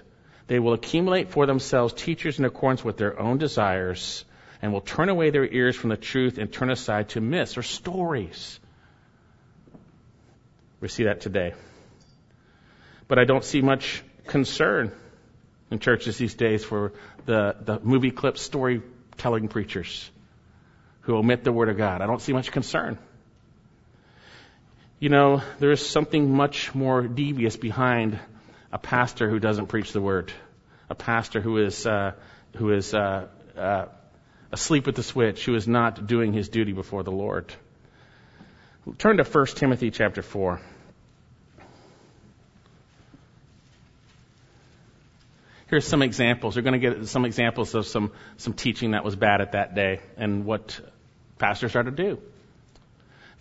they 0.49 0.59
will 0.59 0.73
accumulate 0.73 1.31
for 1.31 1.47
themselves 1.47 1.95
teachers 1.95 2.41
in 2.41 2.45
accordance 2.45 2.83
with 2.83 2.97
their 2.97 3.17
own 3.17 3.39
desires 3.39 4.25
and 4.63 4.73
will 4.73 4.81
turn 4.81 5.09
away 5.09 5.31
their 5.31 5.47
ears 5.47 5.77
from 5.77 5.91
the 5.91 5.97
truth 5.97 6.39
and 6.39 6.53
turn 6.53 6.71
aside 6.71 7.11
to 7.11 7.21
myths 7.21 7.57
or 7.59 7.63
stories. 7.63 8.59
We 10.81 10.89
see 10.89 11.05
that 11.05 11.21
today. 11.21 11.55
But 13.09 13.19
I 13.19 13.25
don't 13.25 13.45
see 13.45 13.61
much 13.61 14.03
concern 14.27 14.93
in 15.71 15.79
churches 15.79 16.19
these 16.19 16.35
days 16.35 16.65
for 16.65 16.93
the, 17.25 17.57
the 17.61 17.81
movie 17.81 18.11
clip 18.11 18.39
storytelling 18.39 19.49
preachers 19.49 20.11
who 21.03 21.17
omit 21.17 21.45
the 21.45 21.53
Word 21.53 21.69
of 21.69 21.77
God. 21.77 22.03
I 22.03 22.07
don't 22.07 22.21
see 22.21 22.33
much 22.33 22.51
concern. 22.51 22.99
You 24.99 25.09
know, 25.09 25.43
there 25.61 25.71
is 25.71 25.87
something 25.87 26.35
much 26.35 26.75
more 26.75 27.03
devious 27.03 27.57
behind 27.57 28.19
a 28.73 28.79
pastor 28.79 29.29
who 29.29 29.39
doesn't 29.39 29.67
preach 29.67 29.93
the 29.93 30.01
Word, 30.01 30.33
a 30.91 30.95
pastor 30.95 31.41
who 31.41 31.59
is 31.59 31.87
uh, 31.87 32.13
who 32.57 32.73
is 32.73 32.93
uh, 32.95 33.29
uh, 33.57 33.87
asleep 34.57 34.89
at 34.89 34.95
the 34.95 35.03
switch, 35.03 35.45
who 35.45 35.55
is 35.55 35.69
not 35.69 36.07
doing 36.07 36.33
his 36.33 36.49
duty 36.49 36.73
before 36.73 37.03
the 37.03 37.13
Lord. 37.13 37.53
Turn 38.97 39.19
to 39.19 39.25
1 39.25 39.47
Timothy 39.49 39.91
chapter 39.91 40.23
4. 40.23 40.61
Here's 45.69 45.87
some 45.87 46.01
examples. 46.01 46.57
You're 46.57 46.63
going 46.63 46.81
to 46.81 46.91
get 46.91 47.07
some 47.07 47.27
examples 47.27 47.75
of 47.75 47.87
some, 47.87 48.13
some 48.39 48.55
teaching 48.55 48.93
that 48.93 49.05
was 49.05 49.15
bad 49.15 49.43
at 49.43 49.53
that 49.53 49.75
day 49.75 50.01
and 50.17 50.47
what 50.47 50.81
pastors 51.39 51.77
are 51.77 51.83
to 51.83 51.91
do. 51.91 52.19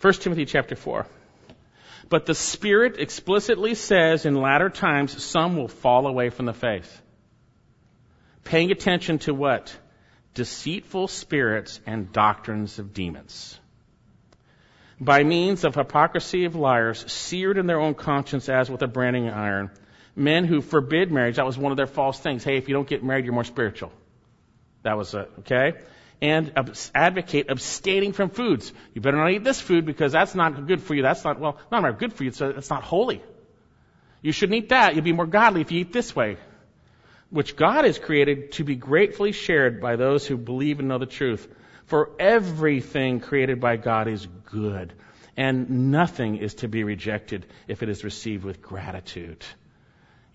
1 0.02 0.12
Timothy 0.14 0.44
chapter 0.44 0.76
4. 0.76 1.06
But 2.10 2.26
the 2.26 2.34
Spirit 2.34 2.98
explicitly 2.98 3.74
says 3.74 4.26
in 4.26 4.34
latter 4.34 4.68
times 4.68 5.22
some 5.24 5.56
will 5.56 5.68
fall 5.68 6.06
away 6.06 6.28
from 6.28 6.44
the 6.44 6.52
faith. 6.52 7.00
Paying 8.44 8.70
attention 8.70 9.18
to 9.20 9.32
what? 9.32 9.74
Deceitful 10.36 11.08
spirits 11.08 11.80
and 11.86 12.12
doctrines 12.12 12.78
of 12.78 12.92
demons. 12.92 13.58
By 15.00 15.24
means 15.24 15.64
of 15.64 15.74
hypocrisy 15.74 16.44
of 16.44 16.54
liars, 16.54 17.10
seared 17.10 17.58
in 17.58 17.66
their 17.66 17.80
own 17.80 17.94
conscience 17.94 18.48
as 18.48 18.70
with 18.70 18.82
a 18.82 18.86
branding 18.86 19.28
iron, 19.28 19.70
men 20.14 20.44
who 20.44 20.60
forbid 20.60 21.10
marriage, 21.10 21.36
that 21.36 21.46
was 21.46 21.58
one 21.58 21.72
of 21.72 21.76
their 21.76 21.86
false 21.86 22.20
things. 22.20 22.44
Hey, 22.44 22.58
if 22.58 22.68
you 22.68 22.74
don't 22.74 22.88
get 22.88 23.02
married, 23.02 23.24
you're 23.24 23.34
more 23.34 23.44
spiritual. 23.44 23.92
That 24.82 24.96
was 24.96 25.14
it, 25.14 25.30
okay? 25.40 25.72
And 26.20 26.52
advocate 26.94 27.50
abstaining 27.50 28.12
from 28.12 28.30
foods. 28.30 28.72
You 28.94 29.00
better 29.00 29.16
not 29.16 29.30
eat 29.30 29.44
this 29.44 29.60
food 29.60 29.86
because 29.86 30.12
that's 30.12 30.34
not 30.34 30.66
good 30.66 30.82
for 30.82 30.94
you. 30.94 31.02
That's 31.02 31.24
not, 31.24 31.40
well, 31.40 31.58
not 31.72 31.98
good 31.98 32.12
for 32.12 32.24
you, 32.24 32.30
so 32.30 32.50
it's 32.50 32.70
not 32.70 32.82
holy. 32.82 33.22
You 34.20 34.32
shouldn't 34.32 34.56
eat 34.56 34.68
that. 34.68 34.94
You'll 34.94 35.04
be 35.04 35.12
more 35.12 35.26
godly 35.26 35.62
if 35.62 35.72
you 35.72 35.80
eat 35.80 35.92
this 35.92 36.14
way 36.14 36.36
which 37.36 37.54
God 37.54 37.84
has 37.84 37.98
created 37.98 38.52
to 38.52 38.64
be 38.64 38.76
gratefully 38.76 39.32
shared 39.32 39.78
by 39.78 39.96
those 39.96 40.26
who 40.26 40.38
believe 40.38 40.78
and 40.78 40.88
know 40.88 40.96
the 40.96 41.04
truth. 41.04 41.46
For 41.84 42.12
everything 42.18 43.20
created 43.20 43.60
by 43.60 43.76
God 43.76 44.08
is 44.08 44.26
good, 44.46 44.94
and 45.36 45.92
nothing 45.92 46.38
is 46.38 46.54
to 46.54 46.68
be 46.68 46.82
rejected 46.82 47.44
if 47.68 47.82
it 47.82 47.90
is 47.90 48.04
received 48.04 48.42
with 48.42 48.62
gratitude. 48.62 49.44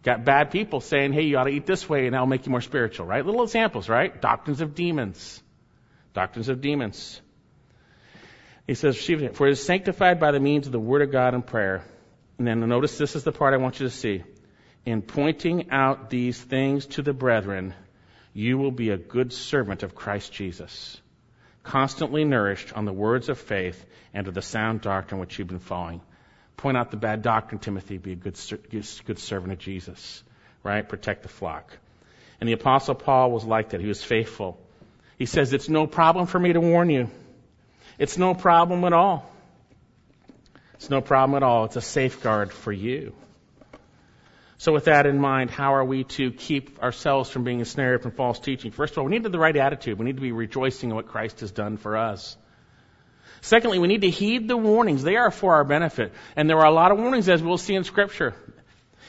Got 0.03 0.25
bad 0.25 0.51
people 0.51 0.79
saying, 0.79 1.13
hey, 1.13 1.23
you 1.23 1.39
ought 1.39 1.45
to 1.45 1.49
eat 1.49 1.65
this 1.65 1.89
way 1.89 2.05
and 2.05 2.13
that'll 2.13 2.27
make 2.27 2.45
you 2.45 2.51
more 2.51 2.61
spiritual, 2.61 3.07
right? 3.07 3.25
Little 3.25 3.43
examples, 3.43 3.89
right? 3.89 4.21
Doctrines 4.21 4.61
of 4.61 4.75
demons. 4.75 5.41
Doctrines 6.13 6.49
of 6.49 6.61
demons. 6.61 7.19
He 8.67 8.75
says, 8.75 8.95
for 9.33 9.47
it 9.47 9.51
is 9.51 9.63
sanctified 9.63 10.19
by 10.19 10.31
the 10.31 10.39
means 10.39 10.67
of 10.67 10.71
the 10.71 10.79
Word 10.79 11.01
of 11.01 11.11
God 11.11 11.33
and 11.33 11.45
prayer. 11.45 11.83
And 12.37 12.47
then 12.47 12.59
notice 12.67 12.97
this 12.97 13.15
is 13.15 13.23
the 13.23 13.31
part 13.31 13.55
I 13.55 13.57
want 13.57 13.79
you 13.79 13.87
to 13.87 13.93
see. 13.93 14.23
In 14.85 15.01
pointing 15.01 15.69
out 15.69 16.09
these 16.09 16.39
things 16.39 16.85
to 16.87 17.01
the 17.01 17.13
brethren, 17.13 17.73
you 18.33 18.57
will 18.57 18.71
be 18.71 18.89
a 18.89 18.97
good 18.97 19.31
servant 19.31 19.83
of 19.83 19.93
Christ 19.93 20.33
Jesus, 20.33 20.99
constantly 21.63 22.23
nourished 22.23 22.73
on 22.73 22.85
the 22.85 22.93
words 22.93 23.29
of 23.29 23.37
faith 23.37 23.85
and 24.13 24.27
of 24.27 24.33
the 24.33 24.41
sound 24.41 24.81
doctrine 24.81 25.19
which 25.19 25.37
you've 25.37 25.47
been 25.47 25.59
following. 25.59 26.01
Point 26.57 26.77
out 26.77 26.91
the 26.91 26.97
bad 26.97 27.21
doctrine, 27.21 27.59
Timothy. 27.59 27.97
Be 27.97 28.13
a 28.13 28.15
good, 28.15 28.37
good 29.05 29.19
servant 29.19 29.53
of 29.53 29.59
Jesus, 29.59 30.23
right? 30.63 30.87
Protect 30.87 31.23
the 31.23 31.29
flock. 31.29 31.77
And 32.39 32.47
the 32.47 32.53
apostle 32.53 32.95
Paul 32.95 33.31
was 33.31 33.45
like 33.45 33.69
that. 33.69 33.81
He 33.81 33.87
was 33.87 34.03
faithful. 34.03 34.59
He 35.17 35.27
says, 35.27 35.53
it's 35.53 35.69
no 35.69 35.85
problem 35.85 36.25
for 36.25 36.39
me 36.39 36.53
to 36.53 36.59
warn 36.59 36.89
you. 36.89 37.09
It's 37.99 38.17
no 38.17 38.33
problem 38.33 38.83
at 38.83 38.93
all. 38.93 39.31
It's 40.73 40.89
no 40.89 41.01
problem 41.01 41.37
at 41.37 41.43
all. 41.43 41.65
It's 41.65 41.75
a 41.75 41.81
safeguard 41.81 42.51
for 42.51 42.71
you. 42.71 43.13
So 44.61 44.71
with 44.71 44.85
that 44.85 45.07
in 45.07 45.17
mind, 45.17 45.49
how 45.49 45.73
are 45.73 45.83
we 45.83 46.03
to 46.03 46.29
keep 46.31 46.83
ourselves 46.83 47.31
from 47.31 47.43
being 47.43 47.57
ensnared 47.57 48.03
from 48.03 48.11
false 48.11 48.37
teaching? 48.37 48.69
First 48.69 48.93
of 48.93 48.99
all, 48.99 49.05
we 49.05 49.09
need 49.09 49.23
the 49.23 49.39
right 49.39 49.57
attitude. 49.57 49.97
We 49.97 50.05
need 50.05 50.17
to 50.17 50.21
be 50.21 50.31
rejoicing 50.31 50.91
in 50.91 50.95
what 50.95 51.07
Christ 51.07 51.39
has 51.39 51.49
done 51.49 51.77
for 51.77 51.97
us. 51.97 52.37
Secondly, 53.41 53.79
we 53.79 53.87
need 53.87 54.01
to 54.01 54.11
heed 54.11 54.47
the 54.47 54.55
warnings. 54.55 55.01
They 55.01 55.15
are 55.15 55.31
for 55.31 55.55
our 55.55 55.63
benefit. 55.63 56.13
And 56.35 56.47
there 56.47 56.59
are 56.59 56.67
a 56.67 56.71
lot 56.71 56.91
of 56.91 56.99
warnings 56.99 57.27
as 57.27 57.41
we'll 57.41 57.57
see 57.57 57.73
in 57.73 57.83
scripture. 57.83 58.35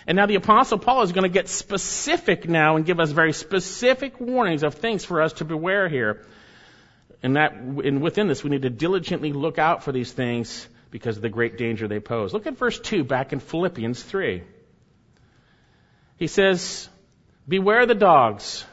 And 0.06 0.16
now 0.16 0.24
the 0.24 0.36
apostle 0.36 0.78
Paul 0.78 1.02
is 1.02 1.12
going 1.12 1.30
to 1.30 1.34
get 1.34 1.50
specific 1.50 2.48
now 2.48 2.76
and 2.76 2.86
give 2.86 2.98
us 2.98 3.10
very 3.10 3.34
specific 3.34 4.18
warnings 4.18 4.62
of 4.62 4.76
things 4.76 5.04
for 5.04 5.20
us 5.20 5.34
to 5.34 5.44
beware 5.44 5.86
here. 5.86 6.24
And 7.22 7.36
that, 7.36 7.52
and 7.52 8.00
within 8.00 8.26
this, 8.26 8.42
we 8.42 8.48
need 8.48 8.62
to 8.62 8.70
diligently 8.70 9.34
look 9.34 9.58
out 9.58 9.84
for 9.84 9.92
these 9.92 10.10
things 10.10 10.66
because 10.90 11.16
of 11.16 11.22
the 11.22 11.28
great 11.28 11.58
danger 11.58 11.88
they 11.88 12.00
pose. 12.00 12.32
Look 12.32 12.46
at 12.46 12.56
verse 12.56 12.80
2 12.80 13.04
back 13.04 13.34
in 13.34 13.40
Philippians 13.40 14.02
3. 14.02 14.44
He 16.22 16.28
says, 16.28 16.88
Beware 17.48 17.84
the 17.84 17.96
dogs. 17.96 18.64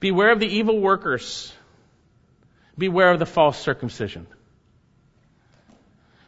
Beware 0.00 0.32
of 0.32 0.40
the 0.40 0.46
evil 0.46 0.80
workers. 0.80 1.52
Beware 2.78 3.10
of 3.10 3.18
the 3.18 3.26
false 3.26 3.58
circumcision. 3.58 4.26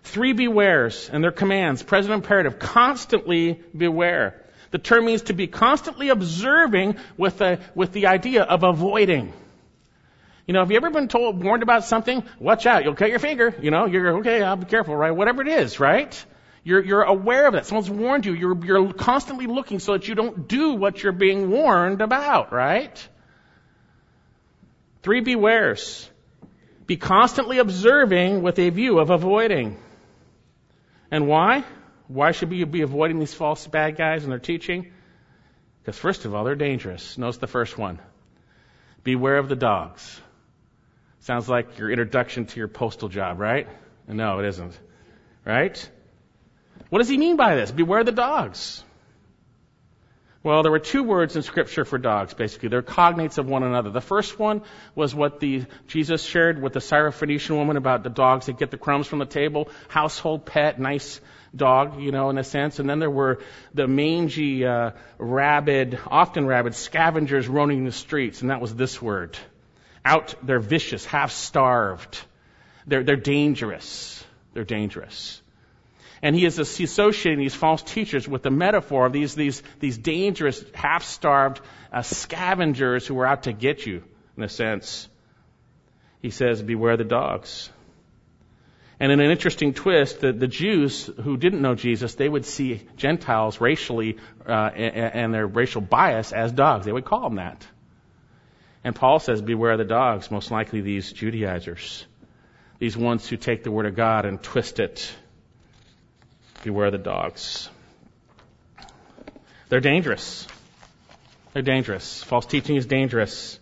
Three 0.02 0.34
bewares 0.34 1.08
and 1.10 1.24
their 1.24 1.32
commands, 1.32 1.82
present 1.82 2.12
imperative, 2.12 2.58
constantly 2.58 3.62
beware. 3.74 4.44
The 4.72 4.78
term 4.78 5.06
means 5.06 5.22
to 5.22 5.32
be 5.32 5.46
constantly 5.46 6.10
observing 6.10 6.96
with 7.16 7.38
the, 7.38 7.58
with 7.74 7.92
the 7.92 8.08
idea 8.08 8.42
of 8.42 8.64
avoiding. 8.64 9.32
You 10.46 10.52
know, 10.52 10.60
have 10.60 10.70
you 10.70 10.76
ever 10.76 10.90
been 10.90 11.08
told, 11.08 11.42
warned 11.42 11.62
about 11.62 11.84
something? 11.84 12.24
Watch 12.38 12.66
out, 12.66 12.84
you'll 12.84 12.94
cut 12.94 13.08
your 13.08 13.20
finger. 13.20 13.54
You 13.58 13.70
know, 13.70 13.86
you're, 13.86 14.18
okay, 14.18 14.42
I'll 14.42 14.56
be 14.56 14.66
careful, 14.66 14.94
right? 14.94 15.12
Whatever 15.12 15.40
it 15.40 15.48
is, 15.48 15.80
right? 15.80 16.12
You're, 16.68 16.84
you're 16.84 17.02
aware 17.02 17.46
of 17.46 17.54
that. 17.54 17.64
Someone's 17.64 17.88
warned 17.88 18.26
you. 18.26 18.34
You're, 18.34 18.62
you're 18.62 18.92
constantly 18.92 19.46
looking 19.46 19.78
so 19.78 19.92
that 19.94 20.06
you 20.06 20.14
don't 20.14 20.46
do 20.46 20.74
what 20.74 21.02
you're 21.02 21.12
being 21.12 21.48
warned 21.48 22.02
about, 22.02 22.52
right? 22.52 23.08
Three 25.02 25.22
bewares. 25.22 26.06
Be 26.86 26.98
constantly 26.98 27.56
observing 27.56 28.42
with 28.42 28.58
a 28.58 28.68
view 28.68 28.98
of 28.98 29.08
avoiding. 29.08 29.78
And 31.10 31.26
why? 31.26 31.64
Why 32.06 32.32
should 32.32 32.50
we 32.50 32.62
be 32.64 32.82
avoiding 32.82 33.18
these 33.18 33.32
false 33.32 33.66
bad 33.66 33.96
guys 33.96 34.24
and 34.24 34.30
their 34.30 34.38
teaching? 34.38 34.92
Because 35.80 35.96
first 35.96 36.26
of 36.26 36.34
all, 36.34 36.44
they're 36.44 36.54
dangerous. 36.54 37.16
Notice 37.16 37.38
the 37.38 37.46
first 37.46 37.78
one. 37.78 37.98
Beware 39.04 39.38
of 39.38 39.48
the 39.48 39.56
dogs. 39.56 40.20
Sounds 41.20 41.48
like 41.48 41.78
your 41.78 41.90
introduction 41.90 42.44
to 42.44 42.58
your 42.58 42.68
postal 42.68 43.08
job, 43.08 43.40
right? 43.40 43.66
No, 44.06 44.40
it 44.40 44.44
isn't. 44.44 44.78
Right? 45.46 45.90
What 46.90 46.98
does 46.98 47.08
he 47.08 47.18
mean 47.18 47.36
by 47.36 47.54
this? 47.54 47.70
Beware 47.70 48.04
the 48.04 48.12
dogs. 48.12 48.84
Well, 50.42 50.62
there 50.62 50.70
were 50.70 50.78
two 50.78 51.02
words 51.02 51.34
in 51.34 51.42
Scripture 51.42 51.84
for 51.84 51.98
dogs, 51.98 52.32
basically. 52.32 52.68
They're 52.68 52.80
cognates 52.80 53.38
of 53.38 53.46
one 53.48 53.64
another. 53.64 53.90
The 53.90 54.00
first 54.00 54.38
one 54.38 54.62
was 54.94 55.14
what 55.14 55.40
the, 55.40 55.66
Jesus 55.88 56.22
shared 56.22 56.62
with 56.62 56.72
the 56.72 56.80
Syrophoenician 56.80 57.56
woman 57.56 57.76
about 57.76 58.04
the 58.04 58.10
dogs 58.10 58.46
that 58.46 58.56
get 58.56 58.70
the 58.70 58.78
crumbs 58.78 59.08
from 59.08 59.18
the 59.18 59.26
table. 59.26 59.68
Household 59.88 60.46
pet, 60.46 60.78
nice 60.78 61.20
dog, 61.54 62.00
you 62.00 62.12
know, 62.12 62.30
in 62.30 62.38
a 62.38 62.44
sense. 62.44 62.78
And 62.78 62.88
then 62.88 63.00
there 63.00 63.10
were 63.10 63.40
the 63.74 63.88
mangy, 63.88 64.64
uh, 64.64 64.92
rabid, 65.18 65.98
often 66.06 66.46
rabid 66.46 66.74
scavengers 66.76 67.48
roaming 67.48 67.84
the 67.84 67.92
streets, 67.92 68.40
and 68.40 68.50
that 68.50 68.60
was 68.60 68.74
this 68.74 69.02
word. 69.02 69.36
Out, 70.04 70.34
they're 70.42 70.60
vicious, 70.60 71.04
half 71.04 71.32
starved. 71.32 72.20
They're, 72.86 73.02
they're 73.02 73.16
dangerous. 73.16 74.24
They're 74.54 74.64
dangerous. 74.64 75.42
And 76.22 76.34
he 76.34 76.44
is 76.44 76.58
associating 76.58 77.38
these 77.38 77.54
false 77.54 77.82
teachers 77.82 78.26
with 78.26 78.42
the 78.42 78.50
metaphor 78.50 79.06
of 79.06 79.12
these, 79.12 79.34
these, 79.34 79.62
these 79.78 79.96
dangerous, 79.98 80.64
half-starved 80.74 81.60
uh, 81.92 82.02
scavengers 82.02 83.06
who 83.06 83.18
are 83.20 83.26
out 83.26 83.44
to 83.44 83.52
get 83.52 83.86
you, 83.86 84.02
in 84.36 84.42
a 84.42 84.48
sense. 84.48 85.08
He 86.20 86.30
says, 86.30 86.60
beware 86.60 86.96
the 86.96 87.04
dogs. 87.04 87.70
And 89.00 89.12
in 89.12 89.20
an 89.20 89.30
interesting 89.30 89.74
twist, 89.74 90.20
the, 90.20 90.32
the 90.32 90.48
Jews 90.48 91.08
who 91.22 91.36
didn't 91.36 91.62
know 91.62 91.76
Jesus, 91.76 92.16
they 92.16 92.28
would 92.28 92.44
see 92.44 92.82
Gentiles 92.96 93.60
racially 93.60 94.16
uh, 94.44 94.70
and, 94.74 95.14
and 95.14 95.34
their 95.34 95.46
racial 95.46 95.80
bias 95.80 96.32
as 96.32 96.50
dogs. 96.50 96.84
They 96.84 96.92
would 96.92 97.04
call 97.04 97.22
them 97.22 97.36
that. 97.36 97.64
And 98.82 98.96
Paul 98.96 99.20
says, 99.20 99.40
beware 99.40 99.76
the 99.76 99.84
dogs, 99.84 100.32
most 100.32 100.50
likely 100.50 100.80
these 100.80 101.12
Judaizers, 101.12 102.04
these 102.80 102.96
ones 102.96 103.28
who 103.28 103.36
take 103.36 103.62
the 103.62 103.70
word 103.70 103.86
of 103.86 103.94
God 103.94 104.24
and 104.24 104.42
twist 104.42 104.80
it 104.80 105.12
beware 106.62 106.90
the 106.90 106.98
dogs. 106.98 107.68
They're 109.68 109.80
dangerous. 109.80 110.46
They're 111.52 111.62
dangerous. 111.62 112.22
False 112.22 112.46
teaching 112.46 112.76
is 112.76 112.86
dangerous. 112.86 113.58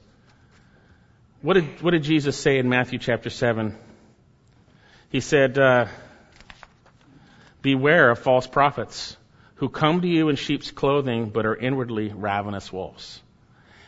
What 1.42 1.54
did, 1.54 1.82
what 1.82 1.92
did 1.92 2.02
Jesus 2.02 2.36
say 2.36 2.58
in 2.58 2.68
Matthew 2.68 2.98
chapter 2.98 3.30
7? 3.30 3.76
He 5.10 5.20
said, 5.20 5.58
uh, 5.58 5.86
Beware 7.62 8.10
of 8.10 8.18
false 8.20 8.46
prophets 8.46 9.16
who 9.56 9.68
come 9.68 10.02
to 10.02 10.08
you 10.08 10.28
in 10.28 10.36
sheep's 10.36 10.70
clothing 10.70 11.30
but 11.30 11.46
are 11.46 11.56
inwardly 11.56 12.12
ravenous 12.14 12.72
wolves. 12.72 13.20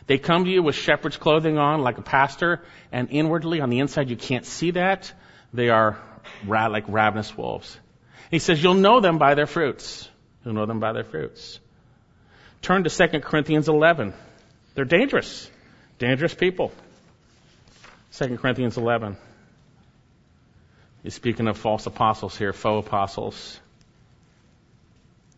They 0.07 0.17
come 0.17 0.45
to 0.45 0.49
you 0.49 0.63
with 0.63 0.75
shepherd's 0.75 1.17
clothing 1.17 1.57
on 1.57 1.81
like 1.81 1.97
a 1.97 2.01
pastor 2.01 2.63
and 2.91 3.09
inwardly 3.11 3.61
on 3.61 3.69
the 3.69 3.79
inside 3.79 4.09
you 4.09 4.17
can't 4.17 4.45
see 4.45 4.71
that. 4.71 5.13
They 5.53 5.69
are 5.69 5.97
ra- 6.45 6.67
like 6.67 6.85
ravenous 6.87 7.37
wolves. 7.37 7.79
He 8.29 8.39
says, 8.39 8.61
You'll 8.61 8.75
know 8.75 8.99
them 8.99 9.17
by 9.17 9.35
their 9.35 9.47
fruits. 9.47 10.07
You'll 10.43 10.53
know 10.53 10.65
them 10.65 10.79
by 10.79 10.93
their 10.93 11.03
fruits. 11.03 11.59
Turn 12.61 12.83
to 12.83 12.89
2 12.89 13.19
Corinthians 13.21 13.67
11. 13.67 14.13
They're 14.75 14.85
dangerous. 14.85 15.49
Dangerous 15.97 16.33
people. 16.33 16.71
2 18.13 18.37
Corinthians 18.37 18.77
11. 18.77 19.17
He's 21.03 21.13
speaking 21.13 21.47
of 21.47 21.57
false 21.57 21.85
apostles 21.85 22.37
here, 22.37 22.53
faux 22.53 22.85
apostles. 22.85 23.59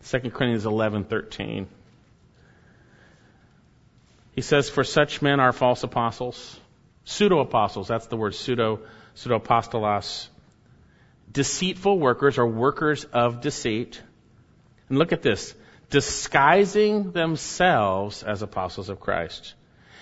2 0.06 0.32
Corinthians 0.32 0.66
11:13. 0.66 1.68
He 4.34 4.42
says, 4.42 4.70
"For 4.70 4.84
such 4.84 5.22
men 5.22 5.40
are 5.40 5.52
false 5.52 5.84
apostles, 5.84 6.60
pseudo 7.06 7.40
apostles. 7.40 7.88
That's 7.88 8.08
the 8.08 8.18
word 8.18 8.34
pseudo, 8.34 8.80
pseudo 9.14 9.40
apostolos, 9.40 10.28
deceitful 11.32 12.00
workers 12.00 12.38
or 12.38 12.48
workers 12.48 13.06
of 13.06 13.42
deceit. 13.42 14.02
And 14.90 14.98
look 14.98 15.12
at 15.12 15.22
this 15.22 15.56
disguising 15.90 17.12
themselves 17.12 18.24
as 18.24 18.42
apostles 18.42 18.90
of 18.90 19.00
Christ. 19.00 19.54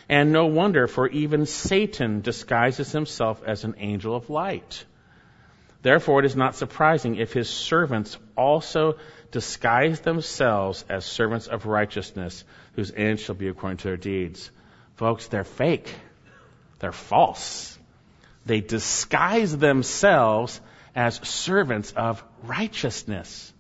And 0.07 0.32
no 0.32 0.45
wonder, 0.45 0.88
for 0.88 1.07
even 1.07 1.45
Satan 1.45 2.21
disguises 2.21 2.91
himself 2.91 3.41
as 3.45 3.63
an 3.63 3.75
angel 3.77 4.15
of 4.15 4.30
light. 4.30 4.86
Therefore, 5.82 6.19
it 6.19 6.25
is 6.25 6.36
not 6.36 6.55
surprising 6.55 7.15
if 7.15 7.34
his 7.34 7.49
servants 7.49 8.17
also 8.36 8.97
disguise 9.32 9.99
themselves 10.01 10.84
as 10.89 11.05
servants 11.05 11.47
of 11.47 11.65
righteousness, 11.65 12.43
whose 12.73 12.91
end 12.91 13.19
shall 13.19 13.36
be 13.36 13.47
according 13.47 13.77
to 13.77 13.88
their 13.88 13.97
deeds. 13.97 14.51
Folks, 14.95 15.27
they're 15.27 15.43
fake. 15.43 15.93
They're 16.80 16.91
false. 16.91 17.77
They 18.45 18.61
disguise 18.61 19.55
themselves 19.55 20.59
as 20.96 21.16
servants 21.28 21.92
of 21.92 22.24
righteousness. 22.44 23.54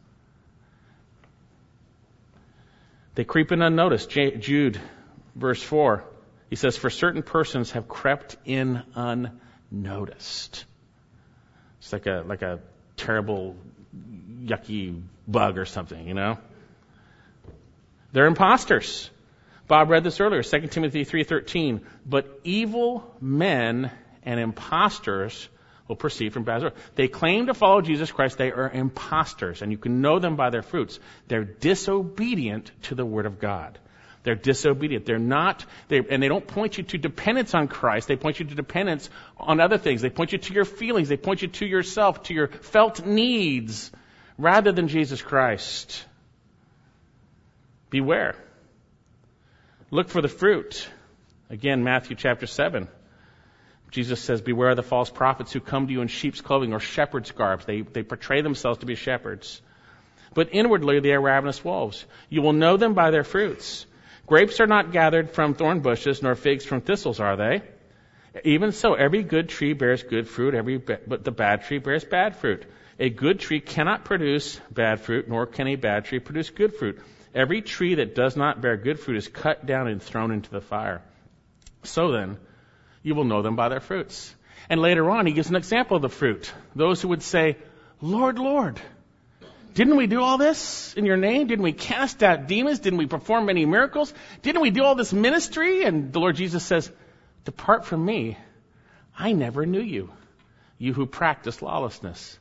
They 3.15 3.23
creep 3.23 3.51
in 3.51 3.61
unnoticed. 3.61 4.09
Jude, 4.09 4.79
verse 5.35 5.61
4, 5.61 6.03
he 6.49 6.55
says, 6.55 6.77
For 6.77 6.89
certain 6.89 7.23
persons 7.23 7.71
have 7.71 7.87
crept 7.87 8.37
in 8.45 8.81
unnoticed. 8.95 10.65
It's 11.79 11.93
like 11.93 12.05
a, 12.05 12.23
like 12.25 12.41
a 12.41 12.59
terrible, 12.97 13.55
yucky 14.43 15.01
bug 15.27 15.57
or 15.57 15.65
something, 15.65 16.07
you 16.07 16.13
know? 16.13 16.37
They're 18.11 18.25
imposters. 18.25 19.09
Bob 19.67 19.89
read 19.89 20.03
this 20.03 20.19
earlier, 20.19 20.41
2 20.41 20.67
Timothy 20.67 21.05
3.13. 21.05 21.81
But 22.05 22.39
evil 22.43 23.15
men 23.21 23.91
and 24.23 24.39
impostors 24.39 25.47
will 25.89 25.97
proceed 25.97 26.31
from 26.31 26.43
bad. 26.43 26.71
They 26.95 27.09
claim 27.09 27.47
to 27.47 27.53
follow 27.53 27.81
Jesus 27.81 28.11
Christ. 28.11 28.37
They 28.37 28.51
are 28.51 28.69
impostors, 28.69 29.61
and 29.61 29.71
you 29.71 29.77
can 29.77 30.01
know 30.01 30.19
them 30.19 30.37
by 30.37 30.51
their 30.51 30.61
fruits. 30.61 30.99
They're 31.27 31.43
disobedient 31.43 32.71
to 32.83 32.95
the 32.95 33.05
Word 33.05 33.25
of 33.25 33.39
God. 33.39 33.77
They're 34.23 34.35
disobedient. 34.35 35.05
They're 35.05 35.17
not, 35.17 35.65
they, 35.87 35.97
and 35.97 36.21
they 36.21 36.27
don't 36.27 36.45
point 36.45 36.77
you 36.77 36.83
to 36.83 36.97
dependence 36.97 37.55
on 37.55 37.67
Christ. 37.67 38.07
They 38.07 38.17
point 38.17 38.39
you 38.39 38.45
to 38.45 38.55
dependence 38.55 39.09
on 39.37 39.59
other 39.59 39.77
things. 39.77 40.01
They 40.01 40.09
point 40.09 40.31
you 40.31 40.37
to 40.37 40.53
your 40.53 40.65
feelings. 40.65 41.09
They 41.09 41.17
point 41.17 41.41
you 41.41 41.47
to 41.47 41.65
yourself, 41.65 42.23
to 42.23 42.33
your 42.33 42.47
felt 42.47 43.05
needs, 43.05 43.91
rather 44.37 44.71
than 44.71 44.87
Jesus 44.87 45.21
Christ. 45.21 46.05
Beware. 47.89 48.35
Look 49.89 50.09
for 50.09 50.21
the 50.21 50.27
fruit. 50.27 50.87
Again, 51.49 51.83
Matthew 51.83 52.15
chapter 52.15 52.45
7. 52.45 52.87
Jesus 53.91 54.19
says, 54.21 54.41
Beware 54.41 54.69
of 54.69 54.75
the 54.75 54.83
false 54.83 55.09
prophets 55.09 55.51
who 55.51 55.59
come 55.59 55.87
to 55.87 55.93
you 55.93 56.01
in 56.01 56.07
sheep's 56.07 56.41
clothing 56.41 56.73
or 56.73 56.79
shepherd's 56.79 57.31
garbs. 57.31 57.65
They, 57.65 57.81
they 57.81 58.03
portray 58.03 58.41
themselves 58.41 58.79
to 58.79 58.85
be 58.85 58.95
shepherds. 58.95 59.61
But 60.33 60.49
inwardly 60.51 60.99
they 60.99 61.13
are 61.13 61.21
ravenous 61.21 61.63
wolves. 61.63 62.05
You 62.29 62.41
will 62.41 62.53
know 62.53 62.77
them 62.77 62.93
by 62.93 63.11
their 63.11 63.23
fruits. 63.23 63.85
Grapes 64.27 64.59
are 64.59 64.67
not 64.67 64.91
gathered 64.91 65.31
from 65.31 65.55
thorn 65.55 65.79
bushes, 65.79 66.21
nor 66.21 66.35
figs 66.35 66.65
from 66.65 66.81
thistles, 66.81 67.19
are 67.19 67.35
they? 67.35 67.63
Even 68.43 68.71
so, 68.71 68.93
every 68.93 69.23
good 69.23 69.49
tree 69.49 69.73
bears 69.73 70.03
good 70.03 70.27
fruit, 70.27 70.53
every 70.53 70.77
but 70.77 71.23
the 71.23 71.31
bad 71.31 71.63
tree 71.63 71.79
bears 71.79 72.03
bad 72.03 72.35
fruit. 72.35 72.63
A 72.99 73.09
good 73.09 73.39
tree 73.39 73.59
cannot 73.59 74.05
produce 74.05 74.59
bad 74.69 75.01
fruit, 75.01 75.27
nor 75.27 75.47
can 75.47 75.67
a 75.67 75.75
bad 75.75 76.05
tree 76.05 76.19
produce 76.19 76.51
good 76.51 76.75
fruit. 76.75 77.01
Every 77.33 77.61
tree 77.61 77.95
that 77.95 78.13
does 78.13 78.35
not 78.35 78.61
bear 78.61 78.77
good 78.77 78.99
fruit 78.99 79.17
is 79.17 79.27
cut 79.27 79.65
down 79.65 79.87
and 79.87 80.01
thrown 80.01 80.31
into 80.31 80.51
the 80.51 80.61
fire. 80.61 81.01
So 81.83 82.11
then, 82.11 82.37
you 83.03 83.15
will 83.15 83.23
know 83.23 83.41
them 83.41 83.55
by 83.55 83.69
their 83.69 83.79
fruits. 83.79 84.35
And 84.69 84.81
later 84.81 85.09
on, 85.09 85.25
he 85.25 85.33
gives 85.33 85.49
an 85.49 85.55
example 85.55 85.95
of 85.95 86.01
the 86.01 86.09
fruit. 86.09 86.51
Those 86.75 87.01
who 87.01 87.07
would 87.09 87.23
say, 87.23 87.57
Lord, 88.01 88.37
Lord, 88.37 88.79
didn't 89.73 89.97
we 89.97 90.07
do 90.07 90.21
all 90.21 90.37
this 90.37 90.93
in 90.95 91.05
your 91.05 91.17
name? 91.17 91.47
Didn't 91.47 91.63
we 91.63 91.73
cast 91.73 92.21
out 92.23 92.47
demons? 92.47 92.79
Didn't 92.79 92.99
we 92.99 93.05
perform 93.07 93.45
many 93.45 93.65
miracles? 93.65 94.13
Didn't 94.41 94.61
we 94.61 94.71
do 94.71 94.83
all 94.83 94.95
this 94.95 95.13
ministry? 95.13 95.83
And 95.83 96.11
the 96.11 96.19
Lord 96.19 96.35
Jesus 96.35 96.63
says, 96.63 96.91
Depart 97.45 97.85
from 97.85 98.03
me. 98.03 98.37
I 99.17 99.33
never 99.33 99.65
knew 99.65 99.81
you. 99.81 100.11
You 100.77 100.93
who 100.93 101.05
practice 101.05 101.61
lawlessness. 101.61 102.37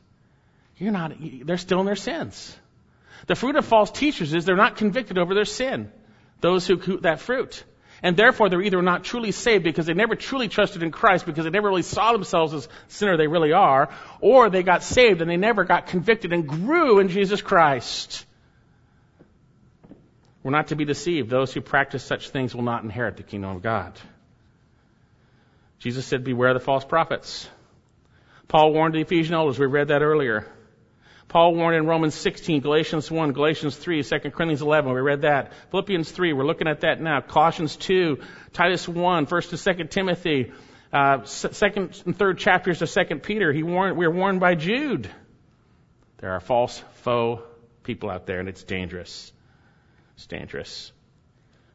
You're 0.77 0.91
not, 0.91 1.13
they're 1.19 1.57
still 1.57 1.81
in 1.81 1.85
their 1.85 1.95
sins. 1.95 2.55
The 3.27 3.35
fruit 3.35 3.55
of 3.57 3.65
false 3.65 3.91
teachers 3.91 4.33
is 4.33 4.45
they're 4.45 4.55
not 4.55 4.77
convicted 4.77 5.17
over 5.17 5.33
their 5.33 5.45
sin. 5.45 5.91
Those 6.41 6.65
who, 6.65 6.99
that 7.01 7.19
fruit. 7.19 7.63
And 8.01 8.15
therefore, 8.15 8.49
they're 8.49 8.61
either 8.61 8.81
not 8.81 9.03
truly 9.03 9.31
saved 9.31 9.63
because 9.63 9.85
they 9.85 9.93
never 9.93 10.15
truly 10.15 10.47
trusted 10.47 10.83
in 10.83 10.91
Christ 10.91 11.25
because 11.25 11.43
they 11.43 11.49
never 11.49 11.67
really 11.67 11.81
saw 11.81 12.13
themselves 12.13 12.53
as 12.53 12.69
sinner 12.87 13.17
they 13.17 13.27
really 13.27 13.51
are, 13.51 13.89
or 14.21 14.49
they 14.49 14.63
got 14.63 14.83
saved 14.83 15.21
and 15.21 15.29
they 15.29 15.37
never 15.37 15.65
got 15.65 15.87
convicted 15.87 16.31
and 16.31 16.47
grew 16.47 16.99
in 16.99 17.09
Jesus 17.09 17.41
Christ. 17.41 18.25
We're 20.43 20.51
not 20.51 20.67
to 20.67 20.75
be 20.75 20.85
deceived. 20.85 21.29
Those 21.29 21.53
who 21.53 21.61
practice 21.61 22.03
such 22.03 22.29
things 22.29 22.55
will 22.55 22.63
not 22.63 22.83
inherit 22.83 23.17
the 23.17 23.23
kingdom 23.23 23.55
of 23.55 23.61
God. 23.61 23.93
Jesus 25.79 26.05
said, 26.05 26.23
Beware 26.23 26.53
the 26.53 26.59
false 26.59 26.85
prophets. 26.85 27.47
Paul 28.47 28.73
warned 28.73 28.95
the 28.95 29.01
Ephesian 29.01 29.35
elders. 29.35 29.59
We 29.59 29.65
read 29.65 29.89
that 29.89 30.01
earlier. 30.01 30.47
Paul 31.29 31.53
warned 31.53 31.77
in 31.77 31.85
Romans 31.85 32.15
16, 32.15 32.61
Galatians 32.61 33.11
1, 33.11 33.33
Galatians 33.33 33.75
3, 33.75 34.01
2 34.01 34.19
Corinthians 34.31 34.63
11. 34.63 34.91
We 34.91 34.99
read 34.99 35.21
that. 35.21 35.53
Philippians 35.69 36.11
3, 36.11 36.33
we're 36.33 36.43
looking 36.43 36.67
at 36.67 36.81
that 36.81 36.99
now. 36.99 37.21
Colossians 37.21 37.75
2, 37.75 38.17
Titus 38.51 38.87
1, 38.87 39.27
1st 39.27 39.49
to 39.51 39.75
2 39.75 39.83
Timothy, 39.85 40.51
uh, 40.91 41.23
second 41.25 42.01
and 42.07 42.17
third 42.17 42.39
chapters 42.39 42.81
of 42.81 42.89
2 42.89 43.17
Peter. 43.17 43.53
He 43.53 43.61
warned, 43.61 43.95
we 43.95 44.07
are 44.07 44.11
warned 44.11 44.39
by 44.39 44.55
Jude. 44.55 45.07
There 46.17 46.31
are 46.31 46.39
false, 46.39 46.83
faux 47.03 47.43
people 47.83 48.09
out 48.09 48.25
there, 48.25 48.39
and 48.39 48.49
it's 48.49 48.63
dangerous. 48.63 49.31
It's 50.15 50.25
dangerous. 50.25 50.91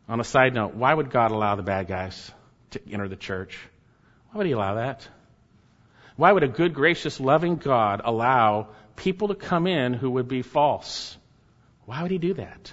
On 0.09 0.19
a 0.19 0.25
side 0.25 0.53
note, 0.53 0.75
why 0.75 0.93
would 0.93 1.11
God 1.11 1.31
allow 1.31 1.55
the 1.55 1.63
bad 1.63 1.87
guys 1.87 2.33
to 2.73 2.81
enter 2.91 3.07
the 3.07 3.15
church? 3.15 3.57
Why 4.33 4.39
would 4.39 4.47
He 4.49 4.53
allow 4.53 4.75
that? 4.75 5.07
Why 6.17 6.33
would 6.33 6.43
a 6.43 6.49
good, 6.49 6.75
gracious, 6.75 7.21
loving 7.21 7.57
God 7.57 8.01
allow 8.05 8.71
people 8.97 9.29
to 9.29 9.35
come 9.35 9.67
in 9.67 9.95
who 9.95 10.11
would 10.13 10.29
be 10.29 10.43
false. 10.43 11.17
Why 11.87 12.03
would 12.03 12.11
he 12.11 12.19
do 12.19 12.35
that? 12.35 12.73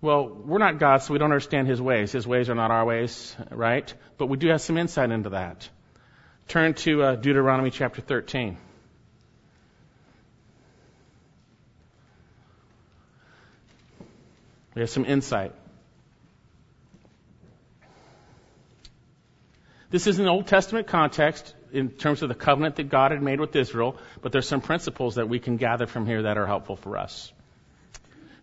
Well, 0.00 0.28
we're 0.28 0.58
not 0.58 0.78
God, 0.78 0.98
so 0.98 1.12
we 1.12 1.18
don't 1.18 1.32
understand 1.32 1.68
his 1.68 1.80
ways. 1.80 2.12
His 2.12 2.26
ways 2.26 2.50
are 2.50 2.54
not 2.54 2.70
our 2.70 2.84
ways, 2.84 3.34
right? 3.50 3.92
But 4.18 4.26
we 4.26 4.36
do 4.36 4.48
have 4.48 4.60
some 4.60 4.76
insight 4.76 5.10
into 5.10 5.30
that. 5.30 5.68
Turn 6.48 6.74
to 6.74 7.02
uh, 7.02 7.16
Deuteronomy 7.16 7.70
chapter 7.70 8.02
13. 8.02 8.56
We 14.74 14.80
have 14.80 14.90
some 14.90 15.06
insight. 15.06 15.52
This 19.90 20.06
is 20.06 20.18
an 20.18 20.28
Old 20.28 20.46
Testament 20.46 20.86
context 20.86 21.54
in 21.76 21.90
terms 21.90 22.22
of 22.22 22.28
the 22.28 22.34
covenant 22.34 22.76
that 22.76 22.88
God 22.88 23.10
had 23.10 23.22
made 23.22 23.38
with 23.38 23.54
Israel, 23.54 23.96
but 24.22 24.32
there's 24.32 24.48
some 24.48 24.60
principles 24.60 25.16
that 25.16 25.28
we 25.28 25.38
can 25.38 25.56
gather 25.56 25.86
from 25.86 26.06
here 26.06 26.22
that 26.22 26.38
are 26.38 26.46
helpful 26.46 26.76
for 26.76 26.96
us. 26.96 27.32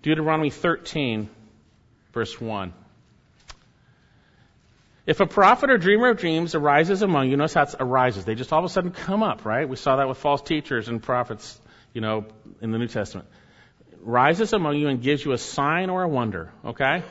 Deuteronomy 0.04 0.50
13, 0.50 1.30
verse 2.14 2.40
1. 2.40 2.74
If 5.06 5.20
a 5.20 5.26
prophet 5.26 5.70
or 5.70 5.78
dreamer 5.78 6.10
of 6.10 6.18
dreams 6.20 6.56
arises 6.56 7.02
among 7.02 7.30
you, 7.30 7.36
notice 7.36 7.56
how 7.56 7.64
it 7.64 7.76
arises. 7.80 8.24
They 8.24 8.36
just 8.36 8.54
all 8.54 8.60
of 8.60 8.66
a 8.66 8.70
sudden 8.70 8.92
come 8.92 9.22
up, 9.22 9.44
right? 9.44 9.68
We 9.68 9.76
saw 9.76 9.98
that 9.98 10.08
with 10.08 10.18
false 10.18 10.42
teachers 10.42 10.88
and 10.88 11.04
prophets, 11.04 11.60
you 11.94 12.00
know, 12.02 12.26
in 12.62 12.72
the 12.72 12.78
New 12.78 12.88
Testament. 12.88 13.28
Rises 14.02 14.54
among 14.54 14.78
you 14.78 14.88
and 14.88 15.02
gives 15.02 15.26
you 15.26 15.34
a 15.34 15.38
sign 15.38 15.90
or 15.90 16.04
a 16.04 16.08
wonder, 16.08 16.52
okay? 16.64 17.04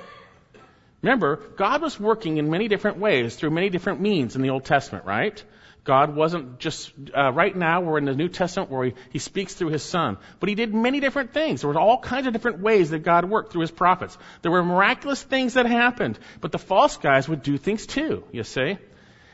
Remember, 1.02 1.36
God 1.56 1.82
was 1.82 1.98
working 1.98 2.38
in 2.38 2.48
many 2.48 2.68
different 2.68 2.98
ways 2.98 3.34
through 3.34 3.50
many 3.50 3.68
different 3.68 4.00
means 4.00 4.36
in 4.36 4.42
the 4.42 4.50
Old 4.50 4.64
Testament, 4.64 5.04
right? 5.04 5.42
God 5.84 6.14
wasn't 6.14 6.60
just, 6.60 6.92
uh, 7.16 7.32
right 7.32 7.54
now 7.54 7.80
we're 7.80 7.98
in 7.98 8.04
the 8.04 8.14
New 8.14 8.28
Testament 8.28 8.70
where 8.70 8.84
he, 8.84 8.94
he 9.10 9.18
speaks 9.18 9.54
through 9.54 9.70
his 9.70 9.82
son. 9.82 10.16
But 10.38 10.48
he 10.48 10.54
did 10.54 10.72
many 10.72 11.00
different 11.00 11.34
things. 11.34 11.60
There 11.60 11.70
were 11.70 11.78
all 11.78 11.98
kinds 11.98 12.28
of 12.28 12.32
different 12.32 12.60
ways 12.60 12.90
that 12.90 13.00
God 13.00 13.24
worked 13.24 13.50
through 13.50 13.62
his 13.62 13.72
prophets. 13.72 14.16
There 14.42 14.52
were 14.52 14.62
miraculous 14.62 15.20
things 15.20 15.54
that 15.54 15.66
happened. 15.66 16.20
But 16.40 16.52
the 16.52 16.58
false 16.58 16.98
guys 16.98 17.28
would 17.28 17.42
do 17.42 17.58
things 17.58 17.84
too, 17.86 18.22
you 18.30 18.44
see? 18.44 18.78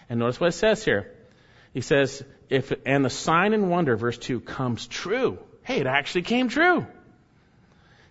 And 0.09 0.19
notice 0.19 0.41
what 0.41 0.49
it 0.49 0.53
says 0.53 0.83
here. 0.83 1.13
He 1.75 1.83
says, 1.83 2.25
if, 2.49 2.73
and 2.87 3.05
the 3.05 3.11
sign 3.11 3.53
and 3.53 3.71
wonder, 3.71 3.97
verse 3.97 4.17
2, 4.17 4.41
comes 4.41 4.87
true. 4.87 5.39
Hey, 5.65 5.81
it 5.81 5.87
actually 5.87 6.23
came 6.23 6.49
true. 6.49 6.87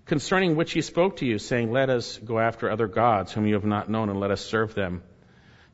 Concerning 0.06 0.56
which 0.56 0.74
he 0.74 0.82
spoke 0.82 1.18
to 1.18 1.26
you, 1.26 1.40
saying, 1.40 1.72
let 1.72 1.90
us 1.90 2.20
go 2.20 2.38
after 2.38 2.70
other 2.70 2.88
gods 2.88 3.34
whom 3.34 3.48
you 3.48 3.56
have 3.56 3.66
not 3.66 3.90
known 3.90 4.10
and 4.10 4.20
let 4.20 4.30
us 4.30 4.46
serve 4.46 4.76
them. 4.76 5.02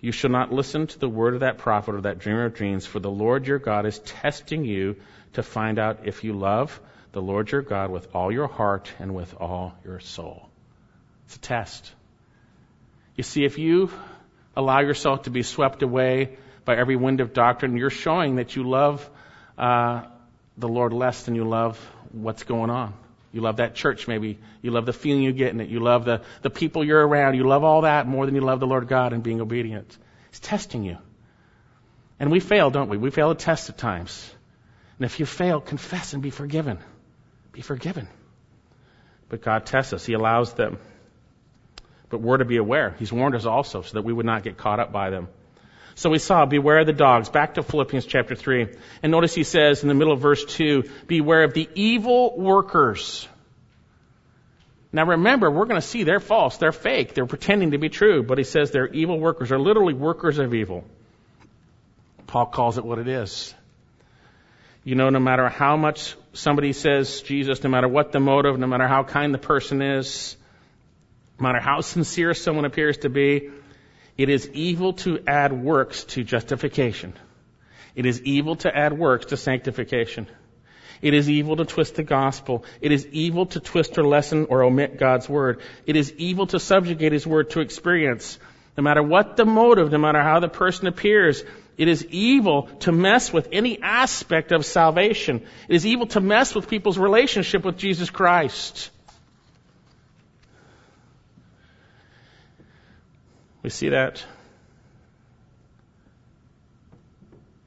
You 0.04 0.12
shall 0.12 0.32
not 0.32 0.51
listen 0.51 0.88
to 0.88 0.99
the 0.99 1.08
word 1.08 1.34
of 1.34 1.39
that 1.39 1.60
prophet 1.60 1.95
or 1.95 2.01
that 2.01 2.20
dreamer 2.20 2.43
of 2.43 2.56
dreams, 2.56 2.86
for 2.86 2.99
the 2.99 3.10
Lord 3.10 3.47
your 3.47 3.58
God 3.58 3.86
is 3.86 3.99
testing 3.99 4.66
you 4.66 4.97
to 5.32 5.43
find 5.43 5.80
out 5.80 6.01
if 6.04 6.26
you 6.26 6.34
love 6.34 6.78
the 7.14 7.22
Lord 7.22 7.49
your 7.49 7.62
God 7.62 7.89
with 7.89 8.14
all 8.14 8.30
your 8.30 8.49
heart 8.49 8.91
and 8.99 9.16
with 9.16 9.34
all 9.39 9.74
your 9.86 10.01
soul. 10.01 10.49
It's 11.28 11.38
a 11.38 11.39
test. 11.39 11.89
You 13.16 13.24
see, 13.24 13.45
if 13.45 13.58
you 13.58 13.91
allow 14.58 14.82
yourself 14.82 15.22
to 15.22 15.30
be 15.30 15.41
swept 15.41 15.84
away 15.84 16.36
by 16.66 16.76
every 16.76 16.97
wind 16.97 17.22
of 17.22 17.32
doctrine, 17.32 17.78
you're 17.78 17.89
showing 17.89 18.36
that 18.36 18.58
you 18.58 18.70
love 18.70 19.10
uh, 19.58 20.01
the 20.58 20.68
Lord 20.68 20.91
less 20.91 21.24
than 21.24 21.36
you 21.36 21.45
love 21.45 21.80
what's 22.12 22.43
going 22.43 22.70
on. 22.70 22.93
You 23.34 23.41
love 23.41 23.57
that 23.57 23.73
church, 23.73 24.07
maybe. 24.07 24.38
You 24.61 24.71
love 24.71 24.86
the 24.86 24.93
feeling 24.93 25.23
you 25.23 25.34
get 25.34 25.49
in 25.49 25.59
it. 25.59 25.67
You 25.67 25.79
love 25.79 26.05
the, 26.05 26.21
the 26.43 26.51
people 26.51 26.86
you're 26.86 27.05
around. 27.05 27.34
You 27.36 27.45
love 27.45 27.63
all 27.63 27.81
that 27.81 28.07
more 28.07 28.27
than 28.27 28.36
you 28.36 28.41
love 28.41 28.59
the 28.59 28.67
Lord 28.67 28.88
God 28.88 29.11
and 29.11 29.23
being 29.23 29.41
obedient. 29.41 29.97
He's 30.29 30.39
testing 30.39 30.84
you. 30.84 30.99
And 32.19 32.31
we 32.31 32.39
fail, 32.39 32.69
don't 32.69 32.89
we? 32.89 32.97
We 32.97 33.09
fail 33.09 33.31
a 33.31 33.36
test 33.36 33.69
at 33.69 33.77
times. 33.77 34.31
And 34.99 35.05
if 35.05 35.19
you 35.19 35.25
fail, 35.25 35.59
confess 35.59 36.13
and 36.13 36.21
be 36.21 36.29
forgiven. 36.29 36.77
Be 37.51 37.61
forgiven. 37.61 38.07
But 39.29 39.41
God 39.41 39.65
tests 39.65 39.93
us. 39.93 40.05
He 40.05 40.13
allows 40.13 40.53
them. 40.53 40.77
But 42.09 42.21
we're 42.21 42.38
to 42.38 42.45
be 42.45 42.57
aware. 42.57 42.95
He's 42.99 43.11
warned 43.11 43.34
us 43.34 43.45
also 43.45 43.81
so 43.81 43.93
that 43.95 44.03
we 44.03 44.13
would 44.13 44.27
not 44.27 44.43
get 44.43 44.57
caught 44.57 44.79
up 44.79 44.91
by 44.91 45.09
them. 45.09 45.27
So 45.95 46.09
we 46.09 46.19
saw, 46.19 46.45
beware 46.45 46.79
of 46.79 46.87
the 46.87 46.93
dogs. 46.93 47.29
Back 47.29 47.55
to 47.55 47.63
Philippians 47.63 48.05
chapter 48.05 48.35
3. 48.35 48.67
And 49.03 49.11
notice 49.11 49.35
he 49.35 49.43
says 49.43 49.83
in 49.83 49.89
the 49.89 49.93
middle 49.93 50.13
of 50.13 50.19
verse 50.19 50.43
2, 50.45 50.83
beware 51.07 51.43
of 51.43 51.53
the 51.53 51.69
evil 51.75 52.37
workers. 52.37 53.27
Now 54.91 55.05
remember, 55.07 55.49
we're 55.49 55.65
going 55.65 55.81
to 55.81 55.87
see 55.87 56.03
they're 56.03 56.19
false, 56.19 56.57
they're 56.57 56.71
fake, 56.71 57.15
they're 57.15 57.25
pretending 57.25 57.71
to 57.71 57.79
be 57.79 57.89
true, 57.89 58.21
but 58.21 58.37
he 58.37 58.43
says 58.43 58.69
they're 58.69 58.87
evil 58.87 59.19
workers, 59.19 59.49
they're 59.49 59.59
literally 59.59 59.95
workers 59.95 60.37
of 60.37 60.53
evil. 60.53 60.83
Paul 62.27 62.45
calls 62.45 62.77
it 62.77 62.85
what 62.85 62.99
it 62.99 63.07
is. 63.07 63.53
You 64.83 64.95
know, 64.95 65.09
no 65.09 65.19
matter 65.19 65.49
how 65.49 65.77
much 65.77 66.15
somebody 66.33 66.73
says 66.73 67.21
Jesus, 67.21 67.63
no 67.63 67.69
matter 67.69 67.87
what 67.87 68.11
the 68.11 68.19
motive, 68.19 68.59
no 68.59 68.67
matter 68.67 68.87
how 68.87 69.03
kind 69.03 69.33
the 69.33 69.39
person 69.39 69.81
is, 69.81 70.35
no 71.39 71.43
matter 71.43 71.59
how 71.59 71.81
sincere 71.81 72.33
someone 72.33 72.65
appears 72.65 72.97
to 72.99 73.09
be, 73.09 73.49
it 74.18 74.30
is 74.30 74.49
evil 74.49 74.93
to 74.93 75.20
add 75.28 75.51
works 75.53 76.03
to 76.05 76.24
justification. 76.24 77.14
It 77.95 78.05
is 78.05 78.22
evil 78.22 78.55
to 78.57 78.76
add 78.76 78.97
works 78.97 79.28
to 79.28 79.38
sanctification. 79.38 80.28
It 81.01 81.14
is 81.14 81.30
evil 81.30 81.57
to 81.57 81.66
twist 81.66 81.95
the 81.95 82.03
gospel. 82.03 82.64
It 82.80 82.91
is 82.91 83.05
evil 83.07 83.45
to 83.47 83.59
twist 83.59 83.97
or 83.97 84.03
lessen 84.03 84.45
or 84.49 84.64
omit 84.64 84.97
God's 84.97 85.28
word. 85.28 85.61
It 85.86 85.95
is 85.95 86.14
evil 86.14 86.47
to 86.47 86.59
subjugate 86.59 87.11
his 87.11 87.28
word 87.28 87.49
to 87.51 87.59
experience. 87.59 88.39
No 88.78 88.84
matter 88.84 89.03
what 89.03 89.36
the 89.36 89.45
motive, 89.45 89.91
no 89.91 89.97
matter 89.97 90.22
how 90.22 90.39
the 90.39 90.47
person 90.47 90.88
appears, 90.88 91.43
it 91.78 91.88
is 91.88 92.05
evil 92.05 92.64
to 92.82 92.91
mess 92.91 93.34
with 93.34 93.49
any 93.51 93.82
aspect 93.82 94.51
of 94.51 94.66
salvation. 94.66 95.45
It 95.68 95.76
is 95.76 95.86
evil 95.86 96.07
to 96.07 96.22
mess 96.22 96.55
with 96.55 96.70
people's 96.70 96.97
relationship 96.97 97.66
with 97.66 97.78
Jesus 97.78 98.09
Christ. 98.09 98.89
We 103.64 103.70
see 103.70 103.89
that. 103.89 104.24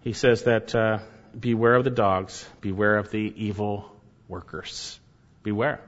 He 0.03 0.12
says 0.12 0.44
that 0.44 0.74
uh, 0.74 0.99
beware 1.38 1.74
of 1.74 1.84
the 1.84 1.90
dogs, 1.90 2.47
beware 2.61 2.99
of 2.99 3.11
the 3.11 3.32
evil 3.36 3.90
workers. 4.28 5.01
Beware. 5.42 5.80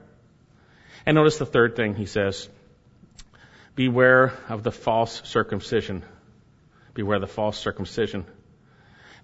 And 1.04 1.14
notice 1.14 1.38
the 1.38 1.46
third 1.46 1.76
thing 1.76 1.94
he 1.94 2.06
says 2.06 2.48
beware 3.74 4.32
of 4.48 4.62
the 4.62 4.72
false 4.72 5.22
circumcision. 5.24 6.02
Beware 6.94 7.16
of 7.16 7.20
the 7.20 7.28
false 7.28 7.58
circumcision. 7.58 8.24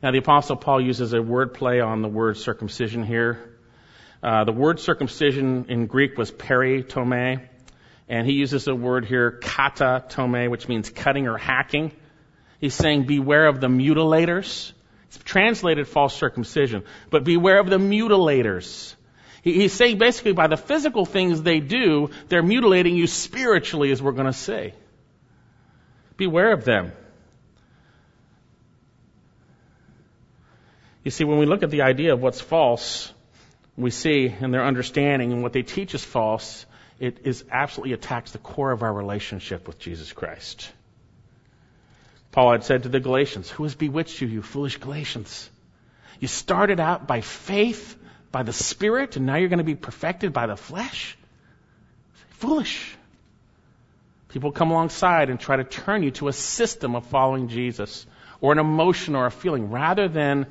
Now, 0.02 0.10
the 0.10 0.18
Apostle 0.18 0.56
Paul 0.56 0.82
uses 0.82 1.14
a 1.14 1.22
word 1.22 1.54
play 1.54 1.80
on 1.80 2.02
the 2.02 2.08
word 2.08 2.36
circumcision 2.36 3.02
here. 3.02 3.56
Uh, 4.22 4.44
the 4.44 4.52
word 4.52 4.80
circumcision 4.80 5.66
in 5.70 5.86
Greek 5.86 6.18
was 6.18 6.30
peritome, 6.30 7.48
and 8.08 8.26
he 8.26 8.34
uses 8.34 8.68
a 8.68 8.74
word 8.74 9.04
here, 9.04 9.30
kata 9.30 10.04
tome, 10.08 10.50
which 10.50 10.68
means 10.68 10.90
cutting 10.90 11.26
or 11.26 11.38
hacking. 11.38 11.92
He's 12.60 12.74
saying, 12.74 13.04
beware 13.04 13.46
of 13.46 13.60
the 13.60 13.68
mutilators. 13.68 14.72
It's 15.08 15.18
translated 15.18 15.88
false 15.88 16.14
circumcision, 16.14 16.84
but 17.10 17.24
beware 17.24 17.60
of 17.60 17.70
the 17.70 17.78
mutilators. 17.78 18.94
He's 19.42 19.74
saying 19.74 19.98
basically 19.98 20.32
by 20.32 20.46
the 20.46 20.56
physical 20.56 21.04
things 21.04 21.42
they 21.42 21.60
do, 21.60 22.10
they're 22.28 22.42
mutilating 22.42 22.96
you 22.96 23.06
spiritually, 23.06 23.90
as 23.90 24.02
we're 24.02 24.12
going 24.12 24.26
to 24.26 24.32
say. 24.32 24.72
Beware 26.16 26.52
of 26.52 26.64
them. 26.64 26.92
You 31.04 31.10
see, 31.10 31.24
when 31.24 31.38
we 31.38 31.44
look 31.44 31.62
at 31.62 31.70
the 31.70 31.82
idea 31.82 32.14
of 32.14 32.22
what's 32.22 32.40
false, 32.40 33.12
we 33.76 33.90
see 33.90 34.34
in 34.40 34.50
their 34.50 34.64
understanding 34.64 35.32
and 35.32 35.42
what 35.42 35.52
they 35.52 35.62
teach 35.62 35.94
is 35.94 36.02
false, 36.02 36.64
it 37.04 37.18
is 37.24 37.44
absolutely 37.50 37.92
attacks 37.92 38.32
the 38.32 38.38
core 38.38 38.72
of 38.72 38.82
our 38.82 38.92
relationship 38.92 39.66
with 39.66 39.78
Jesus 39.78 40.12
Christ. 40.12 40.70
Paul 42.32 42.52
had 42.52 42.64
said 42.64 42.84
to 42.84 42.88
the 42.88 42.98
Galatians, 42.98 43.50
Who 43.50 43.62
has 43.64 43.74
bewitched 43.74 44.20
you, 44.20 44.26
you 44.26 44.42
foolish 44.42 44.78
Galatians? 44.78 45.50
You 46.18 46.28
started 46.28 46.80
out 46.80 47.06
by 47.06 47.20
faith, 47.20 47.96
by 48.32 48.42
the 48.42 48.52
Spirit, 48.52 49.16
and 49.16 49.26
now 49.26 49.36
you're 49.36 49.50
going 49.50 49.58
to 49.58 49.64
be 49.64 49.74
perfected 49.74 50.32
by 50.32 50.46
the 50.46 50.56
flesh? 50.56 51.16
Foolish. 52.30 52.96
People 54.28 54.50
come 54.50 54.70
alongside 54.70 55.28
and 55.28 55.38
try 55.38 55.56
to 55.56 55.64
turn 55.64 56.02
you 56.02 56.10
to 56.12 56.28
a 56.28 56.32
system 56.32 56.96
of 56.96 57.06
following 57.06 57.48
Jesus, 57.48 58.06
or 58.40 58.52
an 58.52 58.58
emotion 58.58 59.14
or 59.14 59.26
a 59.26 59.30
feeling, 59.30 59.70
rather 59.70 60.08
than 60.08 60.46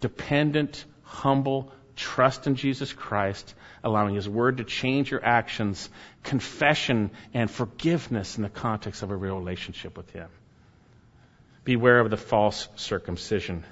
dependent, 0.00 0.84
humble 1.04 1.72
trust 1.94 2.48
in 2.48 2.56
Jesus 2.56 2.92
Christ, 2.92 3.54
allowing 3.84 4.14
His 4.14 4.28
Word 4.28 4.56
to 4.56 4.64
change 4.64 5.10
your 5.10 5.24
actions, 5.24 5.88
confession 6.24 7.10
and 7.32 7.50
forgiveness 7.50 8.36
in 8.36 8.42
the 8.42 8.48
context 8.48 9.02
of 9.02 9.10
a 9.10 9.16
real 9.16 9.38
relationship 9.38 9.96
with 9.96 10.10
Him. 10.10 10.28
Beware 11.64 12.00
of 12.00 12.10
the 12.10 12.16
false 12.16 12.68
circumcision. 12.76 13.64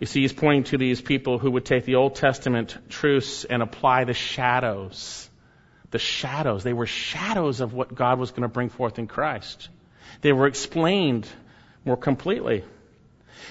You 0.00 0.06
see, 0.06 0.22
he's 0.22 0.32
pointing 0.32 0.64
to 0.64 0.78
these 0.78 1.00
people 1.00 1.38
who 1.38 1.50
would 1.52 1.64
take 1.64 1.84
the 1.84 1.94
Old 1.94 2.16
Testament 2.16 2.76
truths 2.88 3.44
and 3.44 3.62
apply 3.62 4.04
the 4.04 4.14
shadows. 4.14 5.30
The 5.90 5.98
shadows. 5.98 6.64
They 6.64 6.72
were 6.72 6.86
shadows 6.86 7.60
of 7.60 7.72
what 7.72 7.94
God 7.94 8.18
was 8.18 8.30
going 8.30 8.42
to 8.42 8.48
bring 8.48 8.68
forth 8.68 8.98
in 8.98 9.06
Christ. 9.06 9.68
They 10.20 10.32
were 10.32 10.46
explained 10.46 11.28
more 11.84 11.96
completely. 11.96 12.64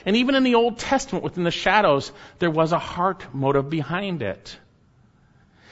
And 0.06 0.18
even 0.18 0.36
in 0.36 0.44
the 0.44 0.56
Old 0.56 0.80
Testament, 0.80 1.24
within 1.24 1.44
the 1.44 1.52
shadows, 1.52 2.12
there 2.40 2.52
was 2.52 2.72
a 2.72 2.80
heart 2.80 3.34
motive 3.34 3.70
behind 3.70 4.22
it. 4.22 4.58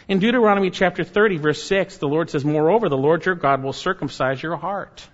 In 0.08 0.20
Deuteronomy 0.20 0.72
chapter 0.72 1.04
30, 1.04 1.38
verse 1.38 1.64
6, 1.64 1.98
the 1.98 2.08
Lord 2.08 2.30
says, 2.30 2.44
Moreover, 2.44 2.90
the 2.90 2.98
Lord 2.98 3.26
your 3.26 3.36
God 3.36 3.64
will 3.64 3.74
circumcise 3.74 4.42
your 4.42 4.58
heart 4.58 5.08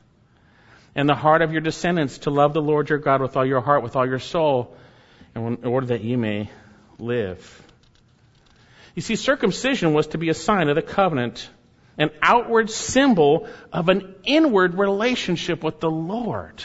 and 0.95 1.07
the 1.07 1.15
heart 1.15 1.41
of 1.41 1.51
your 1.51 1.61
descendants 1.61 2.19
to 2.19 2.31
love 2.31 2.53
the 2.53 2.61
Lord 2.61 2.89
your 2.89 2.97
God 2.97 3.21
with 3.21 3.37
all 3.37 3.45
your 3.45 3.61
heart, 3.61 3.83
with 3.83 3.95
all 3.95 4.07
your 4.07 4.19
soul, 4.19 4.75
in 5.35 5.63
order 5.63 5.87
that 5.87 6.03
ye 6.03 6.15
may 6.15 6.49
live. 6.97 7.63
You 8.95 9.03
see, 9.03 9.15
circumcision 9.15 9.93
was 9.93 10.07
to 10.07 10.17
be 10.17 10.29
a 10.29 10.33
sign 10.33 10.69
of 10.69 10.75
the 10.75 10.81
covenant, 10.81 11.47
an 11.99 12.09
outward 12.23 12.71
symbol 12.71 13.47
of 13.71 13.89
an 13.89 14.15
inward 14.23 14.73
relationship 14.73 15.63
with 15.63 15.79
the 15.79 15.91
Lord. 15.91 16.63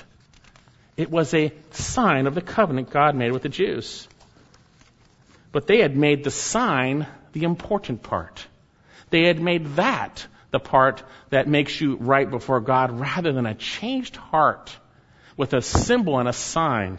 It 0.96 1.10
was 1.10 1.34
a 1.34 1.52
sign 1.72 2.26
of 2.26 2.34
the 2.34 2.40
covenant 2.40 2.90
God 2.90 3.14
made 3.14 3.32
with 3.32 3.42
the 3.42 3.50
Jews. 3.50 4.08
But 5.52 5.66
they 5.66 5.80
had 5.80 5.94
made 5.94 6.24
the 6.24 6.30
sign 6.30 7.06
the 7.32 7.44
important 7.44 8.02
part. 8.02 8.46
They 9.10 9.24
had 9.24 9.40
made 9.40 9.76
that 9.76 10.26
the 10.50 10.60
part 10.60 11.02
that 11.30 11.48
makes 11.48 11.80
you 11.80 11.96
right 11.96 12.30
before 12.30 12.60
God 12.60 12.98
rather 12.98 13.32
than 13.32 13.46
a 13.46 13.54
changed 13.54 14.16
heart 14.16 14.76
with 15.36 15.54
a 15.54 15.62
symbol 15.62 16.18
and 16.18 16.28
a 16.28 16.32
sign. 16.32 16.98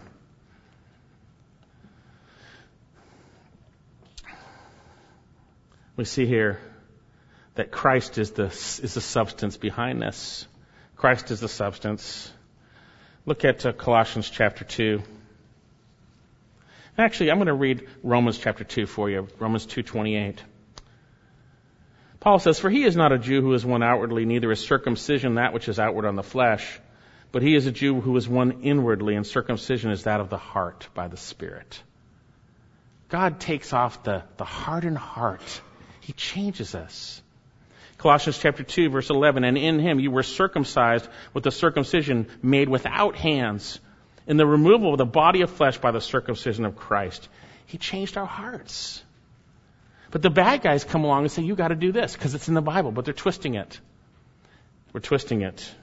We 5.95 6.05
see 6.05 6.25
here 6.25 6.59
that 7.55 7.71
Christ 7.71 8.17
is 8.17 8.31
the, 8.31 8.45
is 8.45 8.95
the 8.95 9.01
substance 9.01 9.57
behind 9.57 10.01
this. 10.01 10.47
Christ 10.95 11.29
is 11.29 11.39
the 11.39 11.47
substance. 11.47 12.31
Look 13.25 13.45
at 13.45 13.65
uh, 13.65 13.73
Colossians 13.73 14.29
chapter 14.29 14.65
2. 14.65 15.03
Actually, 16.97 17.31
I'm 17.31 17.37
going 17.37 17.47
to 17.47 17.53
read 17.53 17.87
Romans 18.03 18.37
chapter 18.37 18.63
2 18.63 18.85
for 18.85 19.09
you. 19.09 19.27
Romans 19.39 19.65
2:28. 19.65 20.37
Paul 22.19 22.39
says, 22.39 22.59
"For 22.59 22.69
he 22.69 22.83
is 22.83 22.95
not 22.95 23.11
a 23.11 23.17
Jew 23.17 23.41
who 23.41 23.53
is 23.53 23.65
one 23.65 23.83
outwardly, 23.83 24.25
neither 24.25 24.51
is 24.51 24.59
circumcision 24.59 25.35
that 25.35 25.53
which 25.53 25.67
is 25.67 25.79
outward 25.79 26.05
on 26.05 26.15
the 26.15 26.23
flesh, 26.23 26.79
but 27.31 27.41
he 27.41 27.55
is 27.55 27.65
a 27.65 27.71
Jew 27.71 27.99
who 27.99 28.15
is 28.15 28.29
one 28.29 28.61
inwardly, 28.61 29.15
and 29.15 29.25
circumcision 29.25 29.91
is 29.91 30.03
that 30.03 30.19
of 30.19 30.29
the 30.29 30.37
heart 30.37 30.87
by 30.93 31.07
the 31.07 31.17
Spirit." 31.17 31.81
God 33.09 33.39
takes 33.39 33.73
off 33.73 34.03
the, 34.03 34.23
the 34.37 34.45
hardened 34.45 34.97
heart. 34.97 35.61
He 35.99 36.13
changes 36.13 36.75
us. 36.75 37.21
Colossians 37.97 38.37
chapter 38.37 38.63
2 38.63 38.89
verse 38.89 39.09
11, 39.09 39.43
and 39.43 39.57
in 39.57 39.79
him 39.79 39.99
you 39.99 40.11
were 40.11 40.23
circumcised 40.23 41.07
with 41.33 41.43
the 41.43 41.51
circumcision 41.51 42.27
made 42.41 42.69
without 42.69 43.15
hands, 43.15 43.79
in 44.27 44.37
the 44.37 44.45
removal 44.45 44.93
of 44.93 44.97
the 44.97 45.05
body 45.05 45.41
of 45.41 45.49
flesh 45.49 45.77
by 45.77 45.91
the 45.91 46.01
circumcision 46.01 46.65
of 46.65 46.75
Christ. 46.75 47.27
He 47.65 47.77
changed 47.77 48.17
our 48.17 48.25
hearts. 48.25 49.03
But 50.11 50.21
the 50.21 50.29
bad 50.29 50.61
guys 50.61 50.83
come 50.83 51.03
along 51.03 51.23
and 51.23 51.31
say, 51.31 51.41
you 51.41 51.55
gotta 51.55 51.75
do 51.75 51.91
this, 51.91 52.13
because 52.13 52.35
it's 52.35 52.47
in 52.47 52.53
the 52.53 52.61
Bible, 52.61 52.91
but 52.91 53.05
they're 53.05 53.13
twisting 53.13 53.55
it. 53.55 53.79
We're 54.93 54.99
twisting 54.99 55.41
it. 55.41 55.73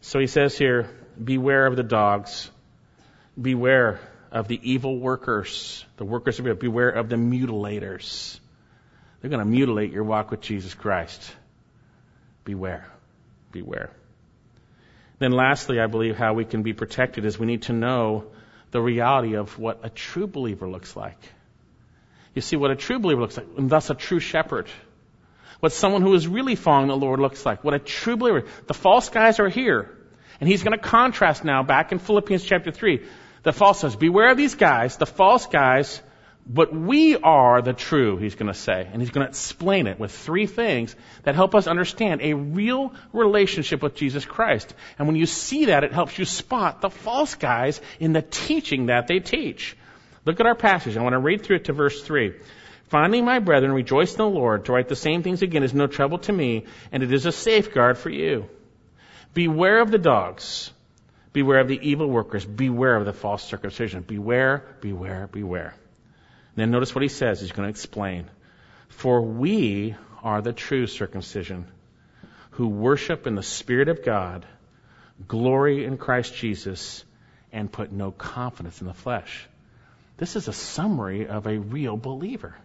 So 0.00 0.20
he 0.20 0.26
says 0.26 0.56
here, 0.56 0.88
beware 1.22 1.66
of 1.66 1.76
the 1.76 1.82
dogs. 1.82 2.50
Beware 3.40 4.00
of 4.30 4.48
the 4.48 4.58
evil 4.62 4.98
workers. 4.98 5.84
The 5.96 6.04
workers 6.04 6.38
of 6.38 6.58
beware 6.58 6.90
of 6.90 7.08
the 7.08 7.16
mutilators. 7.16 8.38
They're 9.20 9.30
going 9.30 9.44
to 9.44 9.50
mutilate 9.50 9.92
your 9.92 10.04
walk 10.04 10.30
with 10.30 10.40
Jesus 10.40 10.74
Christ. 10.74 11.20
Beware. 12.44 12.86
Beware. 13.50 13.90
Then 15.18 15.32
lastly, 15.32 15.80
I 15.80 15.86
believe 15.86 16.16
how 16.16 16.34
we 16.34 16.44
can 16.44 16.62
be 16.62 16.72
protected 16.72 17.24
is 17.24 17.38
we 17.38 17.46
need 17.46 17.62
to 17.62 17.72
know 17.72 18.26
the 18.70 18.80
reality 18.80 19.34
of 19.34 19.58
what 19.58 19.80
a 19.82 19.90
true 19.90 20.26
believer 20.26 20.68
looks 20.68 20.94
like. 20.94 21.18
You 22.34 22.42
see 22.42 22.56
what 22.56 22.70
a 22.70 22.76
true 22.76 22.98
believer 22.98 23.22
looks 23.22 23.36
like, 23.36 23.46
and 23.56 23.68
thus 23.68 23.90
a 23.90 23.94
true 23.94 24.20
shepherd. 24.20 24.68
What 25.60 25.72
someone 25.72 26.02
who 26.02 26.14
is 26.14 26.28
really 26.28 26.54
following 26.54 26.88
the 26.88 26.96
Lord 26.96 27.18
looks 27.18 27.44
like. 27.44 27.64
What 27.64 27.74
a 27.74 27.80
true 27.80 28.16
believer. 28.16 28.44
The 28.66 28.74
false 28.74 29.08
guys 29.08 29.40
are 29.40 29.48
here. 29.48 29.90
And 30.40 30.48
he's 30.48 30.62
going 30.62 30.78
to 30.78 30.82
contrast 30.82 31.42
now 31.42 31.64
back 31.64 31.90
in 31.90 31.98
Philippians 31.98 32.44
chapter 32.44 32.70
3. 32.70 33.04
The 33.42 33.52
false 33.52 33.80
says, 33.80 33.96
beware 33.96 34.30
of 34.30 34.36
these 34.36 34.54
guys. 34.54 34.96
The 34.98 35.06
false 35.06 35.46
guys 35.46 36.00
But 36.50 36.72
we 36.72 37.14
are 37.16 37.60
the 37.60 37.74
true, 37.74 38.16
he's 38.16 38.34
going 38.34 38.50
to 38.50 38.58
say. 38.58 38.88
And 38.90 39.02
he's 39.02 39.10
going 39.10 39.26
to 39.26 39.28
explain 39.28 39.86
it 39.86 40.00
with 40.00 40.12
three 40.12 40.46
things 40.46 40.96
that 41.24 41.34
help 41.34 41.54
us 41.54 41.66
understand 41.66 42.22
a 42.22 42.32
real 42.32 42.94
relationship 43.12 43.82
with 43.82 43.94
Jesus 43.94 44.24
Christ. 44.24 44.72
And 44.98 45.06
when 45.06 45.16
you 45.16 45.26
see 45.26 45.66
that, 45.66 45.84
it 45.84 45.92
helps 45.92 46.18
you 46.18 46.24
spot 46.24 46.80
the 46.80 46.88
false 46.88 47.34
guys 47.34 47.82
in 48.00 48.14
the 48.14 48.22
teaching 48.22 48.86
that 48.86 49.08
they 49.08 49.20
teach. 49.20 49.76
Look 50.24 50.40
at 50.40 50.46
our 50.46 50.54
passage. 50.54 50.96
I 50.96 51.02
want 51.02 51.12
to 51.12 51.18
read 51.18 51.42
through 51.42 51.56
it 51.56 51.64
to 51.66 51.74
verse 51.74 52.02
3. 52.02 52.32
Finally, 52.88 53.20
my 53.20 53.40
brethren, 53.40 53.72
rejoice 53.72 54.12
in 54.12 54.18
the 54.18 54.26
Lord. 54.26 54.64
To 54.64 54.72
write 54.72 54.88
the 54.88 54.96
same 54.96 55.22
things 55.22 55.42
again 55.42 55.62
is 55.62 55.74
no 55.74 55.86
trouble 55.86 56.18
to 56.20 56.32
me, 56.32 56.64
and 56.90 57.02
it 57.02 57.12
is 57.12 57.26
a 57.26 57.32
safeguard 57.32 57.98
for 57.98 58.08
you. 58.08 58.48
Beware 59.34 59.80
of 59.80 59.90
the 59.90 59.98
dogs. 59.98 60.72
Beware 61.34 61.60
of 61.60 61.68
the 61.68 61.78
evil 61.90 62.08
workers. 62.08 62.46
Beware 62.46 62.96
of 62.96 63.04
the 63.04 63.12
false 63.12 63.44
circumcision. 63.44 64.00
Beware, 64.00 64.64
beware, 64.80 65.26
beware. 65.26 65.74
Then 66.58 66.70
notice 66.72 66.94
what 66.94 67.02
he 67.02 67.08
says. 67.08 67.40
He's 67.40 67.52
going 67.52 67.66
to 67.66 67.70
explain. 67.70 68.28
For 68.88 69.20
we 69.20 69.94
are 70.22 70.42
the 70.42 70.52
true 70.52 70.86
circumcision 70.86 71.66
who 72.52 72.68
worship 72.68 73.26
in 73.26 73.36
the 73.36 73.42
Spirit 73.42 73.88
of 73.88 74.04
God, 74.04 74.44
glory 75.28 75.84
in 75.84 75.98
Christ 75.98 76.34
Jesus, 76.34 77.04
and 77.52 77.70
put 77.70 77.92
no 77.92 78.10
confidence 78.10 78.80
in 78.80 78.88
the 78.88 78.94
flesh. 78.94 79.46
This 80.16 80.34
is 80.34 80.48
a 80.48 80.52
summary 80.52 81.28
of 81.28 81.46
a 81.46 81.58
real 81.58 81.96
believer. 81.96 82.56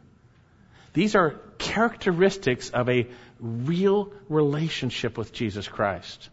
These 0.94 1.16
are 1.16 1.36
characteristics 1.60 2.72
of 2.72 2.90
a 2.90 3.08
real 3.40 4.12
relationship 4.28 5.18
with 5.18 5.34
Jesus 5.34 5.68
Christ. 5.68 6.30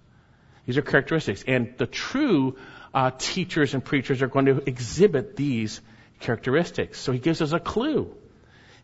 These 0.66 0.78
are 0.78 0.82
characteristics. 0.82 1.44
And 1.46 1.74
the 1.76 1.86
true 1.86 2.56
uh, 2.94 3.10
teachers 3.18 3.74
and 3.74 3.84
preachers 3.84 4.22
are 4.22 4.28
going 4.28 4.46
to 4.46 4.62
exhibit 4.66 5.36
these 5.36 5.80
characteristics. 6.20 6.98
So 7.00 7.12
he 7.12 7.18
gives 7.18 7.42
us 7.42 7.52
a 7.52 7.60
clue. 7.60 8.14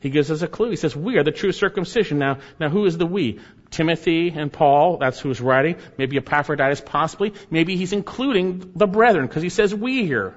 He 0.00 0.10
gives 0.10 0.30
us 0.30 0.42
a 0.42 0.48
clue. 0.48 0.70
He 0.70 0.76
says, 0.76 0.94
we 0.94 1.16
are 1.18 1.22
the 1.22 1.32
true 1.32 1.52
circumcision. 1.52 2.18
Now, 2.18 2.38
now 2.60 2.68
who 2.68 2.84
is 2.84 2.98
the 2.98 3.06
we? 3.06 3.40
Timothy 3.70 4.28
and 4.28 4.52
Paul, 4.52 4.98
that's 4.98 5.18
who's 5.18 5.40
writing. 5.40 5.76
Maybe 5.96 6.16
Epaphroditus 6.18 6.80
possibly. 6.80 7.34
Maybe 7.50 7.76
he's 7.76 7.92
including 7.92 8.72
the 8.74 8.86
brethren 8.86 9.26
because 9.26 9.42
he 9.42 9.48
says 9.48 9.74
we 9.74 10.04
here. 10.04 10.34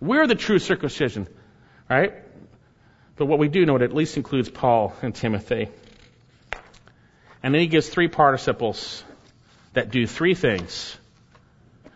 We're 0.00 0.26
the 0.26 0.34
true 0.34 0.58
circumcision. 0.58 1.28
Right? 1.90 2.14
But 3.16 3.26
what 3.26 3.38
we 3.38 3.48
do 3.48 3.66
know, 3.66 3.76
it 3.76 3.82
at 3.82 3.94
least 3.94 4.16
includes 4.16 4.48
Paul 4.48 4.94
and 5.02 5.14
Timothy. 5.14 5.68
And 7.42 7.54
then 7.54 7.60
he 7.60 7.66
gives 7.66 7.88
three 7.88 8.08
participles 8.08 9.02
that 9.72 9.90
do 9.90 10.06
three 10.06 10.34
things. 10.34 10.96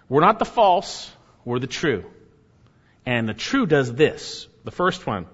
We're 0.08 0.20
not 0.20 0.38
the 0.38 0.44
false, 0.44 1.10
we're 1.44 1.58
the 1.58 1.66
true. 1.66 2.04
And 3.04 3.28
the 3.28 3.34
true 3.34 3.66
does 3.66 3.92
this. 3.92 4.46
The 4.64 4.70
first 4.70 5.06
one, 5.06 5.26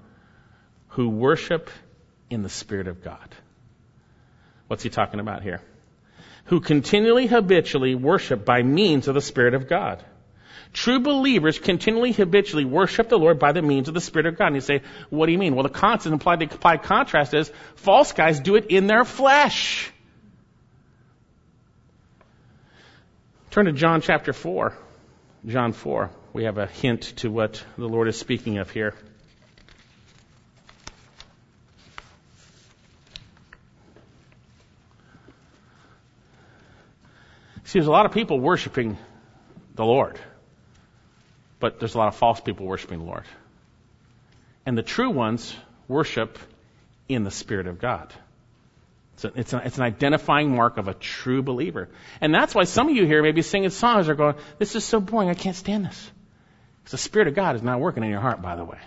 who 0.88 1.08
worship 1.10 1.70
in 2.30 2.42
the 2.42 2.48
Spirit 2.48 2.88
of 2.88 3.02
God. 3.02 3.34
What's 4.68 4.82
he 4.82 4.90
talking 4.90 5.20
about 5.20 5.42
here? 5.42 5.60
Who 6.46 6.60
continually 6.60 7.26
habitually 7.26 7.94
worship 7.94 8.44
by 8.44 8.62
means 8.62 9.08
of 9.08 9.14
the 9.14 9.20
Spirit 9.20 9.54
of 9.54 9.68
God. 9.68 10.02
True 10.72 11.00
believers 11.00 11.58
continually 11.58 12.12
habitually 12.12 12.64
worship 12.64 13.08
the 13.08 13.18
Lord 13.18 13.38
by 13.38 13.52
the 13.52 13.62
means 13.62 13.88
of 13.88 13.94
the 13.94 14.00
Spirit 14.00 14.26
of 14.26 14.36
God. 14.36 14.48
And 14.48 14.56
you 14.56 14.60
say, 14.60 14.82
what 15.08 15.26
do 15.26 15.32
you 15.32 15.38
mean? 15.38 15.54
Well, 15.54 15.62
the 15.62 15.70
constant 15.70 16.12
implied, 16.12 16.40
the 16.40 16.44
implied 16.44 16.82
contrast 16.82 17.32
is 17.32 17.50
false 17.76 18.12
guys 18.12 18.40
do 18.40 18.56
it 18.56 18.66
in 18.66 18.86
their 18.86 19.04
flesh. 19.04 19.90
Turn 23.50 23.64
to 23.64 23.72
John 23.72 24.02
chapter 24.02 24.32
4. 24.32 24.76
John 25.46 25.72
4 25.72 26.10
we 26.38 26.44
have 26.44 26.56
a 26.56 26.66
hint 26.66 27.02
to 27.16 27.32
what 27.32 27.64
the 27.76 27.88
Lord 27.88 28.06
is 28.06 28.16
speaking 28.16 28.58
of 28.58 28.70
here. 28.70 28.94
See, 37.64 37.80
there's 37.80 37.88
a 37.88 37.90
lot 37.90 38.06
of 38.06 38.12
people 38.12 38.38
worshiping 38.38 38.98
the 39.74 39.84
Lord, 39.84 40.16
but 41.58 41.80
there's 41.80 41.96
a 41.96 41.98
lot 41.98 42.06
of 42.06 42.14
false 42.14 42.40
people 42.40 42.66
worshiping 42.66 43.00
the 43.00 43.04
Lord. 43.04 43.24
And 44.64 44.78
the 44.78 44.84
true 44.84 45.10
ones 45.10 45.56
worship 45.88 46.38
in 47.08 47.24
the 47.24 47.32
Spirit 47.32 47.66
of 47.66 47.80
God. 47.80 48.12
A, 49.24 49.32
it's, 49.34 49.52
a, 49.52 49.62
it's, 49.64 49.76
an 49.76 49.82
identifying 49.82 50.54
mark 50.54 50.76
of 50.76 50.86
a 50.86 50.94
true 50.94 51.42
believer. 51.42 51.88
And 52.20 52.32
that's 52.32 52.54
why 52.54 52.62
some 52.62 52.88
of 52.88 52.94
you 52.94 53.06
here 53.06 53.24
may 53.24 53.32
be 53.32 53.42
singing 53.42 53.70
songs 53.70 54.08
are 54.08 54.14
going, 54.14 54.36
this 54.60 54.76
is 54.76 54.84
so 54.84 55.00
boring, 55.00 55.30
I 55.30 55.34
can't 55.34 55.56
stand 55.56 55.84
this. 55.84 56.12
The 56.90 56.98
Spirit 56.98 57.28
of 57.28 57.34
God 57.34 57.56
is 57.56 57.62
not 57.62 57.80
working 57.80 58.02
in 58.02 58.10
your 58.10 58.20
heart, 58.20 58.40
by 58.40 58.56
the 58.56 58.64
way. 58.64 58.78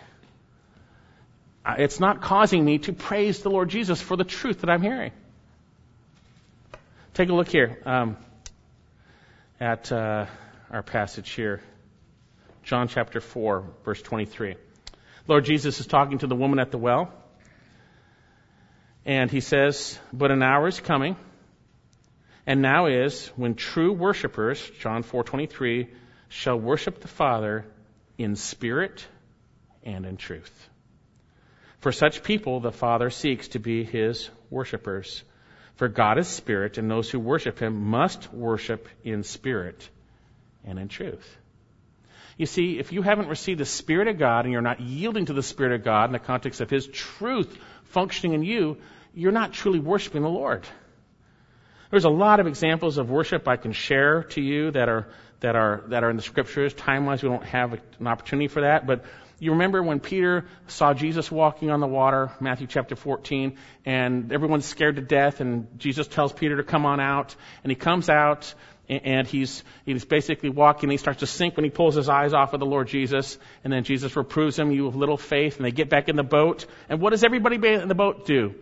It's 1.78 2.00
not 2.00 2.22
causing 2.22 2.66
me 2.66 2.80
to 2.80 2.94
praise 2.94 3.44
the 3.44 3.50
Lord 3.50 3.70
Jesus 3.70 4.02
for 4.02 4.18
the 4.18 4.24
truth 4.24 4.62
that 4.62 4.70
I'm 4.70 4.82
hearing. 4.82 5.12
Take 7.14 7.30
a 7.30 7.34
look 7.34 7.48
here 7.48 7.80
um, 7.86 8.18
at 9.60 9.92
uh, 9.92 10.26
our 10.72 10.82
passage 10.82 11.30
here. 11.32 11.62
John 12.64 12.88
chapter 12.88 13.22
4, 13.22 13.66
verse 13.86 14.02
23. 14.02 14.56
Lord 15.28 15.46
Jesus 15.46 15.80
is 15.80 15.86
talking 15.86 16.18
to 16.20 16.28
the 16.28 16.36
woman 16.36 16.58
at 16.58 16.72
the 16.72 16.80
well. 16.80 17.14
And 19.06 19.30
he 19.30 19.40
says, 19.40 20.00
But 20.12 20.32
an 20.32 20.42
hour 20.42 20.68
is 20.68 20.80
coming, 20.80 21.16
and 22.48 22.62
now 22.62 22.88
is, 22.88 23.28
when 23.36 23.56
true 23.56 23.94
worshippers, 23.94 24.62
John 24.80 25.04
4:23, 25.04 25.88
shall 26.30 26.60
worship 26.60 27.02
the 27.02 27.08
Father 27.08 27.66
in 28.22 28.36
spirit 28.36 29.06
and 29.84 30.06
in 30.06 30.18
truth. 30.18 30.70
For 31.80 31.92
such 31.92 32.24
people, 32.24 32.60
the 32.60 32.72
Father 32.72 33.10
seeks 33.10 33.50
to 33.50 33.60
be 33.60 33.84
his 33.84 34.30
worshippers. 34.50 35.24
For 35.76 35.88
God 35.88 36.20
is 36.20 36.28
spirit, 36.28 36.78
and 36.78 36.90
those 36.90 37.10
who 37.10 37.20
worship 37.20 37.60
him 37.60 37.90
must 37.90 38.32
worship 38.32 38.88
in 39.04 39.24
spirit 39.24 39.90
and 40.64 40.78
in 40.78 40.90
truth. 40.90 41.38
You 42.38 42.46
see, 42.46 42.80
if 42.80 42.92
you 42.92 43.02
haven't 43.02 43.28
received 43.28 43.60
the 43.60 43.66
Spirit 43.66 44.08
of 44.08 44.18
God 44.18 44.46
and 44.46 44.52
you're 44.52 44.62
not 44.62 44.80
yielding 44.80 45.26
to 45.26 45.34
the 45.34 45.44
Spirit 45.44 45.74
of 45.74 45.84
God 45.84 46.06
in 46.06 46.14
the 46.14 46.20
context 46.20 46.62
of 46.62 46.70
His 46.70 46.88
truth 46.88 47.56
functioning 47.84 48.34
in 48.34 48.44
you, 48.44 48.78
you're 49.14 49.32
not 49.32 49.54
truly 49.54 49.80
worshiping 49.80 50.24
the 50.24 50.30
Lord. 50.30 50.66
There's 51.92 52.06
a 52.06 52.10
lot 52.10 52.40
of 52.40 52.48
examples 52.48 52.98
of 52.98 53.10
worship 53.10 53.48
I 53.48 53.58
can 53.58 53.74
share 53.74 54.24
to 54.24 54.42
you 54.42 54.72
that 54.72 54.88
are 54.88 55.08
that 55.42 55.56
are 55.56 55.84
that 55.88 56.04
are 56.04 56.10
in 56.10 56.16
the 56.16 56.22
scriptures. 56.22 56.74
Time 56.74 57.06
wise, 57.06 57.22
we 57.22 57.30
don't 57.30 57.44
have 57.44 57.74
an 57.74 58.08
opportunity 58.08 58.48
for 58.48 58.62
that, 58.62 58.88
but 58.88 59.06
you 59.40 59.52
remember 59.52 59.82
when 59.82 60.00
Peter 60.00 60.46
saw 60.68 60.94
Jesus 60.94 61.32
walking 61.32 61.72
on 61.72 61.80
the 61.80 61.88
water, 61.88 62.32
Matthew 62.40 62.68
chapter 62.68 62.96
14, 62.96 63.58
and 63.88 64.32
everyone's 64.32 64.66
scared 64.66 64.98
to 64.98 65.02
death, 65.02 65.42
and 65.42 65.68
Jesus 65.80 66.08
tells 66.08 66.32
Peter 66.32 66.58
to 66.58 66.64
come 66.64 66.86
on 66.86 67.00
out, 67.00 67.36
and 67.64 67.72
he 67.72 67.76
comes 67.76 68.08
out, 68.08 68.54
and 68.88 69.26
he's 69.26 69.64
he's 69.84 70.06
basically 70.06 70.50
walking. 70.50 70.86
And 70.86 70.92
he 70.92 70.98
starts 70.98 71.22
to 71.22 71.28
sink 71.28 71.58
when 71.58 71.64
he 71.64 71.72
pulls 71.72 71.96
his 71.96 72.08
eyes 72.08 72.34
off 72.34 72.54
of 72.54 72.60
the 72.60 72.68
Lord 72.68 72.88
Jesus, 72.88 73.40
and 73.64 73.74
then 73.74 73.84
Jesus 73.84 74.16
reproves 74.16 74.60
him, 74.60 74.72
"You 74.72 74.86
have 74.86 74.96
little 74.96 75.18
faith," 75.18 75.56
and 75.58 75.66
they 75.66 75.72
get 75.72 75.90
back 75.90 76.08
in 76.08 76.16
the 76.16 76.24
boat. 76.24 76.68
And 76.88 77.02
what 77.02 77.10
does 77.10 77.24
everybody 77.24 77.56
in 77.56 77.88
the 77.88 77.96
boat 77.96 78.28
do? 78.28 78.54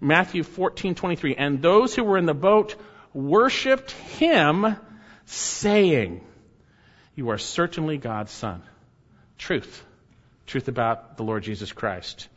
Matthew 0.00 0.42
14:23, 0.42 1.34
and 1.38 1.62
those 1.62 1.94
who 1.94 2.04
were 2.04 2.18
in 2.18 2.26
the 2.26 2.34
boat 2.34 2.76
worshipped 3.14 3.92
him 3.92 4.76
saying, 5.26 6.24
You 7.14 7.30
are 7.30 7.38
certainly 7.38 7.98
God's 7.98 8.32
Son. 8.32 8.62
Truth. 9.38 9.84
Truth 10.46 10.68
about 10.68 11.16
the 11.16 11.24
Lord 11.24 11.42
Jesus 11.42 11.72
Christ. 11.72 12.28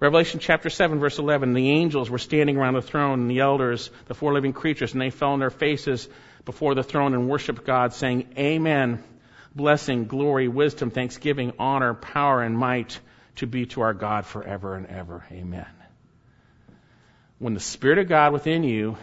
Revelation 0.00 0.38
chapter 0.38 0.70
7 0.70 1.00
verse 1.00 1.18
11, 1.18 1.54
the 1.54 1.70
angels 1.70 2.08
were 2.08 2.18
standing 2.18 2.56
around 2.56 2.74
the 2.74 2.82
throne 2.82 3.20
and 3.20 3.30
the 3.30 3.40
elders, 3.40 3.90
the 4.06 4.14
four 4.14 4.32
living 4.32 4.52
creatures, 4.52 4.92
and 4.92 5.02
they 5.02 5.10
fell 5.10 5.30
on 5.30 5.40
their 5.40 5.50
faces 5.50 6.08
before 6.44 6.74
the 6.74 6.84
throne 6.84 7.14
and 7.14 7.28
worshiped 7.28 7.64
God 7.64 7.92
saying, 7.92 8.32
Amen. 8.38 9.02
Blessing, 9.54 10.06
glory, 10.06 10.46
wisdom, 10.46 10.90
thanksgiving, 10.90 11.52
honor, 11.58 11.94
power, 11.94 12.42
and 12.42 12.56
might 12.56 13.00
to 13.36 13.46
be 13.46 13.66
to 13.66 13.80
our 13.80 13.94
God 13.94 14.24
forever 14.24 14.74
and 14.74 14.86
ever. 14.86 15.24
Amen. 15.32 15.66
When 17.38 17.54
the 17.54 17.60
Spirit 17.60 17.98
of 17.98 18.08
God 18.08 18.32
within 18.32 18.62
you 18.62 18.96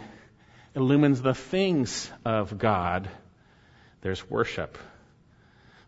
illumines 0.76 1.22
the 1.22 1.34
things 1.34 2.10
of 2.24 2.58
God, 2.58 3.08
there's 4.02 4.28
worship. 4.30 4.76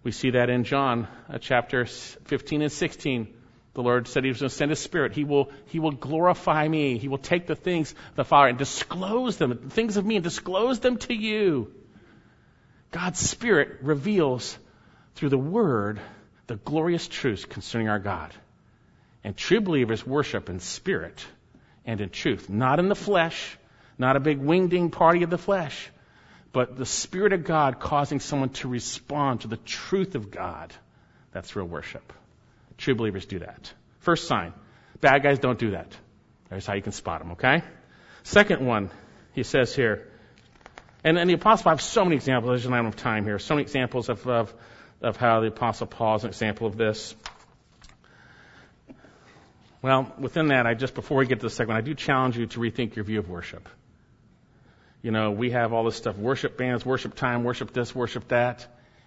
We 0.03 0.13
see 0.13 0.31
that 0.31 0.49
in 0.49 0.65
John 0.65 1.07
uh, 1.29 1.39
chapter 1.39 1.85
15 1.85 2.63
and 2.63 2.73
16. 2.73 3.35
The 3.75 3.83
Lord 3.83 4.09
said 4.09 4.25
He 4.25 4.31
was 4.31 4.41
going 4.41 4.49
to 4.49 4.55
send 4.55 4.71
His 4.71 4.81
Spirit. 4.81 5.13
He 5.13 5.25
will, 5.25 5.51
He 5.67 5.79
will 5.79 5.93
glorify 5.93 6.67
me. 6.67 6.97
He 6.97 7.07
will 7.07 7.19
take 7.19 7.47
the 7.47 7.55
things 7.55 7.93
of 7.93 8.17
the 8.17 8.25
Father 8.25 8.49
and 8.49 8.59
disclose 8.59 9.37
them, 9.37 9.51
the 9.51 9.71
things 9.71 9.99
of 9.99 10.07
me, 10.07 10.17
and 10.17 10.25
disclose 10.25 10.81
them 10.81 10.97
to 10.97 11.15
you. 11.15 11.71
God's 12.91 13.21
Spirit 13.21 13.81
reveals 13.83 14.59
through 15.15 15.29
the 15.29 15.39
Word 15.39 16.01
the 16.47 16.57
glorious 16.57 17.07
truths 17.07 17.45
concerning 17.45 17.91
our 17.91 17.99
God. 17.99 18.33
And 19.23 19.37
true 19.37 19.61
believers 19.61 20.07
worship 20.07 20.49
in 20.49 20.61
spirit 20.61 21.25
and 21.85 22.01
in 22.01 22.09
truth, 22.09 22.49
not 22.49 22.79
in 22.79 22.89
the 22.89 22.95
flesh, 22.95 23.58
not 23.99 24.17
a 24.17 24.21
big 24.21 24.41
wingding 24.41 24.91
party 24.93 25.23
of 25.23 25.31
the 25.31 25.39
flesh, 25.39 25.91
but 26.53 26.77
the 26.77 26.87
Spirit 26.87 27.33
of 27.33 27.45
God 27.45 27.81
causing 27.81 28.21
someone 28.21 28.51
to 28.51 28.69
respond 28.69 29.43
to 29.43 29.49
the 29.49 29.57
truth 29.57 30.15
of 30.15 30.31
God. 30.31 30.73
That's 31.33 31.55
real 31.57 31.67
worship. 31.67 32.13
True 32.79 32.95
believers 32.95 33.27
do 33.27 33.41
that. 33.41 33.73
First 34.01 34.29
sign. 34.29 34.53
Bad 35.01 35.23
guys 35.23 35.39
don't 35.39 35.59
do 35.59 35.73
that. 35.73 35.93
There's 36.49 36.67
how 36.67 36.75
you 36.75 36.83
can 36.83 36.93
spot 36.93 37.21
them, 37.21 37.33
okay? 37.33 37.63
Second 38.23 38.65
one, 38.65 38.91
he 39.33 39.43
says 39.43 39.75
here, 39.75 40.09
and, 41.05 41.19
and 41.19 41.29
the 41.29 41.35
Apostle, 41.35 41.69
I 41.69 41.73
have 41.73 41.83
so 41.83 42.05
many 42.05 42.17
examples, 42.17 42.51
there's 42.51 42.69
not 42.69 42.81
enough 42.81 42.97
time 42.97 43.25
here, 43.25 43.39
so 43.39 43.55
many 43.55 43.63
examples 43.63 44.09
of, 44.09 44.27
of, 44.27 44.53
of 45.01 45.17
how 45.17 45.41
the 45.41 45.49
Apostle 45.49 45.87
Paul 45.87 46.17
is 46.17 46.25
an 46.25 46.31
example 46.31 46.67
of 46.67 46.77
this. 46.77 47.15
Well, 49.81 50.13
within 50.19 50.49
that, 50.49 50.67
I 50.67 50.75
just, 50.75 50.95
before 50.95 51.19
we 51.19 51.27
get 51.27 51.41
to 51.41 51.47
the 51.47 51.51
second 51.51 51.69
one, 51.69 51.77
I 51.77 51.83
do 51.83 51.95
challenge 51.95 52.37
you 52.37 52.47
to 52.47 52.59
rethink 52.59 52.97
your 52.97 53.05
view 53.05 53.21
of 53.21 53.29
worship. 53.29 53.69
You 55.03 55.11
know, 55.11 55.31
we 55.31 55.51
have 55.51 55.73
all 55.73 55.85
this 55.85 55.97
stuff, 55.97 56.17
worship 56.17 56.57
bands, 56.57 56.85
worship 56.85 57.15
time, 57.15 57.45
worship 57.45 57.73
this, 57.73 57.95
worship 57.95 58.29
that. 58.29 58.67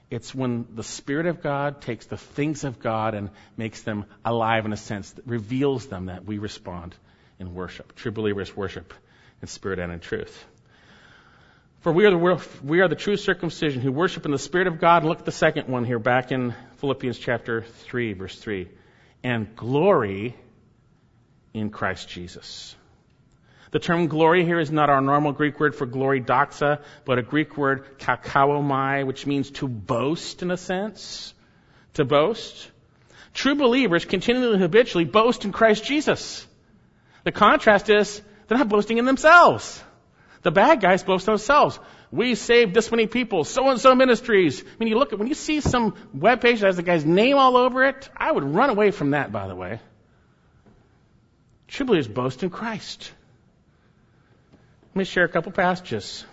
It's 0.09 0.33
when 0.35 0.67
the 0.75 0.83
Spirit 0.83 1.25
of 1.25 1.41
God 1.41 1.81
takes 1.81 2.05
the 2.05 2.17
things 2.17 2.63
of 2.63 2.79
God 2.79 3.13
and 3.13 3.29
makes 3.57 3.81
them 3.83 4.05
alive 4.25 4.65
in 4.65 4.73
a 4.73 4.77
sense, 4.77 5.11
that 5.11 5.25
reveals 5.27 5.87
them 5.87 6.07
that 6.07 6.25
we 6.25 6.37
respond 6.37 6.95
in 7.39 7.53
worship. 7.53 7.95
True 7.95 8.11
believers 8.11 8.55
worship 8.55 8.93
in 9.41 9.47
spirit 9.47 9.79
and 9.79 9.91
in 9.91 9.99
truth. 9.99 10.45
For 11.79 11.91
we 11.91 12.05
are 12.05 12.11
the, 12.11 12.47
we 12.63 12.81
are 12.81 12.87
the 12.87 12.95
true 12.95 13.17
circumcision 13.17 13.81
who 13.81 13.91
worship 13.91 14.25
in 14.25 14.31
the 14.31 14.37
Spirit 14.37 14.67
of 14.67 14.79
God. 14.79 15.03
Look 15.03 15.19
at 15.19 15.25
the 15.25 15.31
second 15.31 15.67
one 15.67 15.83
here 15.83 15.97
back 15.97 16.31
in 16.31 16.53
Philippians 16.77 17.17
chapter 17.17 17.63
3, 17.63 18.13
verse 18.13 18.37
3. 18.37 18.69
And 19.23 19.55
glory 19.55 20.35
in 21.53 21.71
Christ 21.71 22.07
Jesus. 22.07 22.75
The 23.71 23.79
term 23.79 24.07
glory 24.07 24.43
here 24.43 24.59
is 24.59 24.69
not 24.69 24.89
our 24.89 24.99
normal 24.99 25.31
Greek 25.31 25.59
word 25.59 25.75
for 25.75 25.85
glory, 25.85 26.21
doxa, 26.21 26.81
but 27.05 27.17
a 27.17 27.21
Greek 27.21 27.57
word, 27.57 27.97
kauchaomai, 27.99 29.05
which 29.05 29.25
means 29.25 29.49
to 29.51 29.67
boast 29.67 30.41
in 30.41 30.51
a 30.51 30.57
sense. 30.57 31.33
To 31.93 32.05
boast. 32.05 32.69
True 33.33 33.55
believers 33.55 34.03
continually 34.03 34.59
habitually 34.59 35.05
boast 35.05 35.45
in 35.45 35.53
Christ 35.53 35.85
Jesus. 35.85 36.45
The 37.23 37.31
contrast 37.31 37.89
is 37.89 38.21
they're 38.47 38.57
not 38.57 38.67
boasting 38.67 38.97
in 38.97 39.05
themselves. 39.05 39.81
The 40.41 40.51
bad 40.51 40.81
guys 40.81 41.03
boast 41.03 41.25
themselves. 41.25 41.79
We 42.11 42.35
saved 42.35 42.73
this 42.73 42.91
many 42.91 43.07
people, 43.07 43.45
so 43.45 43.69
and 43.69 43.79
so 43.79 43.95
ministries. 43.95 44.61
When 44.77 44.89
you 44.89 44.97
look 44.97 45.13
at, 45.13 45.19
when 45.19 45.29
you 45.29 45.33
see 45.33 45.61
some 45.61 45.95
web 46.13 46.41
page 46.41 46.59
that 46.59 46.65
has 46.67 46.75
the 46.75 46.83
guy's 46.83 47.05
name 47.05 47.37
all 47.37 47.55
over 47.55 47.85
it, 47.85 48.09
I 48.17 48.31
would 48.31 48.43
run 48.43 48.69
away 48.69 48.91
from 48.91 49.11
that, 49.11 49.31
by 49.31 49.47
the 49.47 49.55
way. 49.55 49.79
True 51.69 51.85
believers 51.85 52.09
boast 52.09 52.43
in 52.43 52.49
Christ. 52.49 53.13
Let 54.91 54.99
me 54.99 55.05
share 55.05 55.23
a 55.23 55.29
couple 55.29 55.53
passages. 55.53 56.25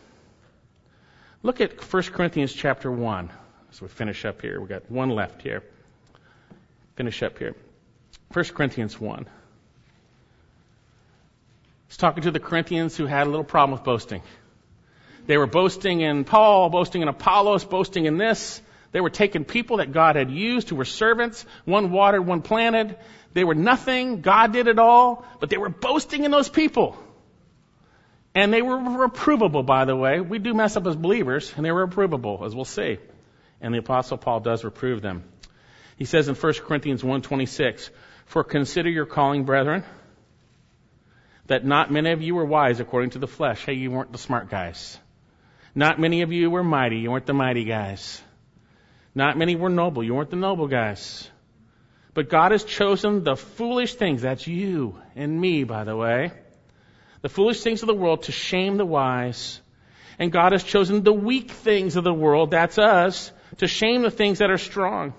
Look 1.44 1.60
at 1.60 1.80
1 1.80 2.02
Corinthians 2.02 2.52
chapter 2.52 2.90
1 2.90 3.30
as 3.70 3.80
we 3.80 3.86
finish 3.86 4.24
up 4.24 4.42
here. 4.42 4.58
We've 4.58 4.68
got 4.68 4.90
one 4.90 5.10
left 5.10 5.42
here. 5.42 5.62
Finish 6.96 7.22
up 7.22 7.38
here. 7.38 7.54
1 8.32 8.44
Corinthians 8.46 9.00
1. 9.00 9.26
He's 11.86 11.96
talking 11.96 12.24
to 12.24 12.32
the 12.32 12.40
Corinthians 12.40 12.96
who 12.96 13.06
had 13.06 13.28
a 13.28 13.30
little 13.30 13.44
problem 13.44 13.78
with 13.78 13.84
boasting. 13.84 14.22
They 15.26 15.38
were 15.38 15.46
boasting 15.46 16.00
in 16.00 16.24
Paul, 16.24 16.68
boasting 16.68 17.02
in 17.02 17.06
Apollos, 17.06 17.64
boasting 17.64 18.06
in 18.06 18.18
this. 18.18 18.60
They 18.90 19.00
were 19.00 19.10
taking 19.10 19.44
people 19.44 19.76
that 19.76 19.92
God 19.92 20.16
had 20.16 20.32
used 20.32 20.68
who 20.68 20.74
were 20.74 20.84
servants. 20.84 21.46
One 21.64 21.92
watered, 21.92 22.26
one 22.26 22.42
planted. 22.42 22.96
They 23.34 23.44
were 23.44 23.54
nothing. 23.54 24.20
God 24.20 24.52
did 24.52 24.66
it 24.66 24.80
all. 24.80 25.24
But 25.38 25.48
they 25.48 25.58
were 25.58 25.68
boasting 25.68 26.24
in 26.24 26.32
those 26.32 26.48
people. 26.48 26.98
And 28.38 28.52
they 28.52 28.62
were 28.62 28.76
reprovable, 28.76 29.66
by 29.66 29.84
the 29.84 29.96
way. 29.96 30.20
We 30.20 30.38
do 30.38 30.54
mess 30.54 30.76
up 30.76 30.86
as 30.86 30.94
believers, 30.94 31.52
and 31.56 31.66
they 31.66 31.72
were 31.72 31.88
reprovable, 31.88 32.46
as 32.46 32.54
we'll 32.54 32.64
see. 32.64 32.98
And 33.60 33.74
the 33.74 33.78
Apostle 33.78 34.16
Paul 34.16 34.38
does 34.38 34.62
reprove 34.62 35.02
them. 35.02 35.24
He 35.96 36.04
says 36.04 36.28
in 36.28 36.36
1 36.36 36.52
Corinthians 36.64 37.02
1.26, 37.02 37.90
For 38.26 38.44
consider 38.44 38.90
your 38.90 39.06
calling, 39.06 39.42
brethren, 39.42 39.82
that 41.48 41.64
not 41.64 41.90
many 41.90 42.12
of 42.12 42.22
you 42.22 42.36
were 42.36 42.44
wise 42.44 42.78
according 42.78 43.10
to 43.10 43.18
the 43.18 43.26
flesh. 43.26 43.64
Hey, 43.64 43.72
you 43.72 43.90
weren't 43.90 44.12
the 44.12 44.18
smart 44.18 44.48
guys. 44.48 44.96
Not 45.74 45.98
many 45.98 46.22
of 46.22 46.30
you 46.30 46.48
were 46.48 46.62
mighty. 46.62 46.98
You 46.98 47.10
weren't 47.10 47.26
the 47.26 47.34
mighty 47.34 47.64
guys. 47.64 48.22
Not 49.16 49.36
many 49.36 49.56
were 49.56 49.68
noble. 49.68 50.04
You 50.04 50.14
weren't 50.14 50.30
the 50.30 50.36
noble 50.36 50.68
guys. 50.68 51.28
But 52.14 52.30
God 52.30 52.52
has 52.52 52.62
chosen 52.62 53.24
the 53.24 53.34
foolish 53.34 53.94
things. 53.94 54.22
That's 54.22 54.46
you 54.46 54.96
and 55.16 55.40
me, 55.40 55.64
by 55.64 55.82
the 55.82 55.96
way 55.96 56.30
the 57.22 57.28
foolish 57.28 57.62
things 57.62 57.82
of 57.82 57.86
the 57.86 57.94
world 57.94 58.24
to 58.24 58.32
shame 58.32 58.76
the 58.76 58.86
wise. 58.86 59.60
And 60.18 60.32
God 60.32 60.52
has 60.52 60.64
chosen 60.64 61.02
the 61.02 61.12
weak 61.12 61.50
things 61.50 61.96
of 61.96 62.04
the 62.04 62.14
world, 62.14 62.50
that's 62.50 62.78
us, 62.78 63.32
to 63.58 63.68
shame 63.68 64.02
the 64.02 64.10
things 64.10 64.38
that 64.38 64.50
are 64.50 64.58
strong. 64.58 65.14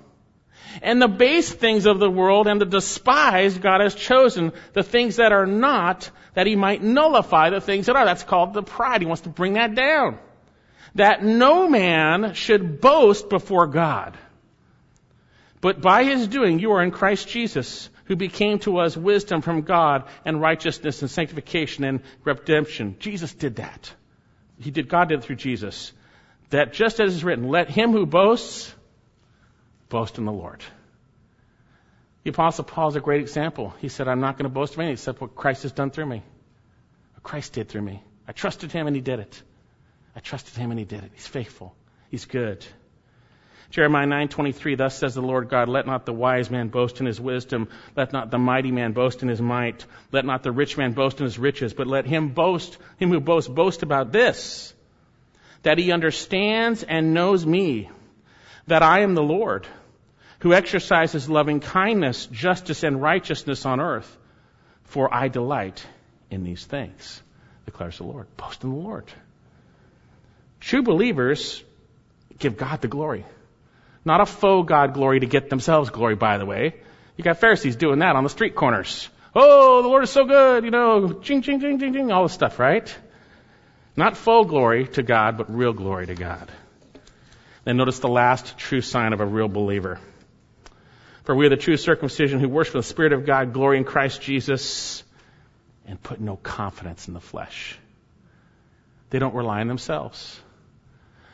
And 0.82 1.02
the 1.02 1.08
base 1.08 1.52
things 1.52 1.86
of 1.86 2.00
the 2.00 2.10
world 2.10 2.48
and 2.48 2.62
the 2.62 2.66
despised, 2.66 3.62
God 3.62 3.82
has 3.82 3.96
chosen 3.96 4.52
the 4.74 4.84
things 4.84 5.16
that 5.16 5.32
are 5.32 5.48
not, 5.48 6.10
that 6.36 6.48
He 6.48 6.56
might 6.56 6.84
nullify 6.84 7.50
the 7.50 7.62
things 7.62 7.88
that 7.88 7.96
are. 7.96 8.06
That's 8.06 8.24
called 8.24 8.54
the 8.54 8.64
pride. 8.64 9.02
He 9.02 9.08
wants 9.08 9.24
to 9.24 9.30
bring 9.30 9.54
that 9.54 9.74
down. 9.74 10.20
That 10.96 11.24
no 11.24 11.68
man 11.68 12.34
should 12.34 12.82
boast 12.82 13.30
before 13.30 13.68
God. 13.68 14.18
But 15.62 15.82
by 15.82 16.04
His 16.04 16.28
doing, 16.28 16.60
you 16.60 16.72
are 16.74 16.84
in 16.84 16.92
Christ 16.92 17.28
Jesus, 17.28 17.90
who 18.10 18.16
became 18.16 18.58
to 18.58 18.80
us 18.80 18.98
wisdom 18.98 19.42
from 19.42 19.62
God 19.62 20.06
and 20.26 20.42
righteousness 20.42 21.02
and 21.02 21.12
sanctification 21.12 21.84
and 21.84 22.02
redemption. 22.26 22.96
Jesus 23.00 23.34
did 23.34 23.58
that. 23.58 23.94
He 24.60 24.72
did, 24.72 24.90
God 24.90 25.10
did 25.10 25.20
it 25.20 25.24
through 25.24 25.36
Jesus. 25.38 25.94
That 26.50 26.74
just 26.74 27.00
as 27.00 27.14
is 27.14 27.24
written, 27.24 27.48
let 27.48 27.70
him 27.70 27.92
who 27.92 28.08
boasts 28.08 28.74
boast 29.90 30.18
in 30.18 30.26
the 30.26 30.32
Lord. 30.32 30.64
The 32.24 32.32
apostle 32.32 32.64
Paul 32.64 32.90
is 32.90 32.96
a 32.96 33.00
great 33.00 33.22
example. 33.22 33.76
He 33.80 33.90
said, 33.90 34.08
I'm 34.08 34.22
not 34.22 34.38
going 34.38 34.50
to 34.50 34.54
boast 34.54 34.74
of 34.74 34.80
anything 34.80 34.94
except 34.94 35.22
what 35.22 35.36
Christ 35.36 35.62
has 35.64 35.72
done 35.72 35.92
through 35.92 36.08
me. 36.08 36.24
What 37.14 37.24
Christ 37.24 37.54
did 37.54 37.70
through 37.70 37.84
me. 37.84 38.02
I 38.28 38.32
trusted 38.32 38.72
him 38.72 38.88
and 38.88 38.96
he 38.96 39.04
did 39.04 39.20
it. 39.20 39.42
I 40.16 40.20
trusted 40.20 40.56
him 40.56 40.72
and 40.72 40.80
he 40.80 40.86
did 40.86 41.04
it. 41.04 41.12
He's 41.14 41.28
faithful. 41.28 41.76
He's 42.10 42.26
good. 42.26 42.66
Jeremiah 43.70 44.08
9:23 44.08 44.78
Thus 44.78 44.98
says 44.98 45.14
the 45.14 45.22
Lord 45.22 45.48
God, 45.50 45.70
let 45.70 45.86
not 45.86 46.06
the 46.06 46.14
wise 46.14 46.50
man 46.50 46.70
boast 46.70 47.00
in 47.00 47.06
his 47.06 47.22
wisdom, 47.22 47.68
let 47.96 48.12
not 48.12 48.32
the 48.32 48.40
mighty 48.40 48.72
man 48.72 48.94
boast 48.94 49.22
in 49.22 49.30
his 49.30 49.42
might, 49.42 49.86
let 50.12 50.26
not 50.26 50.42
the 50.42 50.52
rich 50.52 50.78
man 50.78 50.94
boast 50.94 51.20
in 51.20 51.26
his 51.26 51.38
riches, 51.38 51.74
but 51.74 51.86
let 51.86 52.06
him 52.06 52.30
boast, 52.30 52.78
him 52.98 53.10
who 53.10 53.20
boasts 53.20 53.50
boast 53.50 53.84
about 53.84 54.12
this, 54.12 54.74
that 55.62 55.78
he 55.78 55.92
understands 55.92 56.82
and 56.82 57.14
knows 57.14 57.46
me, 57.46 57.90
that 58.66 58.82
I 58.82 59.02
am 59.02 59.14
the 59.14 59.24
Lord, 59.24 59.68
who 60.40 60.54
exercises 60.54 61.30
loving 61.30 61.60
kindness, 61.60 62.26
justice 62.26 62.82
and 62.84 63.00
righteousness 63.00 63.68
on 63.68 63.80
earth, 63.80 64.18
for 64.84 65.14
I 65.14 65.28
delight 65.28 65.86
in 66.32 66.44
these 66.44 66.66
things, 66.66 67.22
declares 67.66 67.98
the 67.98 68.04
Lord. 68.04 68.26
Boast 68.36 68.64
in 68.64 68.72
the 68.72 68.76
Lord. 68.76 69.06
True 70.60 70.82
believers 70.82 71.64
give 72.40 72.58
God 72.58 72.82
the 72.82 72.88
glory. 72.88 73.26
Not 74.06 74.22
a 74.22 74.26
faux 74.26 74.68
God 74.68 74.94
glory 74.94 75.20
to 75.20 75.26
get 75.26 75.50
themselves 75.50 75.90
glory, 75.90 76.16
by 76.16 76.38
the 76.38 76.46
way. 76.46 76.76
You 77.18 77.24
got 77.24 77.40
Pharisees 77.40 77.76
doing 77.76 78.00
that 78.00 78.16
on 78.16 78.24
the 78.24 78.30
street 78.30 78.56
corners. 78.56 79.10
Oh, 79.36 79.82
the 79.82 79.88
Lord 79.88 80.04
is 80.04 80.10
so 80.10 80.26
good, 80.26 80.64
you 80.64 80.72
know, 80.72 81.14
ching, 81.14 81.42
ching, 81.42 81.60
ching, 81.60 81.80
ching, 81.80 81.94
ching, 81.94 82.12
all 82.12 82.24
this 82.24 82.34
stuff, 82.34 82.60
right? 82.60 82.96
Not 83.96 84.18
faux 84.18 84.50
glory 84.50 84.88
to 84.88 85.04
God, 85.04 85.38
but 85.38 85.54
real 85.54 85.74
glory 85.74 86.08
to 86.08 86.16
God. 86.16 86.50
Then 87.66 87.78
notice 87.78 88.00
the 88.00 88.08
last 88.08 88.58
true 88.58 88.82
sign 88.82 89.14
of 89.14 89.20
a 89.20 89.26
real 89.26 89.50
believer. 89.50 90.00
For 91.24 91.36
we 91.36 91.46
are 91.46 91.50
the 91.50 91.58
true 91.58 91.78
circumcision 91.78 92.40
who 92.40 92.50
worship 92.50 92.74
the 92.74 92.84
Spirit 92.84 93.14
of 93.14 93.26
God, 93.26 93.54
glory 93.54 93.78
in 93.78 93.84
Christ 93.84 94.22
Jesus, 94.22 95.04
and 95.86 96.02
put 96.02 96.20
no 96.20 96.38
confidence 96.38 97.08
in 97.08 97.14
the 97.14 97.20
flesh. 97.20 97.78
They 99.10 99.20
don't 99.20 99.36
rely 99.36 99.62
on 99.62 99.68
themselves. 99.68 100.40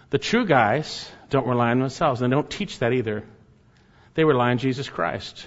The 0.09 0.17
true 0.17 0.45
guys 0.45 1.09
don't 1.29 1.47
rely 1.47 1.71
on 1.71 1.79
themselves, 1.79 2.21
and 2.21 2.31
they 2.31 2.35
don't 2.35 2.49
teach 2.49 2.79
that 2.79 2.93
either. 2.93 3.23
They 4.13 4.23
rely 4.23 4.51
on 4.51 4.57
Jesus 4.57 4.87
Christ. 4.87 5.45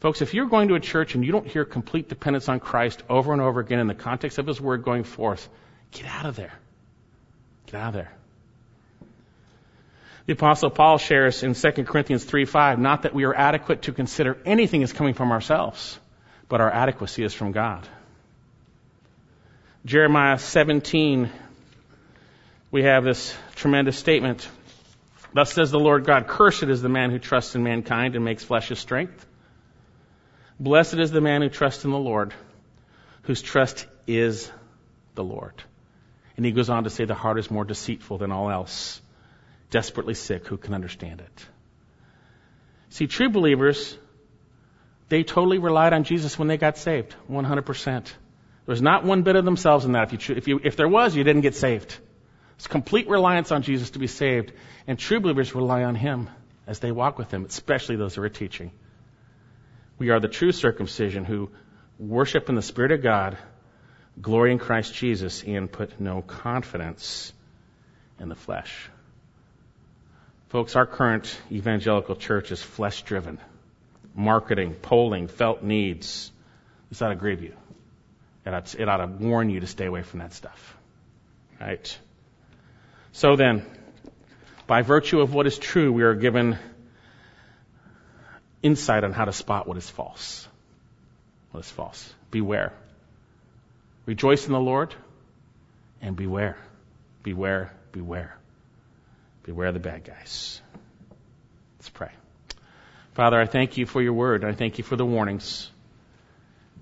Folks, 0.00 0.22
if 0.22 0.34
you're 0.34 0.46
going 0.46 0.68
to 0.68 0.74
a 0.74 0.80
church 0.80 1.14
and 1.14 1.24
you 1.24 1.32
don't 1.32 1.46
hear 1.46 1.64
complete 1.64 2.08
dependence 2.08 2.48
on 2.48 2.60
Christ 2.60 3.02
over 3.08 3.32
and 3.32 3.40
over 3.40 3.60
again 3.60 3.80
in 3.80 3.86
the 3.86 3.94
context 3.94 4.38
of 4.38 4.46
His 4.46 4.60
Word 4.60 4.82
going 4.84 5.04
forth, 5.04 5.48
get 5.92 6.06
out 6.06 6.26
of 6.26 6.36
there. 6.36 6.52
Get 7.66 7.76
out 7.76 7.88
of 7.88 7.94
there. 7.94 8.12
The 10.26 10.32
apostle 10.32 10.70
Paul 10.70 10.98
shares 10.98 11.42
in 11.42 11.54
2 11.54 11.84
Corinthians 11.84 12.24
3 12.24 12.46
5, 12.46 12.78
not 12.78 13.02
that 13.02 13.14
we 13.14 13.24
are 13.24 13.34
adequate 13.34 13.82
to 13.82 13.92
consider 13.92 14.38
anything 14.46 14.82
as 14.82 14.92
coming 14.92 15.14
from 15.14 15.32
ourselves, 15.32 15.98
but 16.48 16.60
our 16.60 16.70
adequacy 16.70 17.24
is 17.24 17.34
from 17.34 17.52
God. 17.52 17.86
Jeremiah 19.84 20.38
17 20.38 21.30
we 22.74 22.82
have 22.82 23.04
this 23.04 23.32
tremendous 23.54 23.96
statement. 23.96 24.48
Thus 25.32 25.52
says 25.52 25.70
the 25.70 25.78
Lord 25.78 26.04
God, 26.04 26.26
Cursed 26.26 26.64
is 26.64 26.82
the 26.82 26.88
man 26.88 27.12
who 27.12 27.20
trusts 27.20 27.54
in 27.54 27.62
mankind 27.62 28.16
and 28.16 28.24
makes 28.24 28.42
flesh 28.42 28.66
his 28.66 28.80
strength. 28.80 29.24
Blessed 30.58 30.94
is 30.94 31.12
the 31.12 31.20
man 31.20 31.40
who 31.40 31.48
trusts 31.48 31.84
in 31.84 31.92
the 31.92 31.98
Lord, 31.98 32.34
whose 33.22 33.42
trust 33.42 33.86
is 34.08 34.50
the 35.14 35.22
Lord. 35.22 35.54
And 36.36 36.44
he 36.44 36.50
goes 36.50 36.68
on 36.68 36.82
to 36.82 36.90
say, 36.90 37.04
The 37.04 37.14
heart 37.14 37.38
is 37.38 37.48
more 37.48 37.64
deceitful 37.64 38.18
than 38.18 38.32
all 38.32 38.50
else, 38.50 39.00
desperately 39.70 40.14
sick. 40.14 40.48
Who 40.48 40.56
can 40.56 40.74
understand 40.74 41.20
it? 41.20 41.46
See, 42.88 43.06
true 43.06 43.30
believers 43.30 43.96
They 45.10 45.22
totally 45.22 45.58
relied 45.58 45.92
on 45.92 46.02
Jesus 46.02 46.36
when 46.36 46.48
they 46.48 46.56
got 46.56 46.76
saved, 46.76 47.14
100%. 47.30 48.12
There's 48.66 48.82
not 48.82 49.04
one 49.04 49.22
bit 49.22 49.36
of 49.36 49.44
themselves 49.44 49.84
in 49.84 49.92
that. 49.92 50.12
If, 50.12 50.28
you, 50.28 50.34
if, 50.34 50.48
you, 50.48 50.60
if 50.64 50.74
there 50.74 50.88
was, 50.88 51.14
you 51.14 51.22
didn't 51.22 51.42
get 51.42 51.54
saved. 51.54 51.96
It's 52.56 52.66
complete 52.66 53.08
reliance 53.08 53.52
on 53.52 53.62
Jesus 53.62 53.90
to 53.90 53.98
be 53.98 54.06
saved. 54.06 54.52
And 54.86 54.98
true 54.98 55.20
believers 55.20 55.54
rely 55.54 55.84
on 55.84 55.94
Him 55.94 56.28
as 56.66 56.78
they 56.78 56.92
walk 56.92 57.18
with 57.18 57.30
Him, 57.30 57.44
especially 57.44 57.96
those 57.96 58.14
who 58.14 58.22
are 58.22 58.28
teaching. 58.28 58.72
We 59.98 60.10
are 60.10 60.20
the 60.20 60.28
true 60.28 60.52
circumcision 60.52 61.24
who 61.24 61.50
worship 61.98 62.48
in 62.48 62.54
the 62.54 62.62
Spirit 62.62 62.92
of 62.92 63.02
God, 63.02 63.38
glory 64.20 64.52
in 64.52 64.58
Christ 64.58 64.94
Jesus, 64.94 65.42
and 65.42 65.70
put 65.70 66.00
no 66.00 66.22
confidence 66.22 67.32
in 68.18 68.28
the 68.28 68.34
flesh. 68.34 68.90
Folks, 70.48 70.76
our 70.76 70.86
current 70.86 71.36
evangelical 71.50 72.16
church 72.16 72.52
is 72.52 72.62
flesh 72.62 73.02
driven. 73.02 73.38
Marketing, 74.14 74.74
polling, 74.74 75.26
felt 75.26 75.62
needs. 75.62 76.30
This 76.88 77.02
ought 77.02 77.08
to 77.08 77.16
grieve 77.16 77.42
you. 77.42 77.54
It 78.46 78.54
ought, 78.54 78.74
it 78.74 78.88
ought 78.88 78.98
to 78.98 79.06
warn 79.06 79.50
you 79.50 79.60
to 79.60 79.66
stay 79.66 79.86
away 79.86 80.02
from 80.02 80.20
that 80.20 80.32
stuff. 80.32 80.76
Right? 81.60 81.98
So 83.14 83.36
then, 83.36 83.64
by 84.66 84.82
virtue 84.82 85.20
of 85.20 85.32
what 85.32 85.46
is 85.46 85.56
true, 85.56 85.92
we 85.92 86.02
are 86.02 86.16
given 86.16 86.58
insight 88.60 89.04
on 89.04 89.12
how 89.12 89.24
to 89.24 89.32
spot 89.32 89.68
what 89.68 89.76
is 89.76 89.88
false. 89.88 90.48
What 91.52 91.60
is 91.60 91.70
false. 91.70 92.12
Beware. 92.32 92.72
Rejoice 94.04 94.46
in 94.46 94.52
the 94.52 94.58
Lord 94.58 94.96
and 96.02 96.16
beware. 96.16 96.56
Beware, 97.22 97.72
beware. 97.92 98.36
Beware 99.44 99.70
the 99.70 99.78
bad 99.78 100.02
guys. 100.02 100.60
Let's 101.78 101.90
pray. 101.90 102.10
Father, 103.12 103.40
I 103.40 103.46
thank 103.46 103.76
you 103.76 103.86
for 103.86 104.02
your 104.02 104.14
word. 104.14 104.44
I 104.44 104.54
thank 104.54 104.78
you 104.78 104.82
for 104.82 104.96
the 104.96 105.06
warnings. 105.06 105.70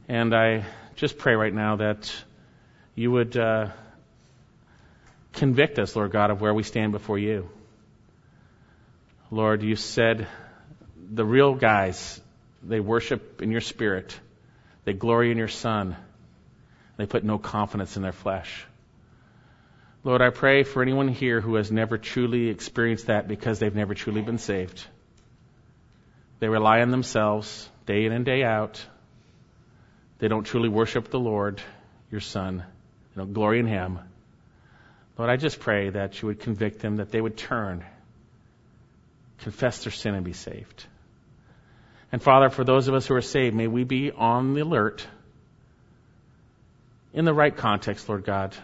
And 0.09 0.35
I 0.35 0.65
just 0.97 1.19
pray 1.19 1.35
right 1.35 1.53
now 1.53 1.77
that 1.77 2.11
you 2.95 3.11
would 3.11 3.37
uh, 3.37 3.69
convict 5.33 5.79
us, 5.79 5.97
Lord 5.97 6.13
God, 6.13 6.31
of 6.31 6.41
where 6.41 6.55
we 6.55 6.63
stand 6.63 6.93
before 6.93 7.19
you. 7.19 7.49
Lord, 9.31 9.63
you 9.63 9.77
said 9.77 10.27
the 11.11 11.25
real 11.25 11.55
guys, 11.55 12.21
they 12.63 12.81
worship 12.81 13.43
in 13.43 13.51
your 13.51 13.61
spirit, 13.61 14.19
they 14.85 14.93
glory 14.93 15.31
in 15.31 15.39
your 15.39 15.49
Son, 15.49 15.97
they 16.97 17.07
put 17.07 17.25
no 17.25 17.39
confidence 17.39 17.97
in 17.97 18.03
their 18.03 18.13
flesh. 18.13 18.67
Lord, 20.05 20.21
I 20.21 20.31
pray 20.31 20.65
for 20.65 20.83
anyone 20.83 21.09
here 21.09 21.41
who 21.41 21.55
has 21.55 21.71
never 21.71 21.97
truly 21.97 22.49
experienced 22.49 23.07
that 23.07 23.29
because 23.29 23.59
they've 23.59 23.75
never 23.75 23.95
truly 23.95 24.21
been 24.21 24.39
saved. 24.39 24.85
They 26.41 26.49
rely 26.49 26.81
on 26.81 26.91
themselves 26.91 27.69
day 27.87 28.05
in 28.05 28.13
and 28.13 28.25
day 28.25 28.43
out. 28.43 28.85
They 30.19 30.29
don't 30.29 30.45
truly 30.45 30.69
worship 30.69 31.09
the 31.09 31.21
Lord, 31.21 31.63
your 32.11 32.21
Son. 32.21 32.65
They 33.15 33.21
don't 33.21 33.33
glory 33.33 33.61
in 33.61 33.67
Him. 33.67 34.01
Lord, 35.19 35.31
I 35.31 35.37
just 35.37 35.61
pray 35.61 35.91
that 35.91 36.21
you 36.21 36.29
would 36.29 36.41
convict 36.41 36.81
them, 36.81 36.97
that 36.97 37.11
they 37.11 37.21
would 37.21 37.37
turn, 37.37 37.85
confess 39.41 39.85
their 39.85 39.93
sin, 39.93 40.15
and 40.15 40.25
be 40.25 40.33
saved. 40.33 40.87
And 42.11 42.23
Father, 42.23 42.51
for 42.51 42.65
those 42.65 42.89
of 42.89 42.95
us 42.95 43.07
who 43.07 43.15
are 43.15 43.23
saved, 43.23 43.55
may 43.55 43.67
we 43.67 43.85
be 43.85 44.11
on 44.11 44.55
the 44.55 44.61
alert 44.61 45.07
in 47.13 47.25
the 47.25 47.35
right 47.35 47.55
context, 47.55 48.09
Lord 48.09 48.25
God 48.25 48.57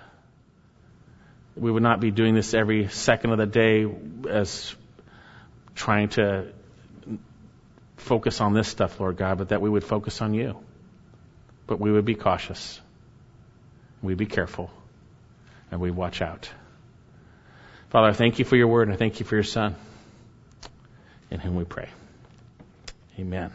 we 1.59 1.71
would 1.71 1.83
not 1.83 2.01
be 2.01 2.11
doing 2.11 2.35
this 2.35 2.55
every 2.55 2.89
second 2.89 3.33
of 3.33 3.39
the 3.39 3.47
day 3.47 3.87
as 4.29 4.75
trying 5.75 6.09
to 6.11 6.53
focus 7.97 8.41
on 8.41 8.55
this 8.55 8.69
stuff, 8.69 9.01
Lord 9.01 9.17
God, 9.17 9.39
but 9.39 9.49
that 9.51 9.61
we 9.61 9.69
would 9.69 9.85
focus 9.85 10.23
on 10.23 10.35
you. 10.35 10.57
But 11.67 11.81
we 11.81 11.93
would 11.93 12.05
be 12.05 12.15
cautious. 12.15 12.81
We'd 14.03 14.17
be 14.17 14.27
careful. 14.27 14.71
And 15.71 15.81
we 15.81 15.91
watch 15.91 16.23
out. 16.23 16.51
Father, 17.91 18.09
I 18.09 18.13
thank 18.13 18.39
you 18.39 18.45
for 18.45 18.57
your 18.57 18.69
word 18.69 18.89
and 18.89 18.95
I 18.95 18.97
thank 18.97 19.21
you 19.21 19.27
for 19.27 19.35
your 19.35 19.45
son 19.45 19.75
in 21.31 21.41
whom 21.41 21.57
we 21.57 21.65
pray. 21.65 21.89
Amen. 23.19 23.51